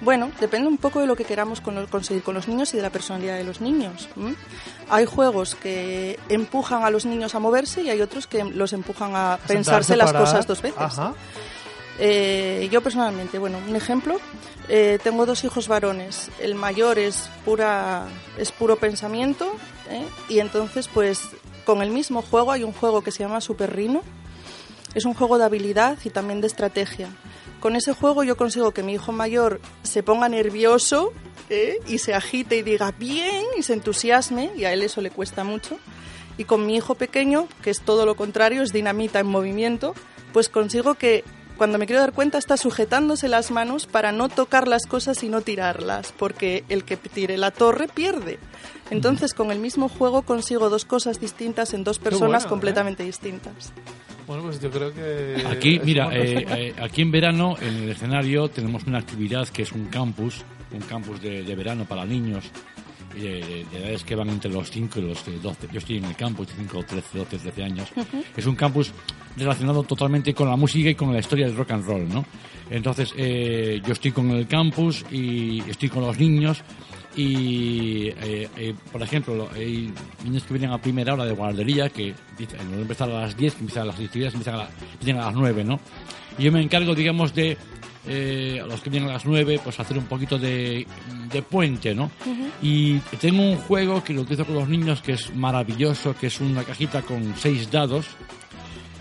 Bueno, 0.00 0.32
depende 0.40 0.66
un 0.66 0.76
poco 0.78 0.98
de 1.00 1.06
lo 1.06 1.14
que 1.14 1.24
queramos 1.24 1.60
con- 1.60 1.86
conseguir 1.86 2.22
con 2.24 2.34
los 2.34 2.48
niños 2.48 2.74
y 2.74 2.78
de 2.78 2.82
la 2.82 2.90
personalidad 2.90 3.36
de 3.36 3.44
los 3.44 3.60
niños. 3.60 4.08
Hay 4.88 5.04
juegos 5.06 5.54
que 5.54 6.18
empujan 6.28 6.82
a 6.82 6.90
los 6.90 7.06
niños 7.06 7.34
a 7.34 7.38
moverse 7.38 7.82
y 7.82 7.90
hay 7.90 8.00
otros 8.00 8.26
que 8.26 8.42
los 8.42 8.72
empujan 8.72 9.14
a 9.14 9.38
pensarse 9.46 9.96
las 9.96 10.12
cosas 10.12 10.46
dos 10.46 10.60
veces. 10.60 10.80
Ajá. 10.80 11.14
Eh, 11.98 12.68
yo 12.72 12.80
personalmente, 12.80 13.38
bueno, 13.38 13.58
un 13.68 13.76
ejemplo, 13.76 14.16
eh, 14.68 14.98
tengo 15.04 15.26
dos 15.26 15.44
hijos 15.44 15.68
varones. 15.68 16.30
El 16.40 16.54
mayor 16.54 16.98
es 16.98 17.28
pura, 17.44 18.06
es 18.38 18.50
puro 18.52 18.76
pensamiento, 18.76 19.52
¿eh? 19.90 20.06
y 20.28 20.38
entonces, 20.40 20.88
pues, 20.88 21.20
con 21.64 21.82
el 21.82 21.90
mismo 21.90 22.22
juego 22.22 22.52
hay 22.52 22.64
un 22.64 22.72
juego 22.72 23.02
que 23.02 23.10
se 23.10 23.22
llama 23.22 23.40
Super 23.40 23.74
Rino. 23.74 24.02
Es 24.94 25.04
un 25.04 25.14
juego 25.14 25.38
de 25.38 25.44
habilidad 25.44 25.98
y 26.04 26.10
también 26.10 26.40
de 26.40 26.48
estrategia. 26.48 27.08
Con 27.60 27.76
ese 27.76 27.92
juego 27.92 28.24
yo 28.24 28.36
consigo 28.36 28.72
que 28.72 28.82
mi 28.82 28.94
hijo 28.94 29.12
mayor 29.12 29.60
se 29.82 30.02
ponga 30.02 30.28
nervioso 30.28 31.12
¿eh? 31.50 31.78
y 31.86 31.98
se 31.98 32.14
agite 32.14 32.56
y 32.56 32.62
diga 32.62 32.92
bien 32.92 33.44
y 33.56 33.62
se 33.62 33.74
entusiasme, 33.74 34.50
y 34.56 34.64
a 34.64 34.72
él 34.72 34.82
eso 34.82 35.00
le 35.00 35.10
cuesta 35.10 35.44
mucho. 35.44 35.78
Y 36.38 36.44
con 36.44 36.66
mi 36.66 36.76
hijo 36.76 36.94
pequeño, 36.94 37.48
que 37.62 37.70
es 37.70 37.82
todo 37.82 38.06
lo 38.06 38.16
contrario, 38.16 38.62
es 38.62 38.72
dinamita 38.72 39.20
en 39.20 39.26
movimiento, 39.26 39.94
pues 40.32 40.48
consigo 40.48 40.94
que 40.94 41.22
cuando 41.60 41.76
me 41.76 41.84
quiero 41.84 42.00
dar 42.00 42.14
cuenta 42.14 42.38
está 42.38 42.56
sujetándose 42.56 43.28
las 43.28 43.50
manos 43.50 43.84
para 43.84 44.12
no 44.12 44.30
tocar 44.30 44.66
las 44.66 44.86
cosas 44.86 45.22
y 45.22 45.28
no 45.28 45.42
tirarlas, 45.42 46.10
porque 46.16 46.64
el 46.70 46.84
que 46.84 46.96
tire 46.96 47.36
la 47.36 47.50
torre 47.50 47.86
pierde. 47.86 48.38
Entonces 48.88 49.34
con 49.34 49.50
el 49.50 49.58
mismo 49.58 49.90
juego 49.90 50.22
consigo 50.22 50.70
dos 50.70 50.86
cosas 50.86 51.20
distintas 51.20 51.74
en 51.74 51.84
dos 51.84 51.98
personas 51.98 52.44
bueno, 52.44 52.46
¿eh? 52.46 52.48
completamente 52.48 53.02
distintas. 53.02 53.74
Bueno, 54.26 54.44
pues 54.44 54.58
yo 54.58 54.70
creo 54.70 54.94
que... 54.94 55.44
Aquí, 55.50 55.78
mira, 55.84 56.08
eh, 56.12 56.46
eh, 56.48 56.74
aquí 56.80 57.02
en 57.02 57.10
verano, 57.10 57.56
en 57.60 57.82
el 57.82 57.90
escenario, 57.90 58.48
tenemos 58.48 58.84
una 58.84 58.96
actividad 58.96 59.46
que 59.48 59.60
es 59.60 59.72
un 59.72 59.84
campus, 59.88 60.42
un 60.72 60.80
campus 60.80 61.20
de, 61.20 61.42
de 61.42 61.54
verano 61.54 61.84
para 61.84 62.06
niños 62.06 62.50
de, 63.14 63.66
de 63.70 63.78
edades 63.78 64.04
que 64.04 64.14
van 64.14 64.28
entre 64.30 64.50
los 64.50 64.70
5 64.70 64.98
y 64.98 65.02
los 65.02 65.26
eh, 65.28 65.38
12. 65.42 65.68
Yo 65.72 65.78
estoy 65.78 65.98
en 65.98 66.04
el 66.04 66.16
campus, 66.16 66.48
5, 66.56 66.84
13, 66.86 67.18
12, 67.18 67.38
13 67.38 67.62
años. 67.64 67.88
Es 68.36 68.46
un 68.46 68.56
campus 68.56 68.92
relacionado 69.36 69.82
totalmente 69.82 70.34
con 70.34 70.48
la 70.48 70.56
música 70.56 70.90
y 70.90 70.94
con 70.94 71.12
la 71.12 71.20
historia 71.20 71.46
del 71.46 71.56
rock 71.56 71.70
and 71.72 71.84
roll, 71.86 72.08
¿no? 72.08 72.24
Entonces, 72.70 73.12
eh, 73.16 73.80
yo 73.84 73.92
estoy 73.92 74.12
con 74.12 74.30
el 74.30 74.46
campus 74.46 75.04
y 75.10 75.60
estoy 75.68 75.88
con 75.88 76.02
los 76.04 76.18
niños 76.18 76.62
y, 77.16 78.08
eh, 78.08 78.48
eh, 78.56 78.74
por 78.92 79.02
ejemplo, 79.02 79.34
lo- 79.34 79.50
hay 79.52 79.92
niños 80.24 80.44
que 80.44 80.54
vienen 80.54 80.70
a 80.70 80.78
primera 80.78 81.14
hora 81.14 81.24
de 81.24 81.32
guardería 81.32 81.88
que 81.88 82.14
dicen, 82.38 82.60
empezar 82.74 83.10
a 83.10 83.22
las 83.22 83.36
10, 83.36 83.54
que 83.54 83.60
empiezan 83.60 83.86
las 83.88 83.98
actividades 83.98 84.34
empiezan 84.34 84.54
a, 84.54 84.58
la- 84.58 84.70
empiezan 84.92 85.20
a 85.20 85.26
las 85.26 85.34
9, 85.34 85.64
¿no? 85.64 85.80
Y 86.38 86.44
yo 86.44 86.52
me 86.52 86.62
encargo, 86.62 86.94
digamos, 86.94 87.34
de 87.34 87.56
eh, 88.06 88.60
a 88.62 88.66
los 88.66 88.80
que 88.80 88.90
vienen 88.90 89.10
a 89.10 89.14
las 89.14 89.26
9, 89.26 89.60
pues 89.62 89.78
hacer 89.78 89.98
un 89.98 90.06
poquito 90.06 90.38
de, 90.38 90.86
de 91.30 91.42
puente, 91.42 91.94
¿no? 91.94 92.10
Y 92.62 92.98
tengo 93.20 93.42
un 93.42 93.56
juego 93.56 94.02
que 94.02 94.12
lo 94.12 94.22
utilizo 94.22 94.44
con 94.46 94.54
los 94.54 94.68
niños 94.68 95.02
que 95.02 95.12
es 95.12 95.34
maravilloso, 95.34 96.14
que 96.16 96.28
es 96.28 96.40
una 96.40 96.64
cajita 96.64 97.02
con 97.02 97.34
seis 97.36 97.70
dados. 97.70 98.06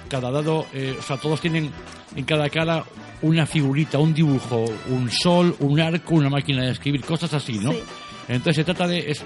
Cada 0.09 0.31
dado, 0.31 0.65
eh, 0.73 0.95
o 0.97 1.01
sea, 1.01 1.17
todos 1.17 1.39
tienen 1.39 1.71
en 2.15 2.25
cada 2.25 2.49
cara 2.49 2.83
una 3.21 3.45
figurita, 3.45 3.99
un 3.99 4.13
dibujo, 4.13 4.65
un 4.89 5.11
sol, 5.11 5.55
un 5.59 5.79
arco, 5.79 6.15
una 6.15 6.29
máquina 6.29 6.63
de 6.63 6.71
escribir, 6.71 7.01
cosas 7.01 7.33
así, 7.33 7.59
¿no? 7.59 7.71
Sí. 7.71 7.79
Entonces 8.27 8.57
se 8.57 8.63
trata 8.63 8.87
de... 8.87 9.11
Es, 9.11 9.23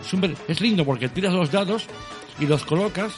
es 0.47 0.61
lindo 0.61 0.85
porque 0.85 1.09
tiras 1.09 1.33
los 1.33 1.51
dados 1.51 1.85
y 2.39 2.45
los 2.45 2.63
colocas 2.63 3.13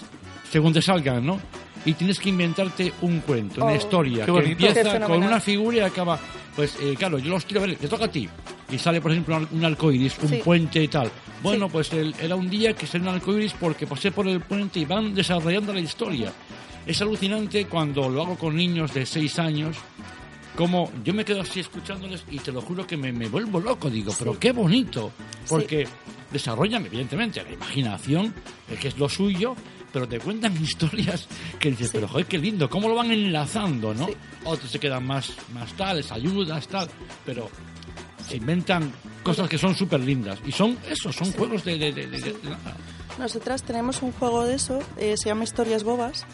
según 0.52 0.74
te 0.74 0.82
salgan, 0.82 1.26
¿no? 1.26 1.40
Y 1.86 1.94
tienes 1.94 2.20
que 2.20 2.30
inventarte 2.30 2.92
un 3.02 3.20
cuento, 3.20 3.64
una 3.64 3.74
Oh, 3.74 3.76
historia 3.76 4.26
que 4.26 4.32
empieza 4.32 5.00
con 5.06 5.24
una 5.24 5.40
figura 5.40 5.78
y 5.78 5.80
acaba... 5.82 6.20
Pues 6.56 6.78
eh, 6.82 6.96
claro, 6.98 7.20
yo 7.20 7.30
los 7.32 7.46
tiro, 7.46 7.62
a 7.62 7.68
ver, 7.68 7.76
te 7.76 7.88
toca 7.88 8.06
a 8.06 8.12
ti. 8.12 8.28
Y 8.72 8.78
sale, 8.78 9.02
por 9.02 9.12
ejemplo, 9.12 9.36
un- 9.38 9.48
un 9.52 9.66
arcoiris, 9.66 10.18
un 10.24 10.30
Sí. 10.30 10.42
puente 10.44 10.82
y 10.82 10.88
tal. 10.88 11.12
Bueno, 11.44 11.66
Sí. 11.68 11.72
pues 11.74 11.92
el- 11.94 12.16
era 12.20 12.36
un 12.36 12.50
día 12.50 12.74
que 12.74 12.88
salió 12.88 13.10
un 13.10 13.16
arcoiris 13.16 13.54
porque 13.60 13.86
pasé 13.86 14.12
por 14.12 14.26
el 14.28 14.40
puente 14.40 14.80
y 14.80 14.86
van 14.86 15.14
desarrollando 15.14 15.74
la 15.74 15.82
historia. 15.82 16.32
Es 16.88 17.02
alucinante 17.02 17.66
cuando 17.66 18.08
lo 18.10 18.22
hago 18.24 18.38
con 18.38 18.56
niños 18.56 18.94
de 18.94 19.06
6 19.06 19.38
años, 19.38 19.76
como 20.56 20.90
yo 21.04 21.14
me 21.14 21.26
quedo 21.26 21.42
así 21.42 21.60
escuchándoles 21.60 22.24
y 22.32 22.40
te 22.40 22.52
lo 22.54 22.62
juro 22.62 22.88
que 22.88 22.96
me, 22.96 23.12
me 23.12 23.28
vuelvo 23.28 23.60
loco, 23.60 23.90
digo, 23.90 24.14
pero 24.18 24.40
qué 24.40 24.54
bonito, 24.54 25.12
porque 25.50 25.86
desarrollan 26.32 26.86
evidentemente 26.86 27.44
la 27.44 27.52
imaginación, 27.52 28.34
eh, 28.72 28.78
que 28.80 28.88
es 28.88 28.98
lo 28.98 29.10
suyo, 29.10 29.56
pero 29.96 30.10
te 30.10 30.20
cuentan 30.20 30.54
historias 30.62 31.26
que 31.58 31.70
dices, 31.72 31.90
pero 31.94 32.06
joder, 32.06 32.26
qué 32.26 32.38
lindo, 32.38 32.70
cómo 32.70 32.90
lo 32.90 32.96
van 32.96 33.12
enlazando, 33.12 33.94
¿no? 33.94 34.08
Sí. 34.08 34.14
Otros 34.44 34.70
se 34.70 34.78
quedan 34.78 35.08
más, 35.08 35.32
más 35.54 35.72
tales, 35.78 36.12
ayudas, 36.12 36.68
tal, 36.68 36.90
pero 37.26 37.50
se 38.28 38.36
inventan 38.36 38.92
cosas 39.24 39.48
que 39.48 39.58
son 39.58 39.74
súper 39.74 40.02
lindas. 40.02 40.38
Y 40.46 40.52
son 40.52 40.78
eso, 40.90 41.14
son 41.14 41.32
juegos 41.32 41.64
de... 41.64 41.78
de- 41.78 41.94
de- 41.94 42.08
de- 42.08 42.20
de 42.20 42.34
nada. 42.50 42.76
Nosotras 43.18 43.64
tenemos 43.64 44.02
un 44.02 44.12
juego 44.12 44.44
de 44.44 44.56
eso, 44.56 44.80
eh, 44.98 45.16
se 45.18 45.30
llama 45.30 45.44
Historias 45.46 45.84
Bobas, 45.84 46.26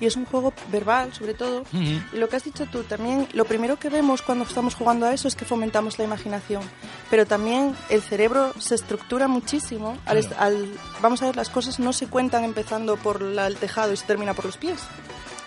y 0.00 0.04
es 0.06 0.16
un 0.16 0.26
juego 0.26 0.52
verbal, 0.70 1.14
sobre 1.14 1.32
todo. 1.32 1.62
Y 2.12 2.16
lo 2.18 2.28
que 2.28 2.36
has 2.36 2.44
dicho 2.44 2.66
tú, 2.66 2.82
también 2.82 3.26
lo 3.32 3.46
primero 3.46 3.78
que 3.78 3.88
vemos 3.88 4.20
cuando 4.20 4.44
estamos 4.44 4.74
jugando 4.74 5.06
a 5.06 5.14
eso 5.14 5.26
es 5.28 5.34
que 5.34 5.46
fomentamos 5.46 5.98
la 5.98 6.04
imaginación. 6.04 6.62
Pero 7.08 7.24
también 7.24 7.74
el 7.88 8.02
cerebro 8.02 8.52
se 8.58 8.74
estructura 8.74 9.26
muchísimo. 9.28 9.96
Al, 10.04 10.18
al- 10.38 10.68
vamos 11.00 11.22
a 11.22 11.26
ver, 11.26 11.36
las 11.36 11.48
cosas 11.48 11.78
no 11.78 11.94
se 11.94 12.06
cuentan 12.08 12.44
empezando 12.44 12.96
por 12.98 13.22
la- 13.22 13.46
el 13.46 13.56
tejado 13.56 13.94
y 13.94 13.96
se 13.96 14.04
termina 14.04 14.34
por 14.34 14.44
los 14.44 14.58
pies. 14.58 14.80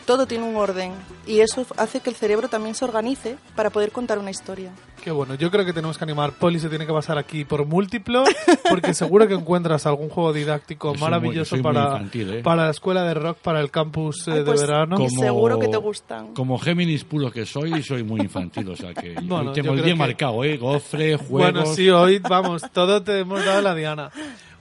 Todo 0.09 0.25
tiene 0.25 0.43
un 0.43 0.55
orden. 0.55 0.93
Y 1.27 1.41
eso 1.41 1.67
hace 1.77 1.99
que 1.99 2.09
el 2.09 2.15
cerebro 2.15 2.47
también 2.47 2.73
se 2.73 2.83
organice 2.83 3.37
para 3.55 3.69
poder 3.69 3.91
contar 3.91 4.17
una 4.17 4.31
historia. 4.31 4.71
Qué 5.03 5.11
bueno, 5.11 5.35
yo 5.35 5.51
creo 5.51 5.63
que 5.65 5.71
tenemos 5.71 5.99
que 5.99 6.03
animar. 6.03 6.31
Poli 6.31 6.59
se 6.59 6.67
tiene 6.67 6.87
que 6.87 6.91
pasar 6.91 7.19
aquí 7.19 7.45
por 7.45 7.63
múltiplo, 7.67 8.23
porque 8.67 8.95
seguro 8.95 9.27
que 9.27 9.35
encuentras 9.35 9.85
algún 9.85 10.09
juego 10.09 10.33
didáctico 10.33 10.95
Yo 10.95 10.99
maravilloso 10.99 11.55
muy 11.57 11.61
para, 11.63 11.83
infantil, 11.83 12.33
¿eh? 12.33 12.41
para 12.41 12.63
la 12.65 12.71
escuela 12.71 13.03
de 13.03 13.13
rock, 13.13 13.37
para 13.37 13.61
el 13.61 13.69
campus 13.69 14.27
eh, 14.27 14.31
Ay, 14.31 14.43
pues, 14.43 14.61
de 14.61 14.65
verano. 14.65 14.95
Como- 14.95 15.09
Seguro 15.21 15.59
que 15.59 15.67
te 15.67 15.77
gustan. 15.77 16.33
Como 16.33 16.57
Géminis 16.57 17.03
puro 17.03 17.29
que 17.31 17.45
soy, 17.45 17.83
soy 17.83 18.01
muy 18.01 18.21
infantil, 18.21 18.67
o 18.67 18.75
sea 18.75 18.95
que 18.95 19.13
Bueno, 19.21 19.37
hoy 19.37 19.45
yo 19.45 19.53
tengo 19.53 19.73
el 19.75 19.81
creo 19.81 19.85
día 19.85 19.93
que- 19.93 19.99
marcado, 19.99 20.43
¿eh? 20.43 20.57
Gofre, 20.57 21.17
juegos... 21.17 21.29
Bueno, 21.29 21.65
sí, 21.67 21.87
hoy 21.91 22.17
vamos, 22.17 22.63
todo 22.73 23.03
te 23.03 23.19
hemos 23.19 23.45
dado 23.45 23.61
la 23.61 23.75
Diana. 23.75 24.09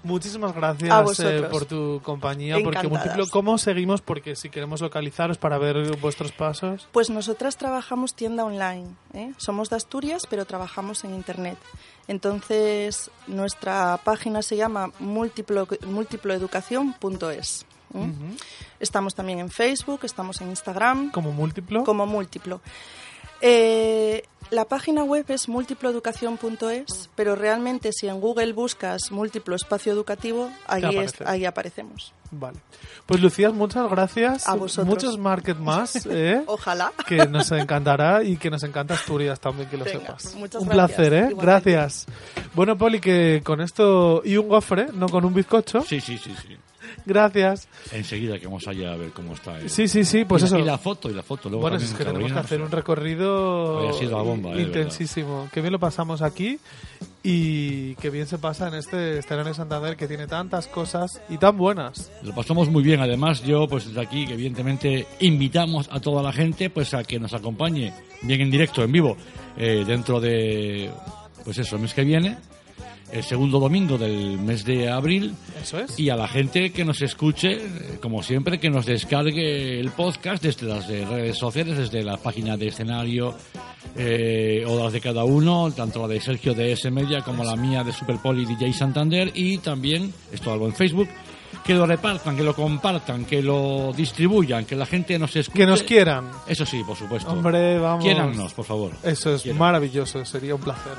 Muchísimas 0.03 0.55
gracias 0.55 1.20
eh, 1.20 1.49
por 1.51 1.64
tu 1.64 2.01
compañía, 2.03 2.57
porque 2.62 2.88
múltiplo, 2.88 3.26
¿cómo 3.28 3.59
seguimos? 3.59 4.01
Porque 4.01 4.36
si 4.36 4.49
queremos 4.49 4.80
localizaros 4.80 5.38
para 5.38 5.59
ver 5.59 5.96
vuestros 5.96 6.32
pasos. 6.32 6.88
Pues 6.92 7.11
nosotras 7.11 7.57
trabajamos 7.57 8.14
tienda 8.14 8.44
online. 8.44 8.88
¿eh? 9.12 9.32
Somos 9.36 9.70
de 9.70 9.76
Asturias, 9.76 10.22
pero 10.28 10.44
trabajamos 10.44 11.05
en 11.05 11.14
Internet. 11.14 11.59
Entonces, 12.07 13.11
nuestra 13.26 13.99
página 14.03 14.42
se 14.42 14.57
llama 14.57 14.92
múltiplo, 14.99 15.66
múltiploeducación.es. 15.86 17.66
¿eh? 17.94 18.12
Estamos 18.80 19.14
también 19.14 19.40
en 19.40 19.51
Facebook, 19.51 20.01
estamos 20.05 20.40
en 20.40 20.51
Instagram. 20.51 21.11
¿Como 21.11 21.32
múltiplo? 21.32 21.84
Como 21.84 22.07
múltiplo. 22.07 22.61
Eh, 23.41 24.22
la 24.51 24.64
página 24.64 25.05
web 25.05 25.26
es 25.28 25.47
múltiploeducación.es, 25.49 27.11
pero 27.14 27.34
realmente 27.36 27.93
si 27.93 28.09
en 28.09 28.18
Google 28.20 28.53
buscas 28.55 29.11
múltiplo 29.11 29.55
espacio 29.55 29.93
educativo, 29.93 30.51
ahí, 30.66 30.82
es- 30.84 31.12
aparece. 31.12 31.24
ahí 31.26 31.45
aparecemos. 31.45 32.12
Vale. 32.30 32.59
Pues 33.07 33.20
Lucía, 33.20 33.51
muchas 33.51 33.89
gracias. 33.91 34.47
A 34.49 34.55
vosotros. 34.55 34.86
Muchos 34.86 35.18
market 35.18 35.57
más, 35.59 36.05
¿eh? 36.11 36.43
Ojalá. 36.47 36.93
que 37.07 37.26
nos 37.26 37.51
encantará 37.53 38.22
y 38.22 38.36
que 38.36 38.51
nos 38.51 38.62
encanta 38.64 38.95
Asturias 38.95 39.39
también, 39.41 39.68
que 39.68 39.76
lo 39.76 39.84
Venga, 39.84 40.01
sepas. 40.01 40.34
muchas 40.34 40.62
un 40.62 40.68
gracias, 40.68 40.97
placer, 40.97 41.12
¿eh? 41.12 41.16
igualmente. 41.30 41.45
Gracias. 41.72 42.07
Bueno, 42.55 42.76
Poli, 42.78 43.01
que 43.01 43.43
con 43.45 43.61
esto 43.61 44.22
y 44.24 44.36
un 44.36 44.49
gofre, 44.49 44.89
no 44.95 45.09
con 45.09 45.24
un 45.24 45.32
bizcocho. 45.34 45.82
Sí, 45.82 46.01
sí, 46.01 46.18
sí, 46.18 46.34
sí. 46.47 46.57
Gracias. 47.09 47.66
Enseguida 47.90 48.38
que 48.38 48.44
vamos 48.44 48.68
allá 48.68 48.92
a 48.92 48.96
ver 48.96 49.12
cómo 49.12 49.32
está. 49.32 49.59
el- 49.59 49.70
Sí, 49.70 49.88
sí, 49.88 50.04
sí, 50.04 50.26
pues 50.26 50.42
y, 50.42 50.46
eso. 50.46 50.59
Y 50.59 50.62
la 50.62 50.76
foto, 50.76 51.11
y 51.11 51.14
la 51.14 51.22
foto. 51.22 51.48
Luego 51.48 51.62
bueno, 51.62 51.78
es 51.78 51.94
que 51.94 52.04
tenemos 52.04 52.30
que 52.30 52.38
hacer 52.38 52.61
un 52.61 52.70
recorrido 52.70 53.90
sido 53.94 54.18
la 54.18 54.22
bomba, 54.22 54.52
eh, 54.52 54.61
intensísimo. 54.61 55.48
Qué 55.50 55.62
bien 55.62 55.72
lo 55.72 55.78
pasamos 55.78 56.20
aquí 56.20 56.59
y 57.22 57.94
qué 57.94 58.11
bien 58.11 58.26
se 58.26 58.36
pasa 58.36 58.68
en 58.68 58.74
este 58.74 59.20
Escenario 59.20 59.54
Santander 59.54 59.96
que 59.96 60.06
tiene 60.06 60.26
tantas 60.26 60.66
cosas 60.66 61.22
y 61.30 61.38
tan 61.38 61.56
buenas. 61.56 62.12
Lo 62.22 62.34
pasamos 62.34 62.68
muy 62.68 62.82
bien. 62.82 63.00
Además, 63.00 63.42
yo, 63.42 63.66
pues 63.66 63.86
desde 63.86 64.02
aquí, 64.02 64.26
que 64.26 64.34
evidentemente 64.34 65.06
invitamos 65.20 65.88
a 65.90 66.00
toda 66.00 66.22
la 66.22 66.32
gente 66.32 66.68
pues 66.68 66.92
a 66.92 67.04
que 67.04 67.18
nos 67.18 67.32
acompañe 67.32 67.94
bien 68.20 68.42
en 68.42 68.50
directo, 68.50 68.84
en 68.84 68.92
vivo, 68.92 69.16
eh, 69.56 69.82
dentro 69.86 70.20
de, 70.20 70.90
pues 71.42 71.56
eso, 71.56 71.76
el 71.76 71.82
mes 71.82 71.94
que 71.94 72.04
viene, 72.04 72.36
el 73.12 73.22
segundo 73.22 73.59
domingo 73.59 73.96
del 73.98 74.38
mes 74.38 74.64
de 74.64 74.90
abril. 74.90 75.34
Eso 75.62 75.80
es. 75.80 75.98
Y 75.98 76.11
a 76.11 76.16
la 76.16 76.28
gente 76.28 76.70
que 76.72 76.84
nos 76.84 77.00
escuche, 77.02 77.52
eh, 77.52 77.98
como 78.00 78.22
siempre, 78.22 78.59
que 78.59 78.70
nos 78.70 78.86
descargue 78.86 79.80
el 79.80 79.90
podcast 79.90 80.42
desde 80.42 80.66
las 80.66 80.86
redes 80.88 81.36
sociales, 81.36 81.78
desde 81.78 82.02
la 82.02 82.16
página 82.16 82.56
de 82.56 82.68
escenario 82.68 83.34
eh, 83.96 84.64
o 84.66 84.82
las 84.82 84.92
de 84.92 85.00
cada 85.00 85.24
uno, 85.24 85.70
tanto 85.72 86.02
la 86.02 86.09
de 86.09 86.20
Sergio 86.20 86.54
de 86.54 86.72
S 86.72 86.90
Media 86.90 87.22
como 87.22 87.44
la 87.44 87.56
mía 87.56 87.82
de 87.84 87.92
Superpoli 87.92 88.44
DJ 88.44 88.72
Santander 88.72 89.30
y 89.34 89.59
también, 89.59 90.12
esto 90.32 90.52
algo 90.52 90.66
en 90.66 90.74
Facebook, 90.74 91.09
que 91.64 91.74
lo 91.74 91.86
repartan, 91.86 92.36
que 92.36 92.42
lo 92.42 92.54
compartan, 92.54 93.24
que 93.24 93.42
lo 93.42 93.92
distribuyan, 93.94 94.64
que 94.64 94.76
la 94.76 94.86
gente 94.86 95.18
nos 95.18 95.34
escuche. 95.36 95.59
Que 95.59 95.66
nos 95.66 95.82
quieran. 95.82 96.30
Eso 96.46 96.64
sí, 96.64 96.82
por 96.86 96.96
supuesto. 96.96 97.30
Hombre, 97.30 97.78
vamos. 97.78 98.04
Quiérannos, 98.04 98.54
por 98.54 98.64
favor. 98.64 98.92
Eso 99.02 99.34
es 99.34 99.42
Quieran. 99.42 99.59
maravilloso, 99.59 100.24
sería 100.24 100.54
un 100.54 100.61
placer. 100.61 100.92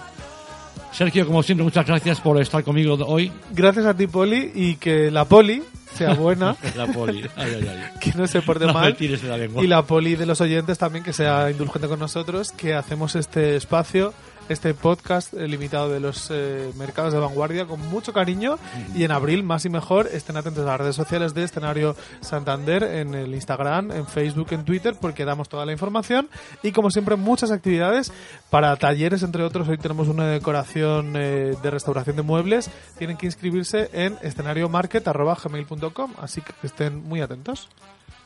Sergio, 0.91 1.25
como 1.25 1.43
siempre, 1.43 1.63
muchas 1.63 1.85
gracias 1.85 2.19
por 2.19 2.41
estar 2.41 2.63
conmigo 2.63 2.95
hoy. 3.05 3.31
Gracias 3.51 3.85
a 3.85 3.93
ti, 3.95 4.07
Poli, 4.07 4.51
y 4.55 4.75
que 4.75 5.11
la 5.11 5.25
Poli 5.25 5.63
sea 5.95 6.13
buena. 6.13 6.55
La 6.75 6.87
poli. 6.87 7.23
Ay, 7.35 7.51
ay, 7.61 7.67
ay. 7.67 7.83
que 7.99 8.13
no 8.17 8.27
se 8.27 8.41
porte 8.41 8.65
No 8.65 8.73
me 8.73 8.79
mal. 8.79 8.97
la 9.23 9.37
lengua. 9.37 9.63
Y 9.63 9.67
la 9.67 9.81
poli 9.81 10.15
de 10.15 10.25
los 10.25 10.39
oyentes 10.39 10.77
también 10.77 11.03
que 11.03 11.13
sea 11.13 11.49
indulgente 11.49 11.87
con 11.87 11.99
nosotros, 11.99 12.51
que 12.51 12.75
hacemos 12.75 13.15
este 13.15 13.55
espacio, 13.55 14.13
este 14.49 14.73
podcast 14.73 15.33
limitado 15.33 15.89
de 15.89 15.99
los 15.99 16.29
eh, 16.31 16.71
mercados 16.77 17.13
de 17.13 17.19
vanguardia 17.19 17.65
con 17.65 17.79
mucho 17.89 18.11
cariño. 18.13 18.57
Y 18.95 19.03
en 19.03 19.11
abril, 19.11 19.43
más 19.43 19.65
y 19.65 19.69
mejor, 19.69 20.07
estén 20.11 20.35
atentos 20.37 20.63
a 20.65 20.71
las 20.71 20.81
redes 20.81 20.95
sociales 20.95 21.33
de 21.33 21.43
Escenario 21.43 21.95
Santander, 22.21 22.83
en 22.83 23.13
el 23.13 23.33
Instagram, 23.33 23.91
en 23.91 24.07
Facebook, 24.07 24.47
en 24.51 24.65
Twitter, 24.65 24.95
porque 24.99 25.23
damos 25.25 25.47
toda 25.49 25.65
la 25.65 25.71
información. 25.71 26.27
Y 26.63 26.71
como 26.71 26.89
siempre, 26.91 27.15
muchas 27.15 27.51
actividades 27.51 28.11
para 28.49 28.75
talleres, 28.75 29.23
entre 29.23 29.43
otros. 29.43 29.67
Hoy 29.67 29.77
tenemos 29.77 30.07
una 30.07 30.27
decoración 30.27 31.15
eh, 31.15 31.55
de 31.61 31.71
restauración 31.71 32.15
de 32.15 32.23
muebles. 32.23 32.69
Tienen 32.97 33.17
que 33.17 33.27
inscribirse 33.27 33.89
en 33.93 34.17
escenariomarket.gmail.com, 34.21 36.13
así 36.19 36.41
que 36.41 36.53
estén 36.63 37.03
muy 37.03 37.21
atentos. 37.21 37.69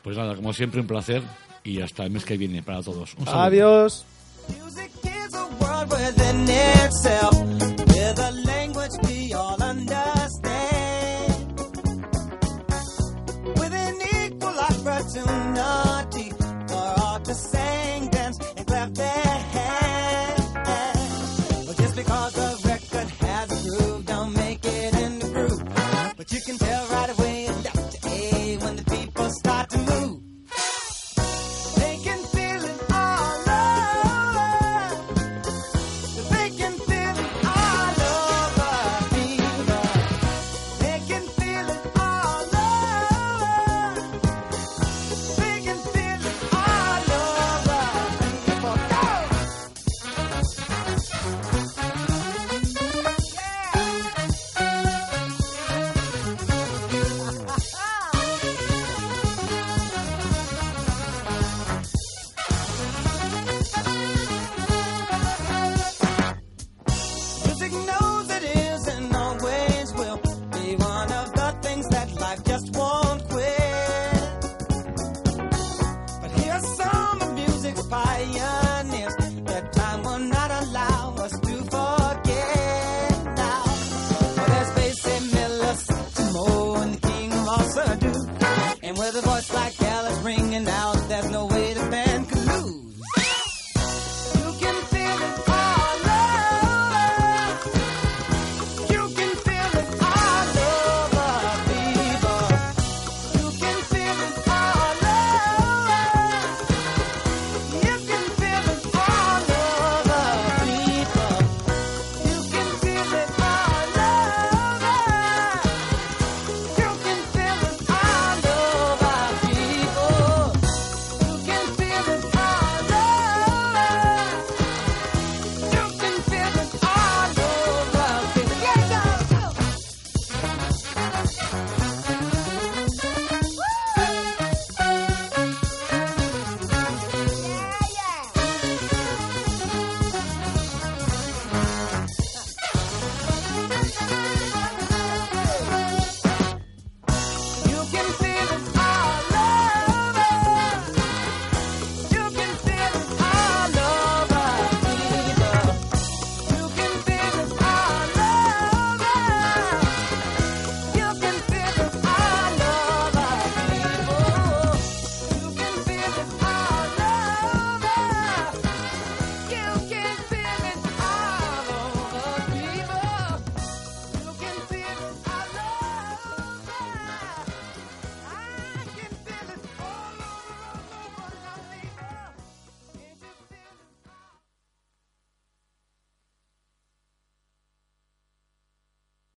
Pues 0.02 0.16
nada, 0.16 0.34
como 0.34 0.52
siempre, 0.52 0.80
un 0.80 0.86
placer. 0.86 1.22
Y 1.62 1.80
hasta 1.80 2.04
el 2.04 2.10
mes 2.10 2.24
que 2.24 2.36
viene 2.36 2.62
para 2.62 2.82
todos. 2.82 3.14
Un 3.14 3.24
saludo. 3.24 3.42
Adiós. 3.42 4.04
itself. 6.84 7.34
Will 7.34 8.14
the 8.14 8.42
language 8.46 8.90
be 9.06 9.32
all? 9.34 9.54